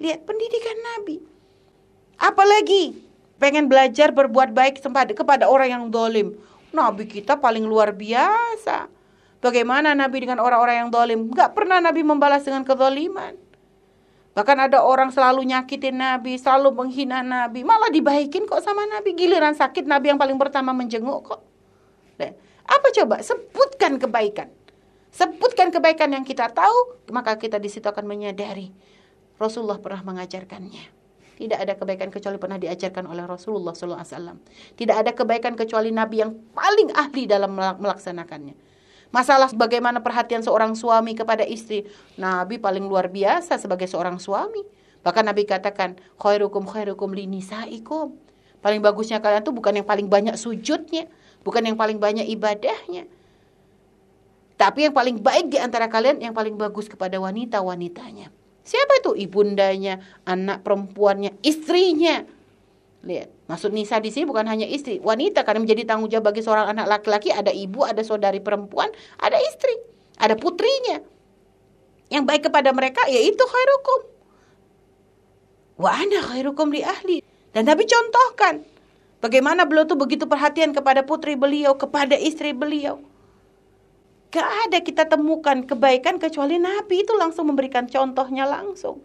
Lihat 0.00 0.28
pendidikan 0.28 0.76
Nabi. 0.80 1.20
Apalagi 2.20 3.00
pengen 3.40 3.68
belajar 3.72 4.12
berbuat 4.12 4.52
baik 4.52 4.84
kepada 5.16 5.48
orang 5.48 5.68
yang 5.72 5.84
dolim. 5.88 6.36
Nabi 6.70 7.08
kita 7.08 7.40
paling 7.40 7.64
luar 7.64 7.96
biasa. 7.96 8.92
Bagaimana 9.40 9.96
Nabi 9.96 10.20
dengan 10.20 10.36
orang-orang 10.44 10.84
yang 10.84 10.90
dolim? 10.92 11.32
Gak 11.32 11.56
pernah 11.56 11.80
Nabi 11.80 12.04
membalas 12.04 12.44
dengan 12.44 12.60
kezaliman. 12.60 13.36
Bahkan 14.40 14.72
ada 14.72 14.80
orang 14.80 15.12
selalu 15.12 15.44
nyakitin 15.52 16.00
Nabi, 16.00 16.40
selalu 16.40 16.72
menghina 16.72 17.20
Nabi. 17.20 17.60
Malah 17.60 17.92
dibaikin 17.92 18.48
kok 18.48 18.64
sama 18.64 18.88
Nabi. 18.88 19.12
Giliran 19.12 19.52
sakit 19.52 19.84
Nabi 19.84 20.16
yang 20.16 20.16
paling 20.16 20.40
pertama 20.40 20.72
menjenguk 20.72 21.28
kok. 21.28 21.44
Apa 22.64 22.88
coba? 22.88 23.20
Sebutkan 23.20 24.00
kebaikan. 24.00 24.48
Sebutkan 25.12 25.68
kebaikan 25.68 26.08
yang 26.16 26.24
kita 26.24 26.48
tahu, 26.48 27.04
maka 27.12 27.36
kita 27.36 27.60
di 27.60 27.68
situ 27.68 27.84
akan 27.84 28.08
menyadari 28.08 28.72
Rasulullah 29.36 29.76
pernah 29.76 30.00
mengajarkannya. 30.08 30.84
Tidak 31.36 31.58
ada 31.60 31.76
kebaikan 31.76 32.08
kecuali 32.08 32.40
pernah 32.40 32.56
diajarkan 32.56 33.12
oleh 33.12 33.28
Rasulullah 33.28 33.76
SAW. 33.76 34.40
Tidak 34.72 34.96
ada 34.96 35.12
kebaikan 35.12 35.52
kecuali 35.52 35.92
Nabi 35.92 36.24
yang 36.24 36.32
paling 36.56 36.96
ahli 36.96 37.28
dalam 37.28 37.52
melaksanakannya. 37.58 38.69
Masalah 39.10 39.50
bagaimana 39.50 39.98
perhatian 39.98 40.42
seorang 40.42 40.78
suami 40.78 41.18
kepada 41.18 41.42
istri. 41.42 41.86
Nabi 42.14 42.62
paling 42.62 42.86
luar 42.86 43.10
biasa 43.10 43.58
sebagai 43.58 43.90
seorang 43.90 44.22
suami. 44.22 44.62
Bahkan 45.02 45.24
Nabi 45.26 45.42
katakan, 45.48 45.98
khairukum 46.20 46.62
khairukum 46.62 47.10
linisaikum. 47.10 48.14
Paling 48.60 48.80
bagusnya 48.84 49.18
kalian 49.18 49.42
tuh 49.42 49.56
bukan 49.56 49.82
yang 49.82 49.88
paling 49.88 50.06
banyak 50.06 50.36
sujudnya, 50.36 51.08
bukan 51.42 51.64
yang 51.64 51.74
paling 51.74 51.96
banyak 51.96 52.28
ibadahnya. 52.28 53.08
Tapi 54.60 54.86
yang 54.86 54.94
paling 54.94 55.16
baik 55.16 55.48
di 55.48 55.56
antara 55.56 55.88
kalian 55.88 56.20
yang 56.20 56.36
paling 56.36 56.52
bagus 56.60 56.84
kepada 56.84 57.16
wanita-wanitanya. 57.16 58.28
Siapa 58.60 59.00
itu? 59.00 59.16
Ibundanya, 59.16 60.04
anak 60.28 60.60
perempuannya, 60.60 61.40
istrinya. 61.40 62.28
Lihat, 63.00 63.32
maksud 63.50 63.74
Nisa 63.74 63.98
di 63.98 64.14
sini 64.14 64.30
bukan 64.30 64.46
hanya 64.46 64.62
istri, 64.62 65.02
wanita 65.02 65.42
karena 65.42 65.66
menjadi 65.66 65.82
tanggung 65.82 66.06
jawab 66.06 66.30
bagi 66.30 66.46
seorang 66.46 66.70
anak 66.70 66.86
laki-laki 66.86 67.34
ada 67.34 67.50
ibu, 67.50 67.82
ada 67.82 67.98
saudari 68.06 68.38
perempuan, 68.38 68.86
ada 69.18 69.34
istri, 69.50 69.74
ada 70.14 70.38
putrinya. 70.38 71.02
Yang 72.14 72.24
baik 72.30 72.42
kepada 72.46 72.70
mereka 72.70 73.02
yaitu 73.10 73.42
khairukum. 73.42 74.00
Wa 75.82 75.90
ana 75.98 76.22
khairukum 76.22 76.70
li 76.70 76.86
ahli. 76.86 77.18
Dan 77.50 77.66
Nabi 77.66 77.90
contohkan 77.90 78.62
bagaimana 79.18 79.66
beliau 79.66 79.82
tuh 79.90 79.98
begitu 79.98 80.30
perhatian 80.30 80.70
kepada 80.70 81.02
putri 81.02 81.34
beliau, 81.34 81.74
kepada 81.74 82.14
istri 82.14 82.54
beliau. 82.54 83.02
Gak 84.30 84.46
ada 84.70 84.78
kita 84.78 85.10
temukan 85.10 85.66
kebaikan 85.66 86.22
kecuali 86.22 86.62
Nabi 86.62 87.02
itu 87.02 87.18
langsung 87.18 87.50
memberikan 87.50 87.90
contohnya 87.90 88.46
langsung. 88.46 89.02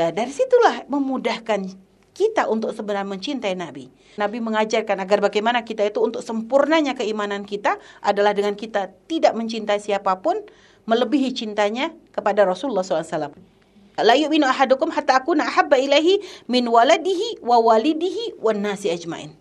Nah 0.00 0.08
dari 0.08 0.32
situlah 0.32 0.88
memudahkan 0.88 1.87
kita 2.18 2.50
untuk 2.50 2.74
sebenarnya 2.74 3.06
mencintai 3.06 3.54
Nabi. 3.54 3.86
Nabi 4.18 4.42
mengajarkan 4.42 4.98
agar 4.98 5.22
bagaimana 5.22 5.62
kita 5.62 5.86
itu 5.86 6.02
untuk 6.02 6.26
sempurnanya 6.26 6.98
keimanan 6.98 7.46
kita 7.46 7.78
adalah 8.02 8.34
dengan 8.34 8.58
kita 8.58 8.90
tidak 9.06 9.38
mencintai 9.38 9.78
siapa 9.78 10.18
pun 10.18 10.42
melebihi 10.90 11.30
cintanya 11.30 11.94
kepada 12.10 12.42
Rasulullah 12.42 12.82
SAW. 12.82 13.30
La 14.02 14.18
yu'minu 14.18 14.50
ahadukum 14.50 14.90
hatta 14.90 15.22
akuna 15.22 15.46
ahabba 15.46 15.78
ilahi 15.78 16.18
min 16.50 16.66
waladihi 16.66 17.38
wa 17.38 17.62
walidihi 17.62 18.42
wan 18.42 18.66
nasi 18.66 18.90
ajmain. 18.90 19.38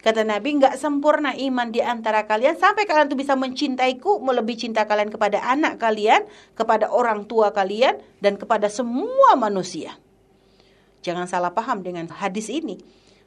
Kata 0.00 0.24
Nabi, 0.24 0.56
nggak 0.56 0.80
sempurna 0.80 1.36
iman 1.36 1.68
di 1.68 1.84
antara 1.84 2.24
kalian 2.24 2.56
sampai 2.56 2.88
kalian 2.88 3.12
tuh 3.12 3.20
bisa 3.20 3.36
mencintaiku, 3.36 4.16
melebihi 4.24 4.66
cinta 4.66 4.88
kalian 4.88 5.12
kepada 5.12 5.44
anak 5.44 5.76
kalian, 5.76 6.24
kepada 6.56 6.88
orang 6.88 7.28
tua 7.28 7.52
kalian, 7.52 8.00
dan 8.24 8.40
kepada 8.40 8.72
semua 8.72 9.36
manusia. 9.36 10.00
Jangan 11.00 11.26
salah 11.28 11.52
paham 11.52 11.80
dengan 11.80 12.08
hadis 12.12 12.52
ini. 12.52 12.80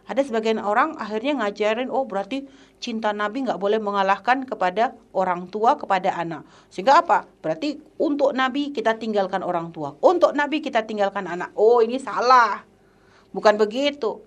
Ada 0.04 0.28
sebagian 0.28 0.60
orang 0.60 1.00
akhirnya 1.00 1.40
ngajarin, 1.40 1.88
oh 1.88 2.04
berarti 2.04 2.44
cinta 2.84 3.16
Nabi 3.16 3.48
nggak 3.48 3.56
boleh 3.56 3.80
mengalahkan 3.80 4.44
kepada 4.44 5.00
orang 5.16 5.48
tua, 5.48 5.80
kepada 5.80 6.12
anak. 6.20 6.44
Sehingga 6.68 7.00
apa? 7.00 7.24
Berarti 7.40 7.80
untuk 8.04 8.36
Nabi 8.36 8.76
kita 8.76 9.00
tinggalkan 9.00 9.40
orang 9.40 9.72
tua. 9.72 9.96
Untuk 10.04 10.36
Nabi 10.36 10.60
kita 10.60 10.84
tinggalkan 10.84 11.24
anak. 11.24 11.56
Oh 11.56 11.80
ini 11.80 12.04
salah. 12.04 12.68
Bukan 13.32 13.56
begitu. 13.56 14.20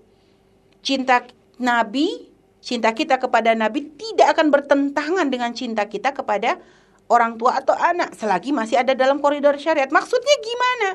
Cinta 0.81 1.21
Nabi, 1.61 2.25
cinta 2.57 2.89
kita 2.97 3.21
kepada 3.21 3.53
Nabi 3.53 3.85
tidak 3.93 4.33
akan 4.33 4.49
bertentangan 4.49 5.29
dengan 5.29 5.53
cinta 5.53 5.85
kita 5.85 6.09
kepada 6.09 6.57
orang 7.05 7.37
tua 7.37 7.61
atau 7.61 7.77
anak. 7.77 8.17
Selagi 8.17 8.49
masih 8.49 8.81
ada 8.81 8.97
dalam 8.97 9.21
koridor 9.21 9.53
syariat. 9.61 9.93
Maksudnya 9.93 10.35
gimana? 10.41 10.89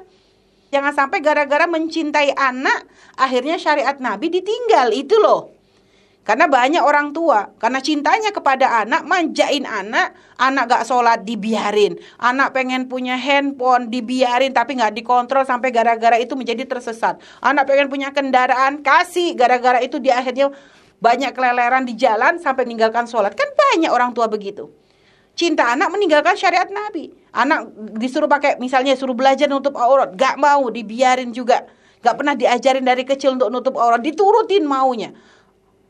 Jangan 0.73 0.97
sampai 0.97 1.21
gara-gara 1.21 1.69
mencintai 1.69 2.33
anak, 2.33 2.89
akhirnya 3.21 3.61
syariat 3.61 4.01
Nabi 4.01 4.33
ditinggal. 4.33 4.89
Itu 4.97 5.21
loh. 5.21 5.53
Karena 6.23 6.47
banyak 6.47 6.81
orang 6.81 7.11
tua, 7.11 7.51
karena 7.59 7.83
cintanya 7.83 8.31
kepada 8.31 8.87
anak, 8.87 9.03
manjain 9.05 9.67
anak, 9.67 10.15
anak 10.39 10.71
gak 10.71 10.87
sholat 10.87 11.27
dibiarin. 11.27 11.99
Anak 12.23 12.55
pengen 12.55 12.87
punya 12.87 13.19
handphone 13.19 13.91
dibiarin 13.91 14.55
tapi 14.55 14.79
gak 14.79 14.95
dikontrol 14.95 15.43
sampai 15.43 15.75
gara-gara 15.75 16.15
itu 16.23 16.39
menjadi 16.39 16.63
tersesat. 16.63 17.19
Anak 17.43 17.67
pengen 17.67 17.91
punya 17.91 18.15
kendaraan, 18.15 18.87
kasih 18.87 19.35
gara-gara 19.35 19.83
itu 19.83 19.99
di 19.99 20.15
akhirnya 20.15 20.55
banyak 21.03 21.35
keleleran 21.35 21.91
di 21.91 21.99
jalan 21.99 22.39
sampai 22.39 22.71
meninggalkan 22.71 23.11
sholat. 23.11 23.35
Kan 23.35 23.51
banyak 23.53 23.91
orang 23.91 24.15
tua 24.15 24.31
begitu 24.31 24.71
cinta 25.33 25.73
anak 25.73 25.89
meninggalkan 25.93 26.37
syariat 26.37 26.69
Nabi. 26.69 27.13
Anak 27.33 27.73
disuruh 27.97 28.29
pakai 28.29 28.61
misalnya 28.61 28.93
suruh 28.93 29.17
belajar 29.17 29.49
nutup 29.49 29.73
aurat, 29.77 30.13
gak 30.13 30.37
mau 30.37 30.69
dibiarin 30.69 31.33
juga. 31.33 31.65
Gak 32.03 32.19
pernah 32.19 32.35
diajarin 32.37 32.85
dari 32.85 33.07
kecil 33.07 33.41
untuk 33.41 33.49
nutup 33.49 33.75
aurat, 33.79 34.03
diturutin 34.03 34.67
maunya. 34.67 35.15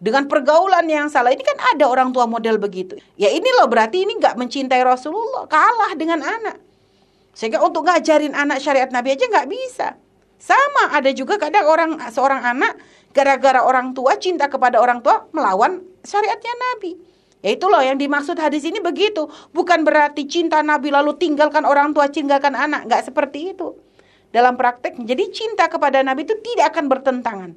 Dengan 0.03 0.26
pergaulan 0.26 0.82
yang 0.90 1.07
salah 1.07 1.30
ini 1.30 1.47
kan 1.47 1.55
ada 1.74 1.86
orang 1.86 2.11
tua 2.11 2.26
model 2.26 2.59
begitu. 2.59 2.99
Ya 3.14 3.30
ini 3.30 3.47
loh 3.59 3.70
berarti 3.70 4.03
ini 4.03 4.18
gak 4.18 4.34
mencintai 4.34 4.82
Rasulullah, 4.82 5.47
kalah 5.47 5.95
dengan 5.95 6.22
anak. 6.22 6.59
Sehingga 7.32 7.62
untuk 7.62 7.86
ngajarin 7.86 8.34
anak 8.34 8.59
syariat 8.59 8.90
Nabi 8.90 9.14
aja 9.14 9.24
gak 9.30 9.47
bisa. 9.47 9.88
Sama 10.43 10.90
ada 10.90 11.07
juga 11.14 11.38
kadang 11.38 11.70
orang 11.70 11.90
seorang 12.11 12.43
anak 12.43 12.74
gara-gara 13.14 13.62
orang 13.62 13.95
tua 13.95 14.18
cinta 14.18 14.51
kepada 14.51 14.82
orang 14.82 14.99
tua 14.99 15.30
melawan 15.30 15.86
syariatnya 16.03 16.51
Nabi. 16.51 17.11
Ya 17.43 17.59
itu 17.59 17.66
loh 17.66 17.82
yang 17.82 17.99
dimaksud 17.99 18.38
hadis 18.38 18.62
ini 18.62 18.78
begitu. 18.78 19.26
Bukan 19.51 19.82
berarti 19.82 20.30
cinta 20.30 20.62
Nabi 20.62 20.95
lalu 20.95 21.18
tinggalkan 21.18 21.66
orang 21.66 21.90
tua, 21.90 22.07
tinggalkan 22.07 22.55
anak. 22.55 22.86
Nggak 22.86 23.11
seperti 23.11 23.51
itu. 23.53 23.74
Dalam 24.32 24.57
praktek, 24.57 24.97
jadi 25.03 25.28
cinta 25.28 25.68
kepada 25.68 26.01
Nabi 26.01 26.24
itu 26.24 26.38
tidak 26.40 26.72
akan 26.72 26.88
bertentangan. 26.88 27.53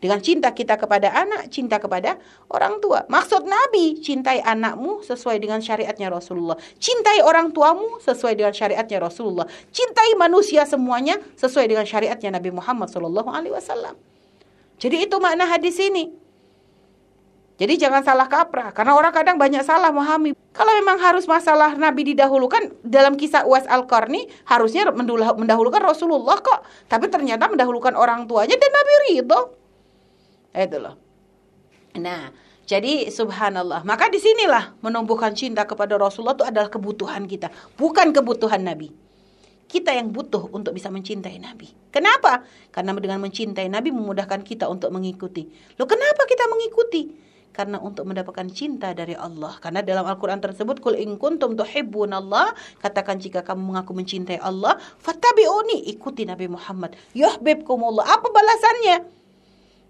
Dengan 0.00 0.16
cinta 0.24 0.48
kita 0.56 0.80
kepada 0.80 1.12
anak, 1.12 1.52
cinta 1.52 1.76
kepada 1.76 2.16
orang 2.48 2.80
tua. 2.80 3.04
Maksud 3.04 3.44
Nabi, 3.44 4.00
cintai 4.00 4.40
anakmu 4.40 5.04
sesuai 5.04 5.36
dengan 5.36 5.60
syariatnya 5.60 6.08
Rasulullah. 6.08 6.56
Cintai 6.80 7.20
orang 7.20 7.52
tuamu 7.52 8.00
sesuai 8.00 8.32
dengan 8.32 8.56
syariatnya 8.56 8.96
Rasulullah. 8.96 9.44
Cintai 9.68 10.16
manusia 10.16 10.64
semuanya 10.64 11.20
sesuai 11.36 11.68
dengan 11.68 11.84
syariatnya 11.84 12.40
Nabi 12.40 12.48
Muhammad 12.48 12.88
SAW. 12.88 13.92
Jadi 14.80 14.96
itu 15.04 15.16
makna 15.20 15.44
hadis 15.44 15.76
ini. 15.76 16.19
Jadi 17.60 17.76
jangan 17.76 18.00
salah 18.00 18.24
kaprah, 18.24 18.72
karena 18.72 18.96
orang 18.96 19.12
kadang 19.12 19.36
banyak 19.36 19.60
salah 19.60 19.92
memahami. 19.92 20.32
Kalau 20.56 20.72
memang 20.80 20.96
harus 20.96 21.28
masalah 21.28 21.76
Nabi 21.76 22.16
didahulukan, 22.16 22.72
dalam 22.80 23.20
kisah 23.20 23.44
Uwais 23.44 23.68
Al-Qarni 23.68 24.32
harusnya 24.48 24.88
mendahulukan 24.88 25.84
Rasulullah 25.84 26.40
kok. 26.40 26.64
Tapi 26.88 27.12
ternyata 27.12 27.52
mendahulukan 27.52 27.92
orang 27.92 28.24
tuanya 28.24 28.56
dan 28.56 28.70
Nabi 28.72 28.92
ridho. 29.12 29.40
Itu 30.56 30.76
loh. 30.80 30.96
Nah, 32.00 32.32
jadi 32.64 33.12
subhanallah. 33.12 33.84
Maka 33.84 34.08
di 34.08 34.16
sinilah 34.16 34.80
menumbuhkan 34.80 35.36
cinta 35.36 35.68
kepada 35.68 36.00
Rasulullah 36.00 36.40
itu 36.40 36.48
adalah 36.48 36.72
kebutuhan 36.72 37.28
kita, 37.28 37.52
bukan 37.76 38.16
kebutuhan 38.16 38.64
Nabi. 38.64 38.88
Kita 39.68 39.92
yang 39.92 40.08
butuh 40.08 40.48
untuk 40.50 40.72
bisa 40.72 40.88
mencintai 40.88 41.36
Nabi. 41.36 41.68
Kenapa? 41.92 42.40
Karena 42.72 42.96
dengan 42.96 43.20
mencintai 43.20 43.68
Nabi 43.68 43.92
memudahkan 43.92 44.42
kita 44.48 44.64
untuk 44.66 44.88
mengikuti. 44.90 45.44
Loh 45.76 45.84
kenapa 45.84 46.24
kita 46.24 46.48
mengikuti? 46.48 47.28
Karena 47.50 47.82
untuk 47.82 48.06
mendapatkan 48.06 48.46
cinta 48.54 48.94
dari 48.94 49.18
Allah. 49.18 49.58
Karena 49.58 49.82
dalam 49.82 50.06
Al-Quran 50.06 50.38
tersebut, 50.38 50.78
Kul 50.78 50.94
in 50.94 51.18
kuntum 51.18 51.58
Allah. 51.58 52.54
Katakan 52.78 53.18
jika 53.18 53.42
kamu 53.42 53.74
mengaku 53.74 53.92
mencintai 53.92 54.38
Allah. 54.38 54.78
Fattabi'uni. 55.02 55.90
Ikuti 55.90 56.22
Nabi 56.24 56.46
Muhammad. 56.46 56.94
Yuhbibkumullah. 57.12 58.06
Apa 58.06 58.30
balasannya? 58.30 58.96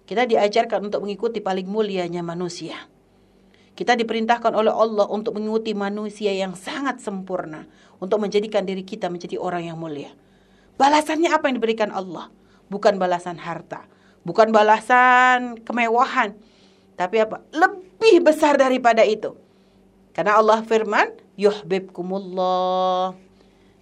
Kita 0.08 0.26
diajarkan 0.26 0.90
untuk 0.90 1.04
mengikuti 1.06 1.38
paling 1.38 1.68
mulianya 1.68 2.24
manusia. 2.24 2.74
Kita 3.76 3.94
diperintahkan 3.94 4.52
oleh 4.56 4.72
Allah 4.74 5.06
untuk 5.06 5.38
mengikuti 5.38 5.76
manusia 5.76 6.34
yang 6.34 6.58
sangat 6.58 6.98
sempurna. 6.98 7.68
Untuk 8.00 8.18
menjadikan 8.18 8.64
diri 8.64 8.82
kita 8.82 9.12
menjadi 9.12 9.36
orang 9.36 9.68
yang 9.68 9.76
mulia. 9.76 10.10
Balasannya 10.80 11.28
apa 11.28 11.52
yang 11.52 11.60
diberikan 11.60 11.92
Allah? 11.92 12.32
Bukan 12.72 12.96
balasan 12.96 13.36
harta. 13.36 13.84
Bukan 14.24 14.48
balasan 14.48 15.60
kemewahan. 15.60 16.32
Tapi 17.00 17.16
apa? 17.24 17.40
Lebih 17.56 18.20
besar 18.20 18.60
daripada 18.60 19.00
itu. 19.08 19.32
Karena 20.12 20.36
Allah 20.36 20.60
firman, 20.60 21.08
Yuhbibkumullah. 21.40 23.16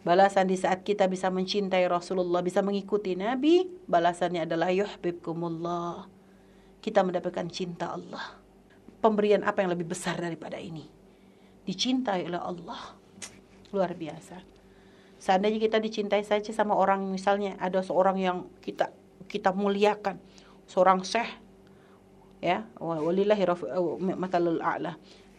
Balasan 0.07 0.47
di 0.47 0.55
saat 0.55 0.87
kita 0.87 1.11
bisa 1.11 1.27
mencintai 1.29 1.83
Rasulullah, 1.91 2.39
bisa 2.39 2.62
mengikuti 2.62 3.19
Nabi, 3.19 3.66
balasannya 3.91 4.47
adalah 4.47 4.71
yuhibbukumullah 4.71 6.09
kita 6.79 7.05
mendapatkan 7.05 7.45
cinta 7.53 7.93
Allah. 7.93 8.39
Pemberian 9.05 9.45
apa 9.45 9.62
yang 9.62 9.77
lebih 9.77 9.91
besar 9.93 10.16
daripada 10.19 10.57
ini? 10.57 10.89
Dicintai 11.69 12.25
oleh 12.25 12.41
Allah. 12.41 12.97
Luar 13.75 13.93
biasa. 13.93 14.41
Seandainya 15.21 15.61
kita 15.61 15.77
dicintai 15.83 16.25
saja 16.25 16.55
sama 16.55 16.73
orang 16.73 17.05
misalnya 17.11 17.59
ada 17.61 17.83
seorang 17.85 18.16
yang 18.16 18.39
kita 18.64 18.89
kita 19.29 19.53
muliakan, 19.53 20.16
seorang 20.64 21.05
syekh 21.05 21.29
ya, 22.39 22.66
walillahi 22.78 23.45
matalul 24.14 24.62
a'la. 24.62 24.99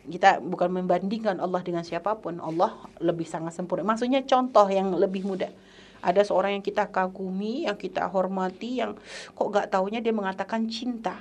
Kita 0.09 0.41
bukan 0.41 0.73
membandingkan 0.73 1.37
Allah 1.37 1.61
dengan 1.61 1.85
siapa 1.85 2.17
pun. 2.17 2.41
Allah 2.41 2.73
lebih 2.97 3.29
sangat 3.29 3.53
sempurna. 3.53 3.85
Maksudnya 3.85 4.25
contoh 4.25 4.65
yang 4.65 4.89
lebih 4.95 5.27
mudah 5.27 5.51
ada 5.99 6.21
seorang 6.23 6.59
yang 6.59 6.63
kita 6.63 6.87
kagumi, 6.87 7.67
yang 7.67 7.75
kita 7.75 8.07
hormati, 8.07 8.79
yang 8.79 8.95
kok 9.35 9.47
gak 9.51 9.67
taunya 9.69 9.99
dia 9.99 10.15
mengatakan 10.15 10.65
cinta 10.71 11.19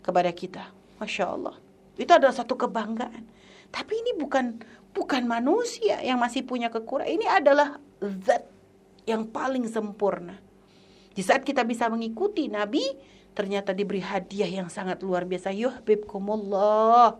kepada 0.00 0.30
kita. 0.30 0.70
Masya 1.02 1.24
Allah. 1.26 1.58
Itu 1.98 2.14
adalah 2.14 2.34
satu 2.34 2.54
kebanggaan. 2.54 3.26
Tapi 3.74 3.92
ini 3.98 4.12
bukan 4.14 4.62
bukan 4.94 5.26
manusia 5.26 5.98
yang 5.98 6.22
masih 6.22 6.46
punya 6.46 6.70
kekurangan. 6.70 7.10
Ini 7.10 7.26
adalah 7.26 7.82
zat 8.22 8.46
yang 9.04 9.26
paling 9.26 9.66
sempurna. 9.66 10.38
Di 11.14 11.22
saat 11.22 11.42
kita 11.42 11.66
bisa 11.66 11.90
mengikuti 11.90 12.46
Nabi, 12.46 12.82
ternyata 13.34 13.74
diberi 13.74 14.00
hadiah 14.00 14.48
yang 14.48 14.70
sangat 14.70 15.02
luar 15.02 15.26
biasa. 15.26 15.50
Yuhbibkumullah. 15.50 17.18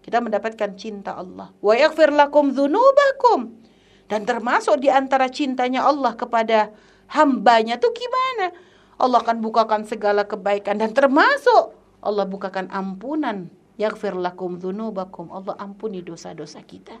Kita 0.00 0.22
mendapatkan 0.22 0.78
cinta 0.78 1.18
Allah. 1.18 1.50
Wa 1.58 1.74
yaghfir 1.74 2.14
lakum 2.14 2.54
dzunubakum. 2.54 3.58
Dan 4.06 4.22
termasuk 4.22 4.78
di 4.78 4.86
antara 4.86 5.26
cintanya 5.26 5.82
Allah 5.82 6.14
kepada 6.14 6.70
hambanya 7.10 7.74
tuh 7.82 7.90
gimana? 7.90 8.54
Allah 8.96 9.18
akan 9.20 9.42
bukakan 9.42 9.82
segala 9.82 10.24
kebaikan 10.24 10.78
dan 10.78 10.94
termasuk 10.94 11.74
Allah 12.00 12.24
bukakan 12.24 12.70
ampunan. 12.70 13.50
Yaghfir 13.76 14.16
lakum 14.16 14.56
dzunubakum. 14.56 15.28
Allah 15.34 15.58
ampuni 15.60 16.00
dosa-dosa 16.00 16.64
kita. 16.64 16.96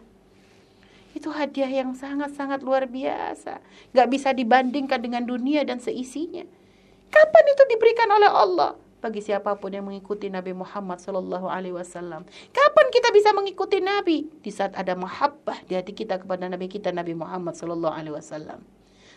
Itu 1.16 1.32
hadiah 1.32 1.72
yang 1.72 1.96
sangat-sangat 1.96 2.60
luar 2.60 2.84
biasa. 2.84 3.64
Gak 3.96 4.08
bisa 4.12 4.36
dibandingkan 4.36 5.00
dengan 5.00 5.24
dunia 5.24 5.64
dan 5.64 5.80
seisinya. 5.80 6.44
Kapan 7.10 7.44
itu 7.52 7.62
diberikan 7.70 8.08
oleh 8.12 8.30
Allah? 8.30 8.72
bagi 9.06 9.22
siapa 9.22 9.54
pun 9.54 9.70
yang 9.70 9.86
mengikuti 9.86 10.26
Nabi 10.26 10.50
Muhammad 10.50 10.98
Sallallahu 10.98 11.46
Alaihi 11.46 11.78
Wasallam. 11.78 12.26
Kapan 12.50 12.86
kita 12.90 13.14
bisa 13.14 13.30
mengikuti 13.30 13.78
Nabi? 13.78 14.26
Di 14.42 14.50
saat 14.50 14.74
ada 14.74 14.98
mahabbah 14.98 15.62
di 15.62 15.78
hati 15.78 15.94
kita 15.94 16.18
kepada 16.18 16.50
Nabi 16.50 16.66
kita 16.66 16.90
Nabi 16.90 17.14
Muhammad 17.14 17.54
Sallallahu 17.54 17.94
Alaihi 17.94 18.18
Wasallam. 18.18 18.66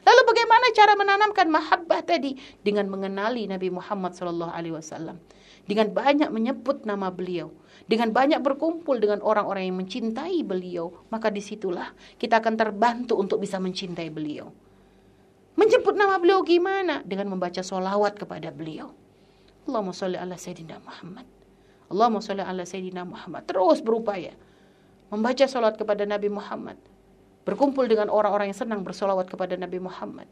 Lalu 0.05 0.21
bagaimana 0.29 0.65
cara 0.77 0.93
menanamkan 0.93 1.47
mahabbah 1.49 2.05
tadi? 2.05 2.37
Dengan 2.61 2.85
mengenali 2.87 3.49
Nabi 3.49 3.73
Muhammad 3.73 4.13
Sallallahu 4.13 4.53
Alaihi 4.53 4.77
Wasallam. 4.77 5.17
Dengan 5.65 5.89
banyak 5.89 6.29
menyebut 6.29 6.85
nama 6.85 7.09
beliau. 7.09 7.49
Dengan 7.89 8.13
banyak 8.13 8.45
berkumpul 8.45 9.01
dengan 9.01 9.25
orang-orang 9.25 9.73
yang 9.73 9.77
mencintai 9.81 10.45
beliau. 10.45 10.93
Maka 11.09 11.33
di 11.33 11.41
situlah 11.41 11.97
kita 12.21 12.39
akan 12.45 12.55
terbantu 12.55 13.17
untuk 13.17 13.41
bisa 13.41 13.57
mencintai 13.57 14.13
beliau. 14.13 14.53
Menyebut 15.59 15.91
nama 15.91 16.15
beliau 16.15 16.39
gimana? 16.39 17.03
Dengan 17.03 17.35
membaca 17.35 17.59
solawat 17.59 18.15
kepada 18.15 18.47
beliau. 18.47 18.95
Allahumma 19.67 19.91
salli 19.91 20.15
ala 20.15 20.39
Sayyidina 20.39 20.79
Muhammad. 20.79 21.27
Allahumma 21.91 22.23
salli 22.23 22.39
ala 22.39 22.63
Sayyidina 22.63 23.03
Muhammad. 23.03 23.43
Terus 23.43 23.83
berupaya 23.83 24.31
membaca 25.11 25.43
salat 25.51 25.75
kepada 25.75 26.07
Nabi 26.07 26.31
Muhammad. 26.31 26.79
Berkumpul 27.43 27.91
dengan 27.91 28.07
orang-orang 28.07 28.55
yang 28.55 28.59
senang 28.63 28.87
bersolawat 28.87 29.27
kepada 29.27 29.59
Nabi 29.59 29.83
Muhammad. 29.83 30.31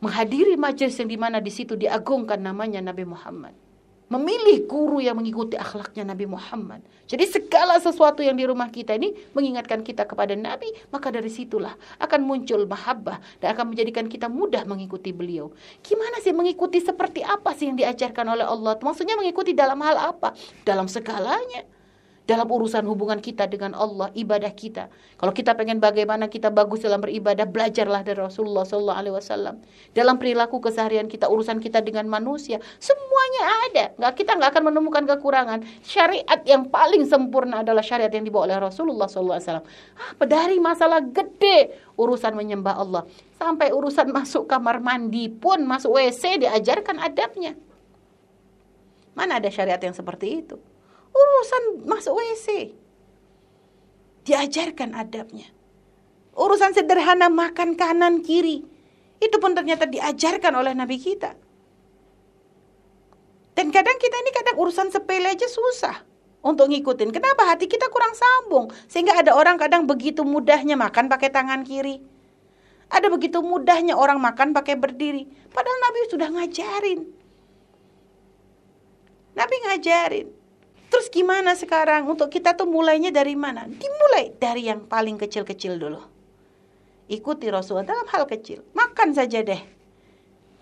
Menghadiri 0.00 0.56
majelis 0.56 0.96
yang 0.96 1.10
di 1.12 1.18
mana 1.20 1.42
di 1.44 1.52
situ 1.52 1.76
diagungkan 1.76 2.40
namanya 2.40 2.80
Nabi 2.80 3.04
Muhammad 3.04 3.67
memilih 4.08 4.64
guru 4.64 4.98
yang 5.04 5.20
mengikuti 5.20 5.54
akhlaknya 5.54 6.04
Nabi 6.08 6.24
Muhammad. 6.24 6.80
Jadi 7.08 7.24
segala 7.28 7.80
sesuatu 7.80 8.20
yang 8.20 8.36
di 8.36 8.44
rumah 8.44 8.68
kita 8.68 8.96
ini 8.96 9.12
mengingatkan 9.32 9.80
kita 9.84 10.04
kepada 10.04 10.36
Nabi, 10.36 10.68
maka 10.92 11.08
dari 11.08 11.28
situlah 11.28 11.72
akan 12.00 12.20
muncul 12.24 12.68
mahabbah 12.68 13.20
dan 13.40 13.56
akan 13.56 13.72
menjadikan 13.72 14.08
kita 14.08 14.28
mudah 14.28 14.64
mengikuti 14.68 15.12
beliau. 15.12 15.52
Gimana 15.80 16.20
sih 16.20 16.36
mengikuti 16.36 16.80
seperti 16.80 17.24
apa 17.24 17.52
sih 17.56 17.72
yang 17.72 17.76
diajarkan 17.80 18.26
oleh 18.28 18.44
Allah? 18.44 18.76
Maksudnya 18.76 19.16
mengikuti 19.16 19.56
dalam 19.56 19.80
hal 19.80 19.96
apa? 20.12 20.36
Dalam 20.64 20.88
segalanya 20.88 21.64
dalam 22.28 22.44
urusan 22.44 22.84
hubungan 22.84 23.24
kita 23.24 23.48
dengan 23.48 23.72
Allah, 23.72 24.12
ibadah 24.12 24.52
kita. 24.52 24.92
Kalau 25.16 25.32
kita 25.32 25.56
pengen 25.56 25.80
bagaimana 25.80 26.28
kita 26.28 26.52
bagus 26.52 26.84
dalam 26.84 27.00
beribadah, 27.00 27.48
belajarlah 27.48 28.04
dari 28.04 28.20
Rasulullah 28.20 28.68
Sallallahu 28.68 28.98
Alaihi 29.00 29.14
Wasallam. 29.16 29.64
Dalam 29.96 30.20
perilaku 30.20 30.60
keseharian 30.60 31.08
kita, 31.08 31.24
urusan 31.24 31.56
kita 31.56 31.80
dengan 31.80 32.04
manusia, 32.04 32.60
semuanya 32.76 33.42
ada. 33.64 33.84
Nggak 33.96 34.12
kita 34.20 34.36
nggak 34.36 34.50
akan 34.52 34.62
menemukan 34.68 35.08
kekurangan. 35.08 35.64
Syariat 35.80 36.44
yang 36.44 36.68
paling 36.68 37.08
sempurna 37.08 37.64
adalah 37.64 37.80
syariat 37.80 38.12
yang 38.12 38.28
dibawa 38.28 38.44
oleh 38.44 38.60
Rasulullah 38.60 39.08
Sallallahu 39.08 39.36
Alaihi 39.40 39.48
Wasallam. 39.48 39.66
Apa 39.96 40.24
dari 40.28 40.56
masalah 40.60 41.00
gede 41.00 41.72
urusan 41.96 42.36
menyembah 42.36 42.76
Allah 42.76 43.02
sampai 43.40 43.72
urusan 43.72 44.12
masuk 44.12 44.44
kamar 44.44 44.84
mandi 44.84 45.32
pun 45.32 45.64
masuk 45.64 45.96
WC 45.96 46.44
diajarkan 46.44 47.00
adabnya. 47.00 47.56
Mana 49.16 49.40
ada 49.40 49.48
syariat 49.48 49.80
yang 49.80 49.96
seperti 49.96 50.44
itu? 50.44 50.60
Urusan 51.18 51.62
masuk 51.82 52.14
WC. 52.14 52.46
Diajarkan 54.22 54.94
adabnya. 54.94 55.50
Urusan 56.38 56.70
sederhana 56.70 57.26
makan 57.26 57.74
kanan 57.74 58.22
kiri. 58.22 58.62
Itu 59.18 59.42
pun 59.42 59.58
ternyata 59.58 59.90
diajarkan 59.90 60.54
oleh 60.54 60.70
Nabi 60.78 61.02
kita. 61.02 61.34
Dan 63.58 63.74
kadang 63.74 63.98
kita 63.98 64.14
ini 64.22 64.30
kadang 64.30 64.54
urusan 64.62 64.94
sepele 64.94 65.34
aja 65.34 65.50
susah 65.50 66.06
untuk 66.46 66.70
ngikutin. 66.70 67.10
Kenapa 67.10 67.42
hati 67.42 67.66
kita 67.66 67.90
kurang 67.90 68.14
sambung? 68.14 68.70
Sehingga 68.86 69.18
ada 69.18 69.34
orang 69.34 69.58
kadang 69.58 69.82
begitu 69.82 70.22
mudahnya 70.22 70.78
makan 70.78 71.10
pakai 71.10 71.34
tangan 71.34 71.66
kiri. 71.66 71.98
Ada 72.86 73.10
begitu 73.10 73.42
mudahnya 73.42 73.98
orang 73.98 74.22
makan 74.22 74.54
pakai 74.54 74.78
berdiri. 74.78 75.26
Padahal 75.50 75.78
Nabi 75.90 75.98
sudah 76.06 76.28
ngajarin. 76.30 77.00
Nabi 79.34 79.56
ngajarin. 79.66 80.37
Terus 80.98 81.14
gimana 81.14 81.54
sekarang? 81.54 82.10
Untuk 82.10 82.26
kita 82.26 82.58
tuh 82.58 82.66
mulainya 82.66 83.14
dari 83.14 83.38
mana? 83.38 83.70
Dimulai 83.70 84.34
dari 84.34 84.66
yang 84.66 84.82
paling 84.82 85.14
kecil-kecil 85.14 85.78
dulu. 85.78 86.02
Ikuti 87.06 87.46
Rasulullah 87.54 87.86
dalam 87.86 88.02
hal 88.10 88.26
kecil. 88.26 88.66
Makan 88.74 89.14
saja 89.14 89.38
deh. 89.46 89.62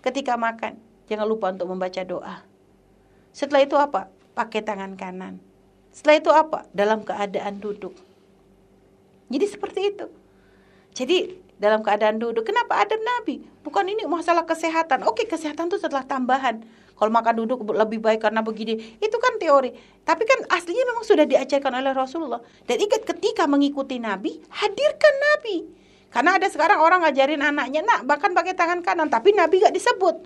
Ketika 0.05 0.37
makan. 0.37 0.77
Jangan 1.09 1.25
lupa 1.25 1.49
untuk 1.49 1.73
membaca 1.73 2.05
doa. 2.05 2.45
Setelah 3.33 3.65
itu 3.65 3.81
apa? 3.81 4.13
Pakai 4.37 4.61
tangan 4.61 4.93
kanan. 4.93 5.41
Setelah 5.89 6.21
itu 6.21 6.29
apa? 6.29 6.69
Dalam 6.69 7.01
keadaan 7.01 7.57
duduk. 7.57 7.97
Jadi 9.33 9.45
seperti 9.49 9.89
itu. 9.89 10.05
Jadi 10.93 11.33
dalam 11.57 11.81
keadaan 11.81 12.21
duduk. 12.21 12.45
Kenapa 12.45 12.77
adab 12.77 13.01
Nabi? 13.01 13.41
Bukan 13.65 13.89
ini 13.89 14.05
masalah 14.05 14.45
kesehatan. 14.45 15.01
Oke, 15.01 15.25
kesehatan 15.25 15.73
itu 15.73 15.81
setelah 15.81 16.05
tambahan. 16.05 16.61
Kalau 16.97 17.13
makan 17.13 17.33
duduk 17.45 17.61
lebih 17.61 18.01
baik 18.01 18.25
karena 18.25 18.41
begini. 18.41 18.97
Itu 18.97 19.21
kan 19.21 19.37
teori. 19.37 19.69
Tapi 20.01 20.23
kan 20.25 20.49
aslinya 20.49 20.81
memang 20.89 21.05
sudah 21.05 21.29
diajarkan 21.29 21.69
oleh 21.77 21.93
Rasulullah. 21.93 22.41
Dan 22.65 22.81
ingat 22.81 23.05
ketika 23.05 23.45
mengikuti 23.45 24.01
Nabi, 24.01 24.41
hadirkan 24.49 25.13
Nabi. 25.13 25.69
Karena 26.09 26.41
ada 26.41 26.49
sekarang 26.49 26.81
orang 26.81 27.05
ngajarin 27.05 27.45
anaknya, 27.45 27.85
nak 27.85 28.09
bahkan 28.09 28.33
pakai 28.33 28.57
tangan 28.57 28.81
kanan. 28.81 29.13
Tapi 29.13 29.37
Nabi 29.37 29.61
gak 29.61 29.77
disebut. 29.77 30.25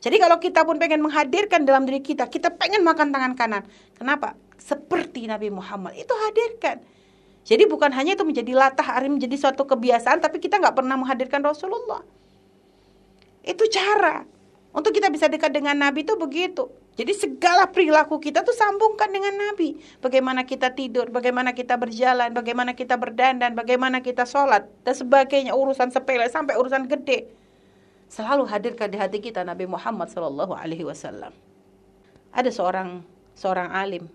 Jadi 0.00 0.16
kalau 0.16 0.40
kita 0.40 0.64
pun 0.64 0.80
pengen 0.80 1.04
menghadirkan 1.04 1.68
dalam 1.68 1.84
diri 1.84 2.00
kita, 2.00 2.32
kita 2.32 2.48
pengen 2.56 2.80
makan 2.80 3.12
tangan 3.12 3.32
kanan. 3.36 3.62
Kenapa? 4.00 4.40
Seperti 4.56 5.28
Nabi 5.28 5.52
Muhammad. 5.52 6.00
Itu 6.00 6.16
hadirkan. 6.16 6.80
Jadi 7.44 7.62
bukan 7.68 7.92
hanya 7.92 8.16
itu 8.16 8.24
menjadi 8.24 8.56
latah, 8.56 8.98
hari 8.98 9.12
menjadi 9.12 9.36
suatu 9.36 9.68
kebiasaan, 9.68 10.18
tapi 10.18 10.40
kita 10.40 10.58
nggak 10.58 10.74
pernah 10.74 10.96
menghadirkan 10.96 11.44
Rasulullah. 11.44 12.02
Itu 13.46 13.68
cara 13.70 14.26
untuk 14.76 14.92
kita 14.92 15.08
bisa 15.08 15.32
dekat 15.32 15.56
dengan 15.56 15.72
Nabi 15.72 16.04
itu 16.04 16.12
begitu. 16.20 16.68
Jadi 17.00 17.16
segala 17.16 17.64
perilaku 17.64 18.20
kita 18.20 18.44
tuh 18.44 18.52
sambungkan 18.52 19.08
dengan 19.08 19.32
Nabi. 19.32 19.80
Bagaimana 20.04 20.44
kita 20.44 20.76
tidur, 20.76 21.08
bagaimana 21.08 21.56
kita 21.56 21.80
berjalan, 21.80 22.36
bagaimana 22.36 22.76
kita 22.76 23.00
berdandan, 23.00 23.56
bagaimana 23.56 24.04
kita 24.04 24.28
sholat, 24.28 24.68
dan 24.84 24.92
sebagainya. 24.92 25.56
Urusan 25.56 25.88
sepele 25.88 26.28
sampai 26.28 26.60
urusan 26.60 26.84
gede. 26.92 27.24
Selalu 28.12 28.44
hadirkan 28.52 28.92
di 28.92 29.00
hati 29.00 29.24
kita 29.24 29.48
Nabi 29.48 29.64
Muhammad 29.64 30.12
Wasallam. 30.12 31.32
Ada 32.36 32.52
seorang 32.52 33.00
seorang 33.32 33.72
alim 33.72 34.12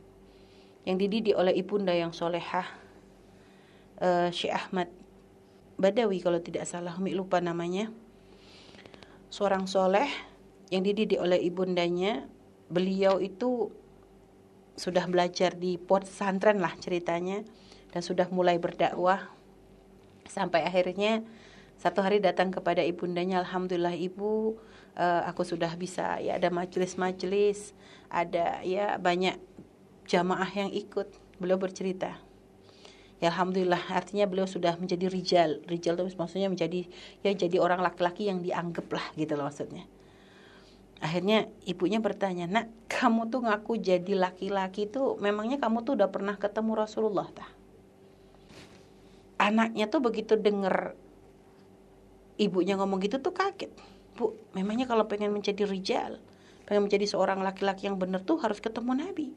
yang 0.86 1.02
dididik 1.02 1.34
oleh 1.38 1.58
ibunda 1.58 1.94
yang 1.94 2.14
solehah 2.14 2.70
uh, 3.98 4.30
Syekh 4.30 4.54
Ahmad 4.54 4.90
Badawi 5.82 6.22
kalau 6.22 6.38
tidak 6.38 6.70
salah, 6.70 6.94
Umi 7.02 7.18
lupa 7.18 7.42
namanya. 7.42 7.90
Seorang 9.34 9.66
soleh 9.66 10.31
yang 10.72 10.88
dididik 10.88 11.20
oleh 11.20 11.38
ibundanya, 11.44 12.26
beliau 12.72 13.20
itu 13.20 13.76
sudah 14.80 15.04
belajar 15.06 15.52
di 15.60 15.76
pot 15.76 16.08
santren 16.08 16.64
lah 16.64 16.72
ceritanya 16.80 17.44
dan 17.92 18.02
sudah 18.02 18.32
mulai 18.32 18.56
berdakwah. 18.56 19.28
Sampai 20.32 20.64
akhirnya 20.64 21.28
satu 21.76 22.00
hari 22.00 22.24
datang 22.24 22.56
kepada 22.56 22.80
ibundanya 22.80 23.44
alhamdulillah 23.44 24.00
ibu 24.00 24.56
uh, 24.96 25.28
aku 25.28 25.44
sudah 25.44 25.76
bisa 25.76 26.24
ya 26.24 26.40
ada 26.40 26.48
majelis-majelis 26.48 27.76
ada 28.08 28.64
ya 28.64 28.96
banyak 28.96 29.36
jamaah 30.08 30.48
yang 30.56 30.72
ikut. 30.72 31.12
Beliau 31.36 31.60
bercerita 31.60 32.16
ya 33.20 33.28
alhamdulillah. 33.28 33.92
Artinya 33.92 34.24
beliau 34.24 34.48
sudah 34.48 34.80
menjadi 34.80 35.12
rijal 35.12 35.60
rijal 35.68 36.00
itu 36.00 36.16
maksudnya 36.16 36.48
menjadi 36.48 36.88
ya 37.28 37.36
jadi 37.36 37.60
orang 37.60 37.84
laki-laki 37.84 38.32
yang 38.32 38.40
dianggap 38.40 38.88
lah 38.88 39.04
gitu 39.20 39.36
loh 39.36 39.52
maksudnya 39.52 39.84
akhirnya 41.02 41.50
ibunya 41.66 41.98
bertanya 41.98 42.46
nak 42.46 42.70
kamu 42.86 43.34
tuh 43.34 43.42
ngaku 43.44 43.82
jadi 43.82 44.14
laki-laki 44.14 44.86
tuh 44.86 45.18
memangnya 45.18 45.58
kamu 45.58 45.82
tuh 45.82 45.98
udah 45.98 46.10
pernah 46.14 46.38
ketemu 46.38 46.78
Rasulullah 46.78 47.28
tak 47.34 47.50
anaknya 49.42 49.90
tuh 49.90 50.00
begitu 50.06 50.38
denger 50.38 50.94
ibunya 52.38 52.78
ngomong 52.78 53.02
gitu 53.02 53.18
tuh 53.18 53.34
kaget 53.34 53.74
bu 54.14 54.38
memangnya 54.54 54.86
kalau 54.86 55.10
pengen 55.10 55.34
menjadi 55.34 55.66
rijal 55.66 56.22
pengen 56.70 56.86
menjadi 56.86 57.10
seorang 57.10 57.42
laki-laki 57.42 57.90
yang 57.90 57.98
benar 57.98 58.22
tuh 58.22 58.38
harus 58.38 58.62
ketemu 58.62 58.94
Nabi 58.94 59.34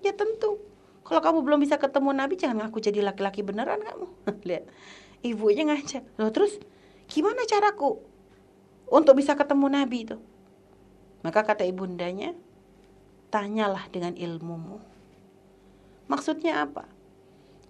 ya 0.00 0.16
tentu 0.16 0.70
kalau 1.10 1.20
kamu 1.26 1.38
belum 1.42 1.58
bisa 1.58 1.74
ketemu 1.74 2.14
Nabi, 2.14 2.38
jangan 2.38 2.62
ngaku 2.62 2.78
jadi 2.78 3.02
laki-laki 3.02 3.42
beneran 3.42 3.82
kamu. 3.82 4.06
Lihat, 4.46 4.70
ibunya 5.26 5.66
ngajak. 5.66 6.06
Loh 6.22 6.30
terus, 6.30 6.54
gimana 7.10 7.42
caraku 7.50 7.98
untuk 8.86 9.18
bisa 9.18 9.34
ketemu 9.34 9.66
Nabi 9.74 10.06
itu? 10.06 10.22
Maka 11.20 11.44
kata 11.44 11.68
ibundanya, 11.68 12.32
tanyalah 13.28 13.86
dengan 13.92 14.16
ilmumu. 14.16 14.80
Maksudnya 16.08 16.64
apa? 16.64 16.88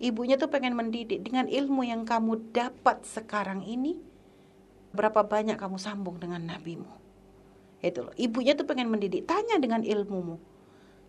Ibunya 0.00 0.40
tuh 0.40 0.48
pengen 0.48 0.72
mendidik 0.72 1.20
dengan 1.20 1.44
ilmu 1.44 1.84
yang 1.84 2.08
kamu 2.08 2.56
dapat 2.56 3.04
sekarang 3.04 3.60
ini. 3.68 4.00
Berapa 4.96 5.28
banyak 5.28 5.60
kamu 5.60 5.76
sambung 5.76 6.16
dengan 6.16 6.40
nabimu? 6.40 6.88
Itu 7.84 8.08
loh. 8.08 8.14
Ibunya 8.16 8.56
tuh 8.56 8.64
pengen 8.64 8.88
mendidik. 8.88 9.28
Tanya 9.28 9.60
dengan 9.60 9.84
ilmumu. 9.84 10.40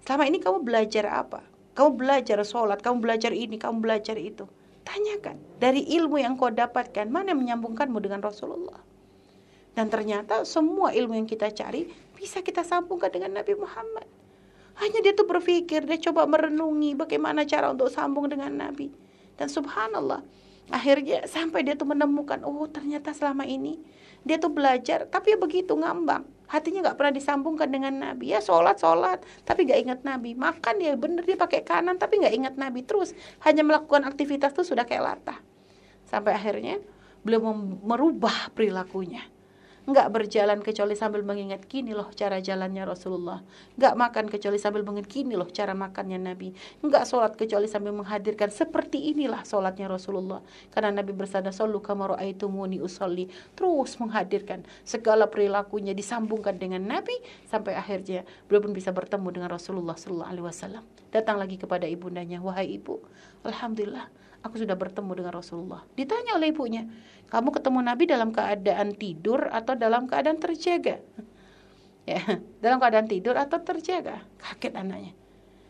Selama 0.03 0.27
ini 0.27 0.43
kamu 0.43 0.67
belajar 0.67 1.07
apa? 1.07 1.39
Kamu 1.71 1.95
belajar 1.95 2.43
sholat, 2.43 2.83
kamu 2.83 2.99
belajar 2.99 3.31
ini, 3.31 3.55
kamu 3.55 3.79
belajar 3.79 4.19
itu. 4.19 4.43
Tanyakan 4.83 5.39
dari 5.61 5.87
ilmu 5.87 6.19
yang 6.19 6.35
kau 6.35 6.51
dapatkan 6.51 7.07
mana 7.07 7.31
yang 7.31 7.39
menyambungkanmu 7.39 7.95
dengan 8.03 8.19
Rasulullah. 8.19 8.81
Dan 9.71 9.87
ternyata 9.87 10.43
semua 10.43 10.91
ilmu 10.91 11.15
yang 11.15 11.29
kita 11.29 11.47
cari 11.55 11.87
bisa 12.21 12.45
kita 12.45 12.61
sambungkan 12.61 13.09
dengan 13.09 13.41
Nabi 13.41 13.57
Muhammad. 13.57 14.05
Hanya 14.77 15.01
dia 15.01 15.17
tuh 15.17 15.25
berpikir, 15.25 15.89
dia 15.89 15.97
coba 15.97 16.29
merenungi 16.29 16.93
bagaimana 16.93 17.49
cara 17.49 17.73
untuk 17.73 17.89
sambung 17.89 18.29
dengan 18.29 18.53
Nabi. 18.53 18.93
Dan 19.33 19.49
subhanallah, 19.49 20.21
akhirnya 20.69 21.25
sampai 21.25 21.65
dia 21.65 21.73
tuh 21.73 21.89
menemukan, 21.89 22.45
oh 22.45 22.69
ternyata 22.69 23.09
selama 23.09 23.49
ini 23.49 23.81
dia 24.21 24.37
tuh 24.37 24.53
belajar, 24.53 25.09
tapi 25.09 25.33
ya 25.33 25.37
begitu 25.41 25.73
ngambang. 25.73 26.21
Hatinya 26.45 26.85
nggak 26.85 26.97
pernah 27.01 27.13
disambungkan 27.17 27.73
dengan 27.73 27.93
Nabi. 27.97 28.37
Ya 28.37 28.43
sholat 28.43 28.77
sholat 28.77 29.23
tapi 29.47 29.65
nggak 29.65 29.79
ingat 29.87 29.99
Nabi. 30.03 30.35
Makan 30.35 30.83
ya 30.83 30.99
bener 30.99 31.23
dia 31.23 31.39
pakai 31.39 31.63
kanan 31.63 31.95
tapi 31.95 32.19
nggak 32.19 32.35
ingat 32.35 32.53
Nabi 32.59 32.83
terus. 32.83 33.15
Hanya 33.47 33.63
melakukan 33.63 34.03
aktivitas 34.03 34.51
tuh 34.51 34.67
sudah 34.67 34.83
kayak 34.83 34.99
latah. 34.99 35.39
Sampai 36.11 36.35
akhirnya 36.35 36.83
beliau 37.23 37.55
merubah 37.87 38.51
perilakunya 38.51 39.23
Nggak 39.81 40.13
berjalan 40.13 40.61
kecuali 40.61 40.93
sambil 40.93 41.25
mengingat 41.25 41.65
kini 41.65 41.97
loh 41.97 42.13
cara 42.13 42.37
jalannya 42.37 42.85
Rasulullah. 42.85 43.41
Nggak 43.81 43.93
makan 43.97 44.25
kecuali 44.29 44.61
sambil 44.61 44.85
mengingat 44.85 45.09
kini 45.09 45.33
loh 45.33 45.49
cara 45.49 45.73
makannya 45.73 46.21
Nabi. 46.21 46.53
Nggak 46.85 47.09
sholat 47.09 47.33
kecuali 47.33 47.65
sambil 47.65 47.89
menghadirkan 47.97 48.53
seperti 48.53 49.09
inilah 49.09 49.41
sholatnya 49.41 49.89
Rasulullah. 49.89 50.45
Karena 50.69 50.93
Nabi 51.01 51.17
bersabda, 51.17 51.49
Sallu 51.49 51.81
kamaru 51.81 52.13
aitumuni 52.13 52.77
usolli. 52.77 53.25
Terus 53.57 53.97
menghadirkan 53.97 54.61
segala 54.85 55.25
perilakunya 55.25 55.97
disambungkan 55.97 56.61
dengan 56.61 56.85
Nabi 56.85 57.17
sampai 57.49 57.73
akhirnya 57.73 58.21
beliau 58.45 58.69
pun 58.69 58.77
bisa 58.77 58.93
bertemu 58.93 59.33
dengan 59.33 59.49
Rasulullah 59.49 59.97
Sallallahu 59.97 60.29
Alaihi 60.29 60.45
Wasallam. 60.45 60.83
Datang 61.09 61.41
lagi 61.41 61.57
kepada 61.57 61.89
ibundanya, 61.89 62.37
wahai 62.39 62.77
ibu, 62.77 63.01
Alhamdulillah 63.43 64.21
aku 64.41 64.61
sudah 64.61 64.77
bertemu 64.77 65.11
dengan 65.17 65.33
Rasulullah. 65.33 65.81
Ditanya 65.93 66.37
oleh 66.37 66.53
ibunya, 66.53 66.85
kamu 67.29 67.53
ketemu 67.53 67.79
Nabi 67.81 68.03
dalam 68.09 68.29
keadaan 68.33 68.93
tidur 68.97 69.49
atau 69.49 69.73
dalam 69.77 70.05
keadaan 70.09 70.37
terjaga? 70.41 71.01
Ya, 72.01 72.17
dalam 72.65 72.81
keadaan 72.81 73.05
tidur 73.05 73.37
atau 73.37 73.61
terjaga? 73.61 74.25
Kaget 74.41 74.73
anaknya. 74.73 75.13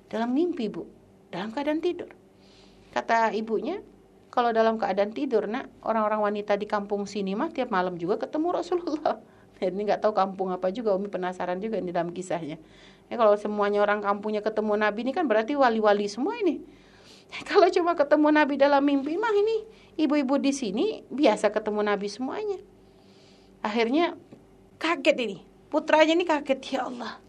Dalam 0.08 0.32
mimpi, 0.32 0.72
Bu. 0.72 0.88
Dalam 1.28 1.52
keadaan 1.52 1.84
tidur. 1.84 2.08
Kata 2.96 3.36
ibunya, 3.36 3.84
kalau 4.32 4.56
dalam 4.56 4.80
keadaan 4.80 5.12
tidur, 5.12 5.44
nak, 5.52 5.68
orang-orang 5.84 6.24
wanita 6.24 6.56
di 6.56 6.72
kampung 6.72 7.04
sini 7.04 7.36
mah 7.36 7.52
tiap 7.52 7.68
malam 7.68 8.00
juga 8.00 8.16
ketemu 8.16 8.48
Rasulullah. 8.56 9.20
Ini 9.60 9.84
nggak 9.84 10.02
tahu 10.08 10.16
kampung 10.16 10.56
apa 10.56 10.72
juga, 10.72 10.96
Umi 10.96 11.12
penasaran 11.12 11.60
juga 11.60 11.84
di 11.84 11.92
dalam 11.92 12.16
kisahnya. 12.16 12.56
Ya, 13.12 13.16
kalau 13.20 13.36
semuanya 13.36 13.84
orang 13.84 14.00
kampungnya 14.00 14.40
ketemu 14.40 14.80
Nabi 14.80 15.04
ini 15.04 15.12
kan 15.12 15.28
berarti 15.28 15.60
wali-wali 15.60 16.08
semua 16.08 16.40
ini. 16.40 16.64
Kalau 17.50 17.68
cuma 17.72 17.96
ketemu 17.96 18.28
Nabi 18.32 18.60
dalam 18.60 18.84
mimpi 18.84 19.16
mah 19.16 19.32
ini 19.32 19.64
ibu-ibu 19.96 20.36
di 20.36 20.52
sini 20.52 20.86
biasa 21.08 21.52
ketemu 21.52 21.82
Nabi 21.84 22.08
semuanya. 22.12 22.60
Akhirnya 23.64 24.18
kaget 24.82 25.18
ini. 25.22 25.38
Putranya 25.72 26.12
ini 26.12 26.28
kaget 26.28 26.60
ya 26.76 26.92
Allah. 26.92 27.22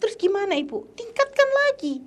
Terus 0.00 0.16
gimana 0.16 0.56
ibu? 0.56 0.88
Tingkatkan 0.96 1.48
lagi. 1.68 2.00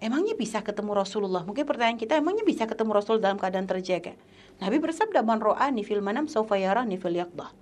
Emangnya 0.00 0.32
bisa 0.32 0.64
ketemu 0.64 0.96
Rasulullah? 0.96 1.44
Mungkin 1.44 1.68
pertanyaan 1.68 2.00
kita, 2.00 2.16
emangnya 2.16 2.40
bisa 2.40 2.64
ketemu 2.64 2.96
Rasul 2.96 3.20
dalam 3.20 3.36
keadaan 3.36 3.68
terjaga? 3.68 4.16
Nabi 4.56 4.80
bersabda, 4.80 5.20
"Man 5.20 5.44
ro'ani 5.44 5.84
fil 5.84 6.00
manam 6.00 6.24
sawfa 6.24 6.56
fil 6.56 7.16
yaqdah." 7.20 7.52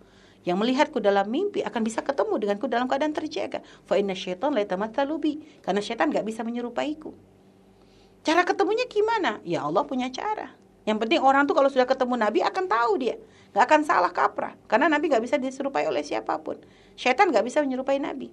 Yang 0.46 0.56
melihatku 0.62 1.02
dalam 1.02 1.26
mimpi 1.26 1.66
akan 1.66 1.82
bisa 1.82 1.98
ketemu 2.06 2.38
denganku 2.38 2.70
dalam 2.70 2.86
keadaan 2.86 3.10
terjaga. 3.10 3.58
Fa 3.90 3.98
inna 3.98 4.14
syaitan 4.14 4.54
la. 4.54 4.62
Karena 4.64 5.80
syaitan 5.82 6.14
gak 6.14 6.22
bisa 6.22 6.46
menyerupaiku. 6.46 7.10
Cara 8.26 8.42
ketemunya 8.44 8.84
gimana? 8.90 9.42
Ya 9.46 9.64
Allah 9.64 9.84
punya 9.86 10.10
cara. 10.10 10.52
Yang 10.88 11.04
penting 11.04 11.20
orang 11.20 11.44
tuh 11.44 11.52
kalau 11.52 11.68
sudah 11.68 11.84
ketemu 11.84 12.14
Nabi 12.16 12.40
akan 12.40 12.64
tahu 12.64 12.92
dia. 12.96 13.16
Gak 13.52 13.64
akan 13.68 13.80
salah 13.84 14.12
kaprah. 14.12 14.56
Karena 14.68 14.88
Nabi 14.88 15.12
gak 15.12 15.24
bisa 15.24 15.36
diserupai 15.36 15.84
oleh 15.88 16.00
siapa 16.00 16.36
pun. 16.40 16.56
Syaitan 16.96 17.28
gak 17.28 17.44
bisa 17.44 17.60
menyerupai 17.60 18.00
Nabi. 18.00 18.32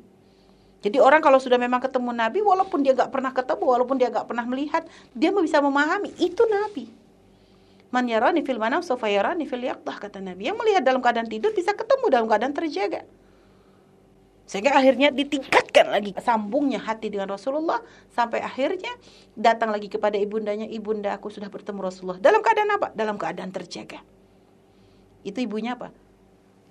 Jadi 0.85 1.01
orang 1.01 1.17
kalau 1.17 1.41
sudah 1.41 1.57
memang 1.57 1.81
ketemu 1.81 2.13
Nabi, 2.13 2.45
walaupun 2.45 2.85
dia 2.85 2.93
gak 2.93 3.09
pernah 3.09 3.33
ketemu, 3.33 3.63
walaupun 3.65 3.95
dia 3.97 4.13
gak 4.13 4.29
pernah 4.29 4.45
melihat, 4.45 4.85
dia 5.17 5.33
bisa 5.33 5.57
memahami, 5.57 6.13
itu 6.21 6.45
Nabi. 6.45 6.93
Man 7.89 8.05
yarani 8.05 8.45
fil 8.45 8.59
manam 8.61 8.85
sofa 8.85 9.09
yarani 9.09 9.49
fil 9.49 9.65
yaqdah, 9.65 9.97
kata 9.97 10.21
Nabi. 10.21 10.45
Yang 10.51 10.57
melihat 10.61 10.83
dalam 10.85 11.01
keadaan 11.01 11.25
tidur 11.25 11.55
bisa 11.57 11.73
ketemu 11.73 12.05
dalam 12.11 12.27
keadaan 12.29 12.53
terjaga. 12.53 13.01
Sehingga 14.45 14.77
akhirnya 14.77 15.09
ditingkatkan 15.09 15.89
lagi 15.89 16.13
sambungnya 16.21 16.77
hati 16.77 17.09
dengan 17.09 17.33
Rasulullah 17.33 17.81
sampai 18.13 18.45
akhirnya 18.45 18.93
datang 19.33 19.73
lagi 19.73 19.89
kepada 19.89 20.21
ibundanya, 20.21 20.69
ibunda 20.69 21.17
aku 21.17 21.33
sudah 21.33 21.49
bertemu 21.49 21.81
Rasulullah. 21.81 22.21
Dalam 22.21 22.45
keadaan 22.45 22.69
apa? 22.77 22.87
Dalam 22.93 23.17
keadaan 23.17 23.49
terjaga. 23.49 24.05
Itu 25.25 25.41
ibunya 25.41 25.73
apa? 25.73 25.89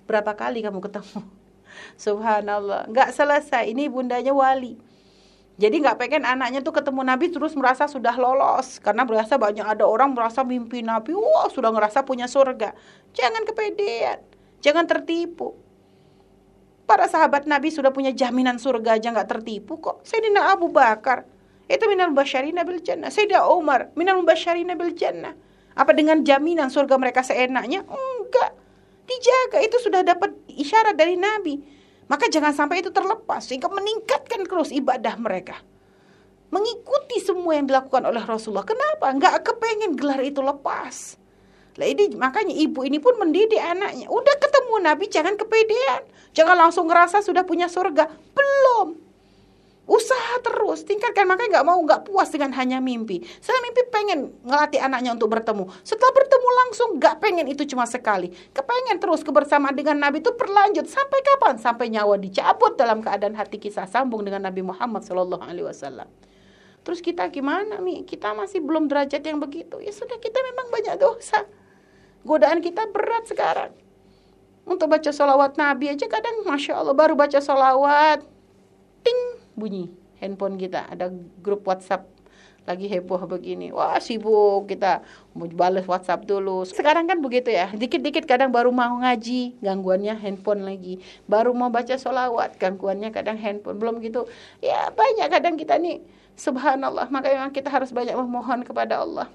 Berapa 0.07 0.31
kali 0.39 0.63
kamu 0.63 0.79
ketemu? 0.87 1.19
Subhanallah, 2.03 2.87
nggak 2.87 3.11
selesai. 3.11 3.67
Ini 3.67 3.91
ibundanya 3.91 4.31
wali. 4.31 4.79
Jadi 5.55 5.83
nggak 5.83 5.99
pengen 5.99 6.23
anaknya 6.27 6.59
tuh 6.59 6.75
ketemu 6.75 7.03
Nabi 7.03 7.31
terus 7.31 7.55
merasa 7.55 7.87
sudah 7.87 8.11
lolos 8.19 8.75
karena 8.83 9.07
berasa 9.07 9.39
banyak 9.39 9.63
ada 9.63 9.87
orang 9.87 10.11
merasa 10.11 10.43
mimpi 10.43 10.83
Nabi, 10.83 11.15
wah 11.15 11.47
sudah 11.47 11.71
ngerasa 11.71 12.03
punya 12.03 12.27
surga. 12.27 12.75
Jangan 13.15 13.47
kepedean, 13.47 14.19
jangan 14.59 14.83
tertipu. 14.83 15.55
Para 16.85 17.09
sahabat 17.09 17.49
Nabi 17.49 17.73
sudah 17.73 17.89
punya 17.89 18.13
jaminan 18.13 18.61
surga 18.61 19.01
aja 19.01 19.09
nggak 19.09 19.29
tertipu 19.29 19.81
kok. 19.81 20.05
Sayyidina 20.05 20.53
Abu 20.53 20.69
Bakar 20.69 21.25
itu 21.65 21.81
minal 21.89 22.13
mubasyarina 22.13 22.61
bil 22.61 22.77
jannah. 22.85 23.09
Sayyidina 23.09 23.49
Umar 23.49 23.89
minal 23.97 24.21
mubasyarina 24.21 24.77
bil 24.77 24.93
jannah. 24.93 25.33
Apa 25.73 25.91
dengan 25.97 26.21
jaminan 26.21 26.69
surga 26.69 26.95
mereka 27.01 27.25
seenaknya? 27.25 27.81
Enggak. 27.83 28.53
Dijaga 29.05 29.59
itu 29.65 29.77
sudah 29.81 30.05
dapat 30.05 30.33
isyarat 30.45 30.93
dari 30.93 31.17
Nabi. 31.17 31.57
Maka 32.05 32.29
jangan 32.29 32.53
sampai 32.53 32.85
itu 32.85 32.93
terlepas 32.93 33.41
sehingga 33.41 33.65
meningkatkan 33.65 34.45
terus 34.45 34.69
ibadah 34.69 35.17
mereka. 35.17 35.57
Mengikuti 36.53 37.17
semua 37.17 37.57
yang 37.57 37.65
dilakukan 37.65 38.05
oleh 38.05 38.21
Rasulullah. 38.21 38.63
Kenapa? 38.63 39.09
Enggak 39.09 39.41
kepengen 39.41 39.97
gelar 39.97 40.21
itu 40.21 40.39
lepas. 40.39 41.17
Lah 41.75 41.87
ini 41.91 42.15
makanya 42.15 42.55
ibu 42.55 42.87
ini 42.87 43.03
pun 43.03 43.19
mendidik 43.19 43.59
anaknya. 43.59 44.07
Udah 44.07 44.35
ketemu 44.39 44.73
Nabi 44.79 45.05
jangan 45.11 45.35
kepedean. 45.35 46.07
Jangan 46.31 46.55
langsung 46.55 46.87
ngerasa 46.87 47.19
sudah 47.19 47.43
punya 47.43 47.67
surga. 47.67 48.07
Belum. 48.31 49.05
Usaha 49.85 50.41
terus, 50.41 50.81
tingkatkan 50.81 51.29
makanya 51.29 51.61
nggak 51.61 51.67
mau 51.69 51.77
nggak 51.77 52.09
puas 52.09 52.33
dengan 52.33 52.49
hanya 52.57 52.81
mimpi. 52.81 53.21
Saya 53.37 53.61
mimpi 53.61 53.85
pengen 53.93 54.33
ngelatih 54.41 54.81
anaknya 54.81 55.13
untuk 55.13 55.29
bertemu. 55.29 55.69
Setelah 55.85 56.09
bertemu 56.09 56.49
langsung 56.65 56.89
nggak 56.97 57.15
pengen 57.21 57.45
itu 57.45 57.69
cuma 57.69 57.85
sekali. 57.85 58.33
Kepengen 58.33 58.97
terus 58.97 59.21
kebersamaan 59.21 59.77
dengan 59.77 60.01
Nabi 60.01 60.25
itu 60.25 60.33
berlanjut 60.33 60.89
sampai 60.89 61.21
kapan? 61.21 61.61
Sampai 61.61 61.93
nyawa 61.93 62.17
dicabut 62.17 62.73
dalam 62.73 63.05
keadaan 63.05 63.37
hati 63.37 63.61
kisah 63.61 63.85
sambung 63.85 64.25
dengan 64.25 64.49
Nabi 64.49 64.65
Muhammad 64.65 65.05
Shallallahu 65.05 65.45
Alaihi 65.45 65.69
Wasallam. 65.69 66.09
Terus 66.81 67.05
kita 67.05 67.29
gimana 67.29 67.77
nih? 67.77 68.09
Kita 68.09 68.33
masih 68.33 68.65
belum 68.65 68.89
derajat 68.89 69.21
yang 69.21 69.37
begitu. 69.37 69.77
Ya 69.85 69.93
sudah 69.93 70.17
kita 70.17 70.41
memang 70.41 70.73
banyak 70.73 70.97
dosa. 70.97 71.45
Godaan 72.25 72.59
kita 72.59 72.89
berat 72.89 73.29
sekarang. 73.29 73.71
Untuk 74.65 74.89
baca 74.89 75.13
sholawat 75.13 75.61
Nabi 75.61 75.93
aja 75.93 76.09
kadang 76.09 76.41
Masya 76.41 76.81
Allah 76.81 76.97
baru 76.97 77.13
baca 77.13 77.37
sholawat. 77.37 78.25
Ting 79.05 79.19
bunyi 79.53 79.93
handphone 80.17 80.57
kita. 80.57 80.89
Ada 80.89 81.13
grup 81.45 81.61
WhatsApp 81.69 82.09
lagi 82.65 82.89
heboh 82.89 83.21
begini. 83.29 83.69
Wah 83.69 84.01
sibuk 84.01 84.65
kita 84.65 85.05
mau 85.37 85.45
balas 85.45 85.85
WhatsApp 85.85 86.25
dulu. 86.25 86.65
Sekarang 86.65 87.05
kan 87.05 87.21
begitu 87.21 87.53
ya. 87.53 87.69
Dikit-dikit 87.69 88.25
kadang 88.25 88.49
baru 88.49 88.73
mau 88.73 88.97
ngaji, 89.05 89.61
gangguannya 89.61 90.17
handphone 90.17 90.65
lagi. 90.65 90.97
Baru 91.29 91.53
mau 91.53 91.69
baca 91.69 91.93
sholawat, 91.93 92.57
gangguannya 92.57 93.13
kadang 93.13 93.37
handphone. 93.37 93.77
Belum 93.77 94.01
gitu. 94.01 94.25
Ya 94.65 94.89
banyak 94.89 95.29
kadang 95.29 95.61
kita 95.61 95.77
nih. 95.77 96.01
Subhanallah. 96.35 97.07
Makanya 97.13 97.53
kita 97.53 97.69
harus 97.69 97.93
banyak 97.93 98.17
memohon 98.17 98.65
kepada 98.65 99.05
Allah. 99.05 99.29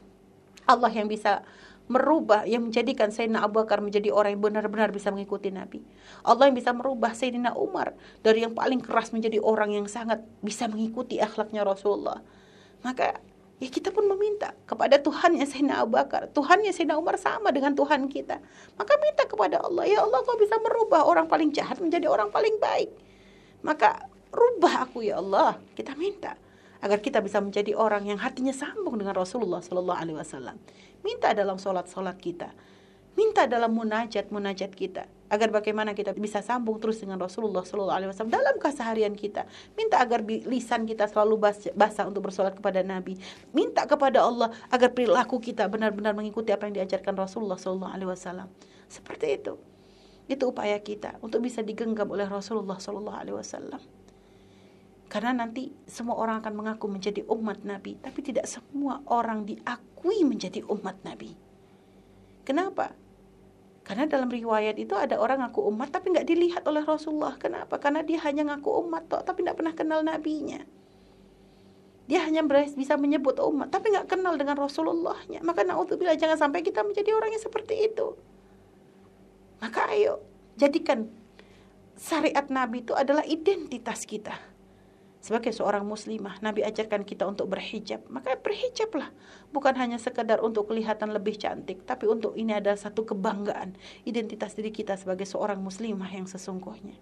Allah 0.66 0.90
yang 0.90 1.06
bisa 1.06 1.46
merubah 1.90 2.46
yang 2.46 2.70
menjadikan 2.70 3.10
Sayyidina 3.10 3.42
Abu 3.42 3.58
Bakar 3.58 3.82
menjadi 3.82 4.14
orang 4.14 4.38
yang 4.38 4.42
benar-benar 4.46 4.94
bisa 4.94 5.10
mengikuti 5.10 5.50
Nabi. 5.50 5.82
Allah 6.22 6.46
yang 6.46 6.54
bisa 6.54 6.70
merubah 6.70 7.10
Sayyidina 7.10 7.58
Umar 7.58 7.98
dari 8.22 8.46
yang 8.46 8.54
paling 8.54 8.78
keras 8.78 9.10
menjadi 9.10 9.42
orang 9.42 9.74
yang 9.74 9.90
sangat 9.90 10.22
bisa 10.38 10.70
mengikuti 10.70 11.18
akhlaknya 11.18 11.66
Rasulullah. 11.66 12.22
Maka 12.86 13.18
ya 13.58 13.66
kita 13.66 13.90
pun 13.90 14.06
meminta 14.06 14.54
kepada 14.70 15.02
Tuhan 15.02 15.34
yang 15.34 15.50
Sayyidina 15.50 15.82
Abu 15.82 15.98
Bakar. 15.98 16.30
Tuhan 16.30 16.62
yang 16.62 16.70
Sayyidina 16.70 16.94
Umar 16.94 17.18
sama 17.18 17.50
dengan 17.50 17.74
Tuhan 17.74 18.06
kita. 18.06 18.38
Maka 18.78 18.92
minta 19.02 19.26
kepada 19.26 19.58
Allah, 19.58 19.82
ya 19.90 20.06
Allah 20.06 20.22
kau 20.22 20.38
bisa 20.38 20.62
merubah 20.62 21.02
orang 21.10 21.26
paling 21.26 21.50
jahat 21.50 21.82
menjadi 21.82 22.06
orang 22.06 22.30
paling 22.30 22.54
baik. 22.62 22.94
Maka 23.66 24.06
rubah 24.30 24.86
aku 24.86 25.02
ya 25.02 25.18
Allah. 25.18 25.58
Kita 25.74 25.98
minta 25.98 26.38
agar 26.80 26.98
kita 27.04 27.20
bisa 27.20 27.38
menjadi 27.44 27.76
orang 27.76 28.08
yang 28.08 28.18
hatinya 28.22 28.56
sambung 28.56 28.96
dengan 28.96 29.12
Rasulullah 29.12 29.60
Sallallahu 29.60 30.00
Alaihi 30.00 30.16
Wasallam. 30.16 30.56
Minta 31.00 31.32
dalam 31.32 31.56
sholat-sholat 31.56 32.16
kita. 32.20 32.52
Minta 33.18 33.44
dalam 33.50 33.74
munajat-munajat 33.74 34.70
kita. 34.72 35.04
Agar 35.30 35.50
bagaimana 35.54 35.94
kita 35.94 36.10
bisa 36.14 36.42
sambung 36.42 36.82
terus 36.82 36.98
dengan 37.02 37.18
Rasulullah 37.18 37.62
SAW 37.62 38.26
dalam 38.26 38.56
keseharian 38.58 39.14
kita. 39.14 39.46
Minta 39.78 40.02
agar 40.02 40.26
lisan 40.26 40.86
kita 40.86 41.06
selalu 41.06 41.38
basah 41.74 42.04
untuk 42.06 42.26
bersolat 42.26 42.54
kepada 42.58 42.82
Nabi. 42.82 43.14
Minta 43.54 43.86
kepada 43.86 44.26
Allah 44.26 44.50
agar 44.70 44.90
perilaku 44.90 45.38
kita 45.38 45.70
benar-benar 45.70 46.18
mengikuti 46.18 46.50
apa 46.50 46.66
yang 46.66 46.82
diajarkan 46.82 47.14
Rasulullah 47.14 47.58
SAW. 47.58 48.50
Seperti 48.90 49.26
itu. 49.38 49.54
Itu 50.30 50.50
upaya 50.50 50.78
kita 50.78 51.18
untuk 51.22 51.42
bisa 51.42 51.62
digenggam 51.62 52.10
oleh 52.10 52.26
Rasulullah 52.26 52.78
SAW. 52.78 53.99
Karena 55.10 55.34
nanti 55.34 55.74
semua 55.90 56.14
orang 56.22 56.38
akan 56.38 56.54
mengaku 56.54 56.86
menjadi 56.86 57.26
umat 57.26 57.66
Nabi, 57.66 57.98
tapi 57.98 58.22
tidak 58.22 58.46
semua 58.46 59.02
orang 59.10 59.42
diakui 59.42 60.22
menjadi 60.22 60.62
umat 60.70 61.02
Nabi. 61.02 61.34
Kenapa? 62.46 62.94
Karena 63.82 64.06
dalam 64.06 64.30
riwayat 64.30 64.78
itu 64.78 64.94
ada 64.94 65.18
orang 65.18 65.42
ngaku 65.42 65.66
umat 65.74 65.90
tapi 65.90 66.14
nggak 66.14 66.30
dilihat 66.30 66.62
oleh 66.62 66.86
Rasulullah. 66.86 67.34
Kenapa? 67.42 67.82
Karena 67.82 68.06
dia 68.06 68.22
hanya 68.22 68.54
ngaku 68.54 68.86
umat 68.86 69.10
toh, 69.10 69.18
tapi 69.26 69.42
nggak 69.42 69.58
pernah 69.58 69.74
kenal 69.74 70.06
nabinya. 70.06 70.62
Dia 72.06 72.22
hanya 72.22 72.46
bisa 72.46 72.94
menyebut 72.94 73.34
umat 73.42 73.66
tapi 73.66 73.90
nggak 73.90 74.06
kenal 74.06 74.38
dengan 74.38 74.54
Rasulullahnya. 74.62 75.42
Maka 75.42 75.66
naudzubillah 75.66 76.14
jangan 76.14 76.38
sampai 76.38 76.62
kita 76.62 76.86
menjadi 76.86 77.18
orang 77.18 77.34
yang 77.34 77.42
seperti 77.42 77.82
itu. 77.82 78.14
Maka 79.58 79.90
ayo 79.90 80.22
jadikan 80.54 81.10
syariat 81.98 82.46
Nabi 82.46 82.86
itu 82.86 82.94
adalah 82.94 83.26
identitas 83.26 84.06
kita 84.06 84.49
sebagai 85.20 85.52
seorang 85.52 85.84
muslimah, 85.84 86.40
Nabi 86.40 86.64
ajarkan 86.64 87.04
kita 87.04 87.28
untuk 87.28 87.52
berhijab. 87.52 88.00
Maka 88.08 88.40
berhijablah. 88.40 89.12
Bukan 89.52 89.76
hanya 89.76 90.00
sekedar 90.00 90.40
untuk 90.40 90.72
kelihatan 90.72 91.12
lebih 91.12 91.36
cantik, 91.36 91.84
tapi 91.84 92.08
untuk 92.08 92.32
ini 92.40 92.56
adalah 92.56 92.80
satu 92.80 93.04
kebanggaan 93.04 93.76
identitas 94.08 94.56
diri 94.56 94.72
kita 94.72 94.96
sebagai 94.96 95.28
seorang 95.28 95.60
muslimah 95.60 96.08
yang 96.08 96.24
sesungguhnya. 96.24 96.96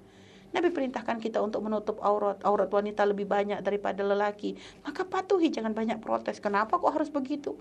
Nabi 0.49 0.73
perintahkan 0.73 1.21
kita 1.21 1.39
untuk 1.45 1.61
menutup 1.62 2.01
aurat, 2.01 2.41
aurat 2.43 2.73
wanita 2.73 3.05
lebih 3.05 3.29
banyak 3.29 3.61
daripada 3.61 4.01
lelaki. 4.01 4.57
Maka 4.81 5.05
patuhi, 5.05 5.53
jangan 5.53 5.77
banyak 5.77 6.01
protes. 6.01 6.41
Kenapa 6.41 6.81
kok 6.81 6.89
harus 6.89 7.12
begitu? 7.12 7.55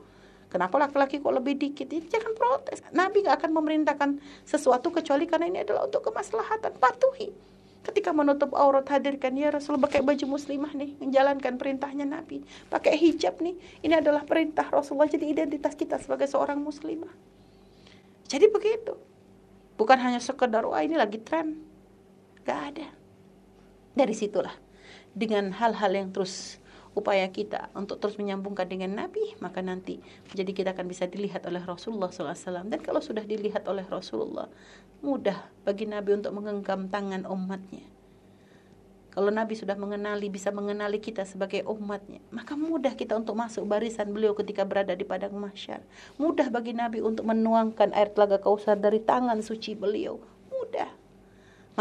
Kenapa 0.47 0.79
laki-laki 0.79 1.19
kok 1.19 1.35
lebih 1.35 1.59
dikit? 1.59 1.91
Ini 1.91 2.07
jangan 2.07 2.31
protes. 2.31 2.79
Nabi 2.95 3.27
gak 3.27 3.43
akan 3.43 3.51
memerintahkan 3.51 4.09
sesuatu 4.47 4.95
kecuali 4.95 5.27
karena 5.27 5.51
ini 5.51 5.59
adalah 5.67 5.83
untuk 5.83 6.07
kemaslahatan. 6.07 6.79
Patuhi. 6.79 7.56
Ketika 7.87 8.11
menutup 8.11 8.51
aurat 8.51 8.83
hadirkan 8.91 9.31
ya 9.39 9.47
Rasul 9.47 9.79
pakai 9.79 10.03
baju 10.03 10.35
muslimah 10.35 10.75
nih 10.75 10.99
menjalankan 10.99 11.55
perintahnya 11.55 12.03
Nabi. 12.03 12.43
Pakai 12.67 12.99
hijab 12.99 13.39
nih. 13.39 13.55
Ini 13.79 14.03
adalah 14.03 14.27
perintah 14.27 14.67
Rasulullah 14.67 15.07
jadi 15.07 15.23
identitas 15.23 15.71
kita 15.71 15.95
sebagai 15.95 16.27
seorang 16.27 16.59
muslimah. 16.59 17.15
Jadi 18.27 18.51
begitu. 18.51 18.99
Bukan 19.79 19.95
hanya 20.03 20.19
sekedar 20.19 20.67
wah 20.67 20.83
ini 20.83 20.99
lagi 20.99 21.15
tren. 21.23 21.63
Gak 22.43 22.59
ada. 22.75 22.91
Dari 23.95 24.11
situlah 24.11 24.53
dengan 25.15 25.55
hal-hal 25.55 25.95
yang 25.95 26.11
terus 26.11 26.59
upaya 26.97 27.29
kita 27.29 27.69
untuk 27.77 28.01
terus 28.01 28.17
menyambungkan 28.17 28.65
dengan 28.65 28.97
Nabi, 28.97 29.37
maka 29.37 29.61
nanti 29.61 30.01
jadi 30.33 30.49
kita 30.49 30.73
akan 30.73 30.89
bisa 30.89 31.05
dilihat 31.05 31.45
oleh 31.45 31.61
Rasulullah 31.61 32.09
SAW. 32.09 32.65
Dan 32.65 32.81
kalau 32.81 32.97
sudah 32.97 33.21
dilihat 33.21 33.69
oleh 33.69 33.85
Rasulullah, 33.85 34.49
mudah 35.05 35.45
bagi 35.61 35.85
Nabi 35.85 36.17
untuk 36.17 36.33
menggenggam 36.33 36.89
tangan 36.89 37.29
umatnya. 37.29 37.85
Kalau 39.13 39.33
Nabi 39.33 39.57
sudah 39.57 39.73
mengenali, 39.73 40.29
bisa 40.29 40.53
mengenali 40.53 41.01
kita 41.01 41.25
sebagai 41.25 41.65
umatnya, 41.65 42.21
maka 42.29 42.53
mudah 42.53 42.93
kita 42.93 43.17
untuk 43.17 43.33
masuk 43.33 43.65
barisan 43.65 44.13
beliau 44.13 44.37
ketika 44.37 44.61
berada 44.61 44.93
di 44.93 45.01
padang 45.01 45.33
mahsyar. 45.37 45.81
Mudah 46.21 46.53
bagi 46.53 46.77
Nabi 46.77 47.01
untuk 47.01 47.25
menuangkan 47.25 47.97
air 47.97 48.13
telaga 48.13 48.37
kausar 48.37 48.77
dari 48.77 49.01
tangan 49.01 49.41
suci 49.41 49.73
beliau. 49.73 50.21
Mudah. 50.53 50.93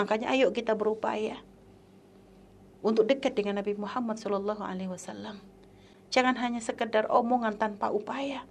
Makanya 0.00 0.32
ayo 0.32 0.48
kita 0.52 0.72
berupaya 0.72 1.36
untuk 2.87 3.11
dekat 3.11 3.34
dengan 3.34 3.59
Nabi 3.59 3.74
Muhammad 3.74 4.22
Shallallahu 4.22 4.62
Alaihi 4.62 4.87
Wasallam. 4.87 5.43
Jangan 6.14 6.39
hanya 6.39 6.62
sekedar 6.62 7.11
omongan 7.11 7.59
tanpa 7.59 7.91
upaya. 7.91 8.47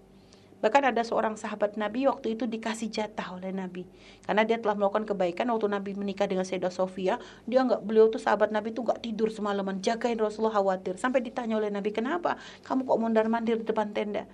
Bahkan 0.60 0.92
ada 0.92 1.08
seorang 1.08 1.40
sahabat 1.40 1.80
Nabi 1.80 2.04
waktu 2.10 2.36
itu 2.36 2.44
dikasih 2.44 2.92
jatah 2.92 3.38
oleh 3.38 3.54
Nabi 3.56 3.86
karena 4.26 4.44
dia 4.44 4.58
telah 4.60 4.74
melakukan 4.74 5.06
kebaikan 5.08 5.48
waktu 5.54 5.72
Nabi 5.72 5.96
menikah 5.96 6.28
dengan 6.28 6.44
Sayyidah 6.44 6.74
Sofia. 6.74 7.16
Dia 7.48 7.64
nggak 7.64 7.86
beliau 7.86 8.12
tuh 8.12 8.20
sahabat 8.20 8.52
Nabi 8.52 8.76
tuh 8.76 8.84
nggak 8.84 9.00
tidur 9.00 9.32
semalaman 9.32 9.80
jagain 9.80 10.20
Rasulullah 10.20 10.60
khawatir 10.60 11.00
sampai 11.00 11.24
ditanya 11.24 11.56
oleh 11.56 11.72
Nabi 11.72 11.96
kenapa 11.96 12.36
kamu 12.68 12.88
kok 12.88 13.00
mondar 13.00 13.26
mandir 13.32 13.62
di 13.62 13.66
depan 13.68 13.96
tenda? 13.96 14.28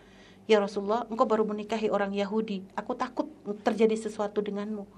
Ya 0.49 0.58
Rasulullah, 0.58 1.06
engkau 1.06 1.30
baru 1.30 1.45
menikahi 1.45 1.93
orang 1.93 2.18
Yahudi. 2.18 2.66
Aku 2.74 2.97
takut 2.97 3.30
terjadi 3.62 3.93
sesuatu 3.93 4.41
denganmu. 4.41 4.89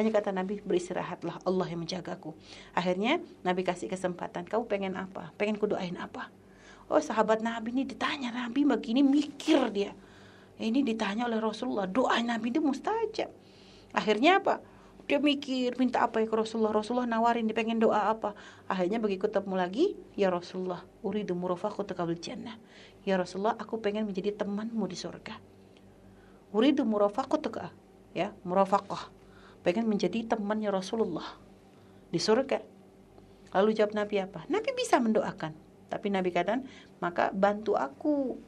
Hanya 0.00 0.08
kata 0.08 0.32
Nabi, 0.32 0.64
beristirahatlah, 0.64 1.44
Allah 1.44 1.66
yang 1.68 1.84
menjagaku. 1.84 2.32
Akhirnya 2.72 3.20
Nabi 3.44 3.60
kasih 3.60 3.92
kesempatan, 3.92 4.48
kau 4.48 4.64
pengen 4.64 4.96
apa? 4.96 5.32
Pengen 5.36 5.60
kudoain 5.60 5.96
apa? 6.00 6.32
Oh 6.88 7.00
sahabat 7.00 7.44
Nabi 7.44 7.76
ini 7.76 7.84
ditanya, 7.84 8.32
Nabi 8.32 8.64
begini 8.64 9.04
mikir 9.04 9.68
dia. 9.68 9.92
Ini 10.56 10.80
ditanya 10.80 11.28
oleh 11.28 11.40
Rasulullah, 11.40 11.84
doa 11.84 12.16
Nabi 12.24 12.48
itu 12.48 12.64
mustajab. 12.64 13.28
Akhirnya 13.92 14.40
apa? 14.40 14.64
Dia 15.02 15.18
mikir 15.18 15.76
minta 15.76 16.06
apa 16.06 16.22
ya 16.22 16.30
ke 16.30 16.36
Rasulullah 16.38 16.70
Rasulullah 16.70 17.10
nawarin 17.10 17.50
dia 17.50 17.58
pengen 17.58 17.82
doa 17.82 18.14
apa 18.14 18.38
Akhirnya 18.70 19.02
begitu 19.02 19.26
ketemu 19.26 19.58
lagi 19.58 19.98
Ya 20.14 20.30
Rasulullah 20.30 20.86
uridu 21.02 21.34
murafaqatu 21.34 21.92
qabil 21.98 22.22
jannah 22.22 22.54
Ya 23.02 23.18
Rasulullah 23.18 23.58
aku 23.58 23.82
pengen 23.82 24.06
menjadi 24.06 24.30
temanmu 24.30 24.86
di 24.86 24.94
surga 24.94 25.34
Uridu 26.54 26.86
murafaqatu 26.86 27.50
ya 28.14 28.30
murafaqah 28.46 29.21
Pengen 29.62 29.86
menjadi 29.86 30.26
temannya 30.26 30.70
Rasulullah 30.70 31.38
Di 32.10 32.18
surga 32.18 32.60
Lalu 33.52 33.70
jawab 33.76 33.94
Nabi 33.94 34.18
apa? 34.18 34.46
Nabi 34.50 34.70
bisa 34.74 34.98
mendoakan 34.98 35.54
Tapi 35.90 36.06
Nabi 36.10 36.34
katakan 36.34 36.66
Maka 36.98 37.30
bantu 37.30 37.78
aku 37.78 38.38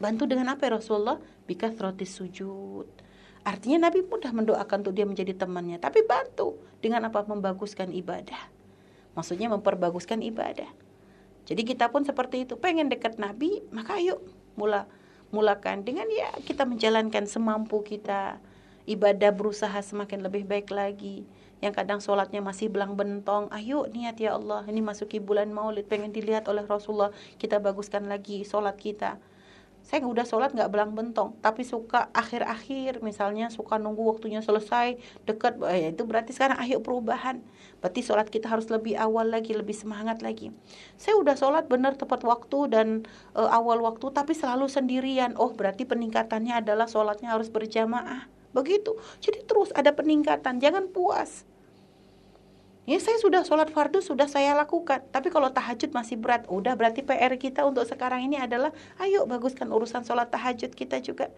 Bantu 0.00 0.24
dengan 0.24 0.52
apa 0.52 0.68
ya 0.68 0.80
Rasulullah? 0.80 1.20
roti 1.50 2.06
sujud 2.08 2.88
Artinya 3.40 3.88
Nabi 3.88 4.04
mudah 4.04 4.36
mendoakan 4.36 4.84
untuk 4.84 4.92
dia 4.92 5.08
menjadi 5.08 5.32
temannya, 5.32 5.80
tapi 5.80 6.04
bantu 6.04 6.60
dengan 6.84 7.08
apa? 7.08 7.24
Membaguskan 7.24 7.88
ibadah. 7.88 8.52
Maksudnya 9.16 9.48
memperbaguskan 9.48 10.20
ibadah. 10.20 10.68
Jadi 11.48 11.62
kita 11.64 11.88
pun 11.88 12.04
seperti 12.04 12.44
itu, 12.44 12.60
pengen 12.60 12.92
dekat 12.92 13.16
Nabi, 13.16 13.64
maka 13.72 13.96
yuk 13.96 14.20
mula 14.60 14.84
mulakan 15.32 15.86
dengan 15.86 16.04
ya 16.10 16.28
kita 16.44 16.68
menjalankan 16.68 17.24
semampu 17.24 17.80
kita. 17.80 18.42
Ibadah 18.88 19.34
berusaha 19.34 19.76
semakin 19.80 20.24
lebih 20.24 20.48
baik 20.48 20.72
lagi. 20.72 21.28
Yang 21.60 21.74
kadang 21.76 22.00
sholatnya 22.00 22.40
masih 22.40 22.72
belang 22.72 22.96
bentong, 22.96 23.52
ayo 23.52 23.84
niat 23.92 24.16
ya 24.16 24.40
Allah, 24.40 24.64
ini 24.64 24.80
masuki 24.80 25.20
bulan 25.20 25.52
maulid, 25.52 25.84
pengen 25.84 26.08
dilihat 26.08 26.48
oleh 26.48 26.64
Rasulullah, 26.64 27.12
kita 27.36 27.60
baguskan 27.60 28.08
lagi 28.08 28.48
sholat 28.48 28.80
kita. 28.80 29.20
Saya 29.80 30.04
udah 30.04 30.28
sholat 30.28 30.52
nggak 30.52 30.70
belang 30.70 30.92
bentong 30.92 31.34
tapi 31.40 31.64
suka 31.64 32.12
akhir-akhir. 32.12 33.00
Misalnya 33.00 33.48
suka 33.48 33.80
nunggu 33.80 34.04
waktunya 34.04 34.44
selesai 34.44 35.00
dekat 35.24 35.56
eh, 35.66 35.90
itu 35.96 36.04
berarti 36.04 36.36
sekarang 36.36 36.60
ayo 36.60 36.84
perubahan. 36.84 37.40
Berarti 37.80 38.00
sholat 38.04 38.28
kita 38.28 38.46
harus 38.52 38.68
lebih 38.68 38.94
awal 39.00 39.32
lagi 39.32 39.56
lebih 39.56 39.72
semangat 39.72 40.20
lagi. 40.20 40.52
Saya 41.00 41.16
udah 41.16 41.34
sholat 41.34 41.64
benar 41.66 41.96
tepat 41.96 42.22
waktu 42.28 42.58
dan 42.68 42.88
e, 43.32 43.40
awal 43.40 43.80
waktu 43.80 44.12
tapi 44.12 44.36
selalu 44.36 44.68
sendirian. 44.68 45.32
Oh 45.40 45.50
berarti 45.56 45.88
peningkatannya 45.88 46.60
adalah 46.60 46.84
sholatnya 46.84 47.32
harus 47.32 47.48
berjamaah 47.48 48.28
begitu. 48.50 48.96
Jadi 49.22 49.46
terus 49.46 49.70
ada 49.74 49.94
peningkatan. 49.94 50.58
Jangan 50.58 50.90
puas. 50.90 51.48
Ya 52.88 52.98
saya 52.98 53.22
sudah 53.22 53.46
sholat 53.46 53.70
fardu 53.70 54.02
sudah 54.02 54.26
saya 54.26 54.56
lakukan. 54.58 55.06
Tapi 55.14 55.30
kalau 55.30 55.52
tahajud 55.54 55.94
masih 55.94 56.18
berat 56.18 56.48
Udah 56.50 56.74
berarti 56.74 57.06
PR 57.06 57.30
kita 57.38 57.62
untuk 57.62 57.86
sekarang 57.86 58.26
ini 58.26 58.40
adalah 58.40 58.74
Ayo 58.98 59.28
baguskan 59.30 59.70
urusan 59.70 60.02
sholat 60.02 60.32
tahajud 60.32 60.74
kita 60.74 60.98
juga. 60.98 61.30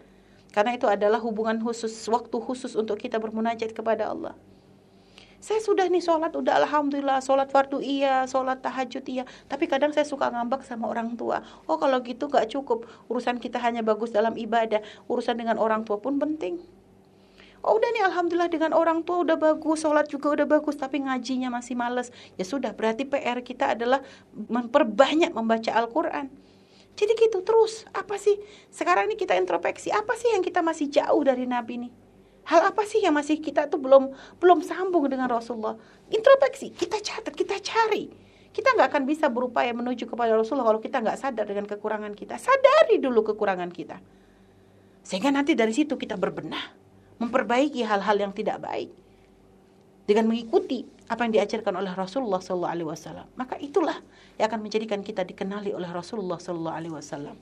Karena 0.49 0.73
itu 0.73 0.89
adalah 0.89 1.21
hubungan 1.21 1.61
khusus 1.61 1.93
Waktu 2.09 2.41
khusus 2.41 2.73
untuk 2.73 2.97
kita 2.97 3.21
bermunajat 3.21 3.69
kepada 3.75 4.09
Allah. 4.09 4.33
Saya 5.43 5.59
sudah 5.59 5.91
nih 5.91 5.99
sholat, 5.99 6.31
udah 6.39 6.55
alhamdulillah 6.63 7.19
sholat 7.19 7.51
fardu 7.51 7.83
iya, 7.83 8.23
sholat 8.23 8.63
tahajud 8.63 9.03
iya. 9.11 9.27
Tapi 9.51 9.67
kadang 9.67 9.91
saya 9.91 10.07
suka 10.07 10.31
ngambek 10.31 10.63
sama 10.63 10.87
orang 10.87 11.19
tua. 11.19 11.43
Oh 11.67 11.75
kalau 11.75 11.99
gitu 11.99 12.31
gak 12.31 12.47
cukup, 12.47 12.87
urusan 13.11 13.43
kita 13.43 13.59
hanya 13.59 13.83
bagus 13.83 14.15
dalam 14.15 14.39
ibadah, 14.39 14.79
urusan 15.11 15.35
dengan 15.35 15.59
orang 15.59 15.83
tua 15.83 15.99
pun 15.99 16.15
penting. 16.15 16.63
Oh 17.63 17.79
udah 17.79 17.89
nih 17.95 18.03
alhamdulillah 18.03 18.51
dengan 18.51 18.75
orang 18.75 19.07
tua 19.07 19.23
udah 19.23 19.39
bagus, 19.39 19.87
sholat 19.87 20.11
juga 20.11 20.35
udah 20.35 20.43
bagus, 20.43 20.75
tapi 20.75 20.99
ngajinya 20.99 21.47
masih 21.47 21.79
males. 21.79 22.11
Ya 22.35 22.43
sudah, 22.43 22.75
berarti 22.75 23.07
PR 23.07 23.39
kita 23.39 23.71
adalah 23.71 24.03
memperbanyak 24.35 25.31
membaca 25.31 25.71
Al-Quran. 25.71 26.27
Jadi 26.99 27.11
gitu 27.15 27.39
terus, 27.39 27.87
apa 27.95 28.19
sih? 28.19 28.35
Sekarang 28.67 29.07
ini 29.07 29.15
kita 29.15 29.39
introspeksi, 29.39 29.95
apa 29.95 30.11
sih 30.19 30.35
yang 30.35 30.43
kita 30.43 30.59
masih 30.59 30.91
jauh 30.91 31.23
dari 31.23 31.47
Nabi 31.47 31.87
nih? 31.87 31.91
Hal 32.51 32.67
apa 32.67 32.83
sih 32.83 32.99
yang 32.99 33.15
masih 33.15 33.39
kita 33.39 33.71
tuh 33.71 33.79
belum 33.79 34.11
belum 34.43 34.59
sambung 34.59 35.07
dengan 35.07 35.31
Rasulullah? 35.31 35.79
Introspeksi, 36.11 36.75
kita 36.75 36.99
catat, 36.99 37.31
kita 37.31 37.63
cari. 37.63 38.11
Kita 38.51 38.75
nggak 38.75 38.91
akan 38.91 39.03
bisa 39.07 39.31
berupaya 39.31 39.71
menuju 39.71 40.03
kepada 40.03 40.35
Rasulullah 40.35 40.67
kalau 40.67 40.83
kita 40.83 40.99
nggak 40.99 41.15
sadar 41.15 41.47
dengan 41.47 41.63
kekurangan 41.63 42.11
kita. 42.11 42.35
Sadari 42.35 42.99
dulu 42.99 43.23
kekurangan 43.31 43.71
kita. 43.71 44.03
Sehingga 45.07 45.31
nanti 45.31 45.55
dari 45.55 45.71
situ 45.71 45.95
kita 45.95 46.19
berbenah 46.19 46.82
memperbaiki 47.21 47.85
hal-hal 47.85 48.17
yang 48.17 48.33
tidak 48.33 48.61
baik 48.61 48.89
dengan 50.03 50.27
mengikuti 50.27 50.83
apa 51.07 51.27
yang 51.27 51.33
diajarkan 51.39 51.79
oleh 51.79 51.91
Rasulullah 51.93 52.39
Sallallahu 52.39 52.73
Alaihi 52.73 52.89
Wasallam 52.89 53.27
maka 53.35 53.55
itulah 53.59 53.99
yang 54.37 54.49
akan 54.49 54.65
menjadikan 54.65 54.99
kita 55.05 55.21
dikenali 55.21 55.71
oleh 55.71 55.89
Rasulullah 55.89 56.41
Sallallahu 56.41 56.77
Alaihi 56.77 56.95
Wasallam. 56.95 57.37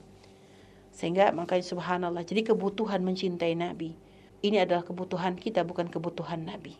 Sehingga 0.92 1.32
makanya 1.32 1.64
subhanallah 1.64 2.20
jadi 2.20 2.52
kebutuhan 2.52 3.00
mencintai 3.00 3.56
Nabi 3.56 3.96
ini 4.44 4.60
adalah 4.60 4.84
kebutuhan 4.84 5.40
kita 5.40 5.64
bukan 5.64 5.88
kebutuhan 5.88 6.44
Nabi. 6.44 6.76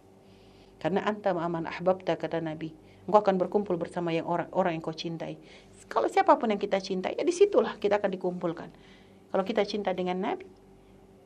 Karena 0.76 1.07
anta 1.07 1.32
aman 1.32 1.64
ahbabta 1.64 2.18
kata 2.20 2.45
Nabi 2.45 2.74
engkau 3.03 3.18
akan 3.18 3.34
berkumpul 3.34 3.74
bersama 3.80 4.14
yang 4.14 4.28
orang 4.28 4.47
orang 4.53 4.78
yang 4.78 4.82
kau 4.84 4.95
cintai. 4.95 5.40
Kalau 5.90 6.07
siapa 6.07 6.38
pun 6.38 6.53
yang 6.55 6.61
kita 6.61 6.78
cintai 6.78 7.18
ya 7.18 7.24
di 7.24 7.34
situlah 7.34 7.80
kita 7.80 7.99
akan 7.99 8.11
dikumpulkan. 8.12 8.68
Kalau 9.32 9.45
kita 9.49 9.64
cinta 9.64 9.97
dengan 9.97 10.20
Nabi 10.20 10.45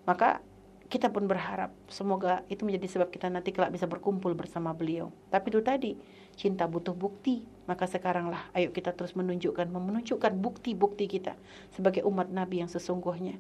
maka 0.06 0.38
kita 0.87 1.11
pun 1.11 1.26
berharap 1.26 1.74
semoga 1.91 2.47
itu 2.47 2.62
menjadi 2.62 2.99
sebab 2.99 3.11
kita 3.11 3.26
nanti 3.26 3.51
kelak 3.51 3.74
bisa 3.74 3.91
berkumpul 3.91 4.30
bersama 4.39 4.70
beliau. 4.70 5.11
Tapi 5.34 5.51
itu 5.51 5.61
tadi, 5.62 5.93
cinta 6.39 6.70
butuh 6.70 6.95
bukti. 6.95 7.43
Maka 7.66 7.91
sekaranglah 7.91 8.47
ayo 8.55 8.70
kita 8.70 8.95
terus 8.95 9.18
menunjukkan, 9.18 9.66
menunjukkan 9.66 10.39
bukti-bukti 10.39 11.11
kita 11.11 11.34
sebagai 11.74 12.07
umat 12.07 12.30
Nabi 12.30 12.62
yang 12.62 12.70
sesungguhnya. 12.70 13.34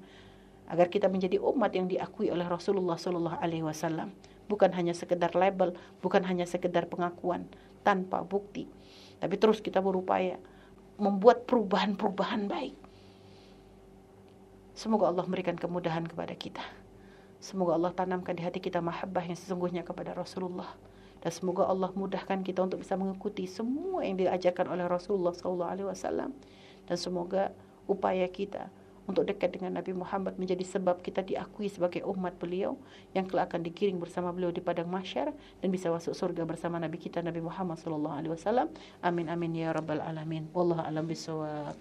Agar 0.66 0.90
kita 0.90 1.06
menjadi 1.06 1.38
umat 1.38 1.70
yang 1.78 1.86
diakui 1.86 2.34
oleh 2.34 2.42
Rasulullah 2.42 2.98
Sallallahu 2.98 3.38
Alaihi 3.38 3.62
Wasallam. 3.62 4.10
Bukan 4.50 4.74
hanya 4.74 4.98
sekedar 4.98 5.30
label, 5.38 5.78
bukan 6.02 6.26
hanya 6.26 6.42
sekedar 6.42 6.90
pengakuan 6.90 7.46
tanpa 7.86 8.26
bukti. 8.26 8.66
Tapi 9.22 9.38
terus 9.38 9.62
kita 9.62 9.78
berupaya 9.78 10.42
membuat 10.98 11.46
perubahan-perubahan 11.46 12.50
baik. 12.50 12.74
Semoga 14.74 15.14
Allah 15.14 15.22
memberikan 15.22 15.54
kemudahan 15.54 16.04
kepada 16.10 16.34
kita. 16.34 16.85
Semoga 17.38 17.76
Allah 17.76 17.92
tanamkan 17.92 18.34
di 18.34 18.42
hati 18.42 18.58
kita 18.58 18.80
mahabbah 18.80 19.24
yang 19.24 19.38
sesungguhnya 19.38 19.84
kepada 19.84 20.16
Rasulullah. 20.16 20.72
Dan 21.20 21.30
semoga 21.32 21.66
Allah 21.66 21.90
mudahkan 21.92 22.44
kita 22.44 22.62
untuk 22.62 22.84
bisa 22.84 22.94
mengikuti 22.94 23.50
semua 23.50 24.04
yang 24.04 24.20
diajarkan 24.20 24.70
oleh 24.70 24.86
Rasulullah 24.86 25.34
SAW. 25.34 26.30
Dan 26.86 26.96
semoga 26.96 27.50
upaya 27.90 28.26
kita 28.30 28.70
untuk 29.06 29.22
dekat 29.22 29.54
dengan 29.54 29.78
Nabi 29.78 29.94
Muhammad 29.94 30.34
menjadi 30.36 30.66
sebab 30.66 30.98
kita 30.98 31.22
diakui 31.22 31.70
sebagai 31.70 32.02
umat 32.10 32.34
beliau 32.42 32.74
yang 33.14 33.24
kelak 33.24 33.54
akan 33.54 33.62
dikiring 33.62 34.02
bersama 34.02 34.34
beliau 34.34 34.50
di 34.50 34.58
padang 34.58 34.90
mahsyar 34.90 35.30
dan 35.62 35.68
bisa 35.70 35.88
masuk 35.94 36.12
surga 36.12 36.42
bersama 36.42 36.82
Nabi 36.82 36.98
kita 36.98 37.22
Nabi 37.22 37.38
Muhammad 37.38 37.78
sallallahu 37.78 38.16
alaihi 38.18 38.34
wasallam. 38.34 38.66
Amin 39.00 39.30
amin 39.30 39.54
ya 39.54 39.70
rabbal 39.70 40.02
alamin. 40.02 40.50
Wallahu 40.50 40.82
alam 40.82 41.06
bisawab. 41.06 41.78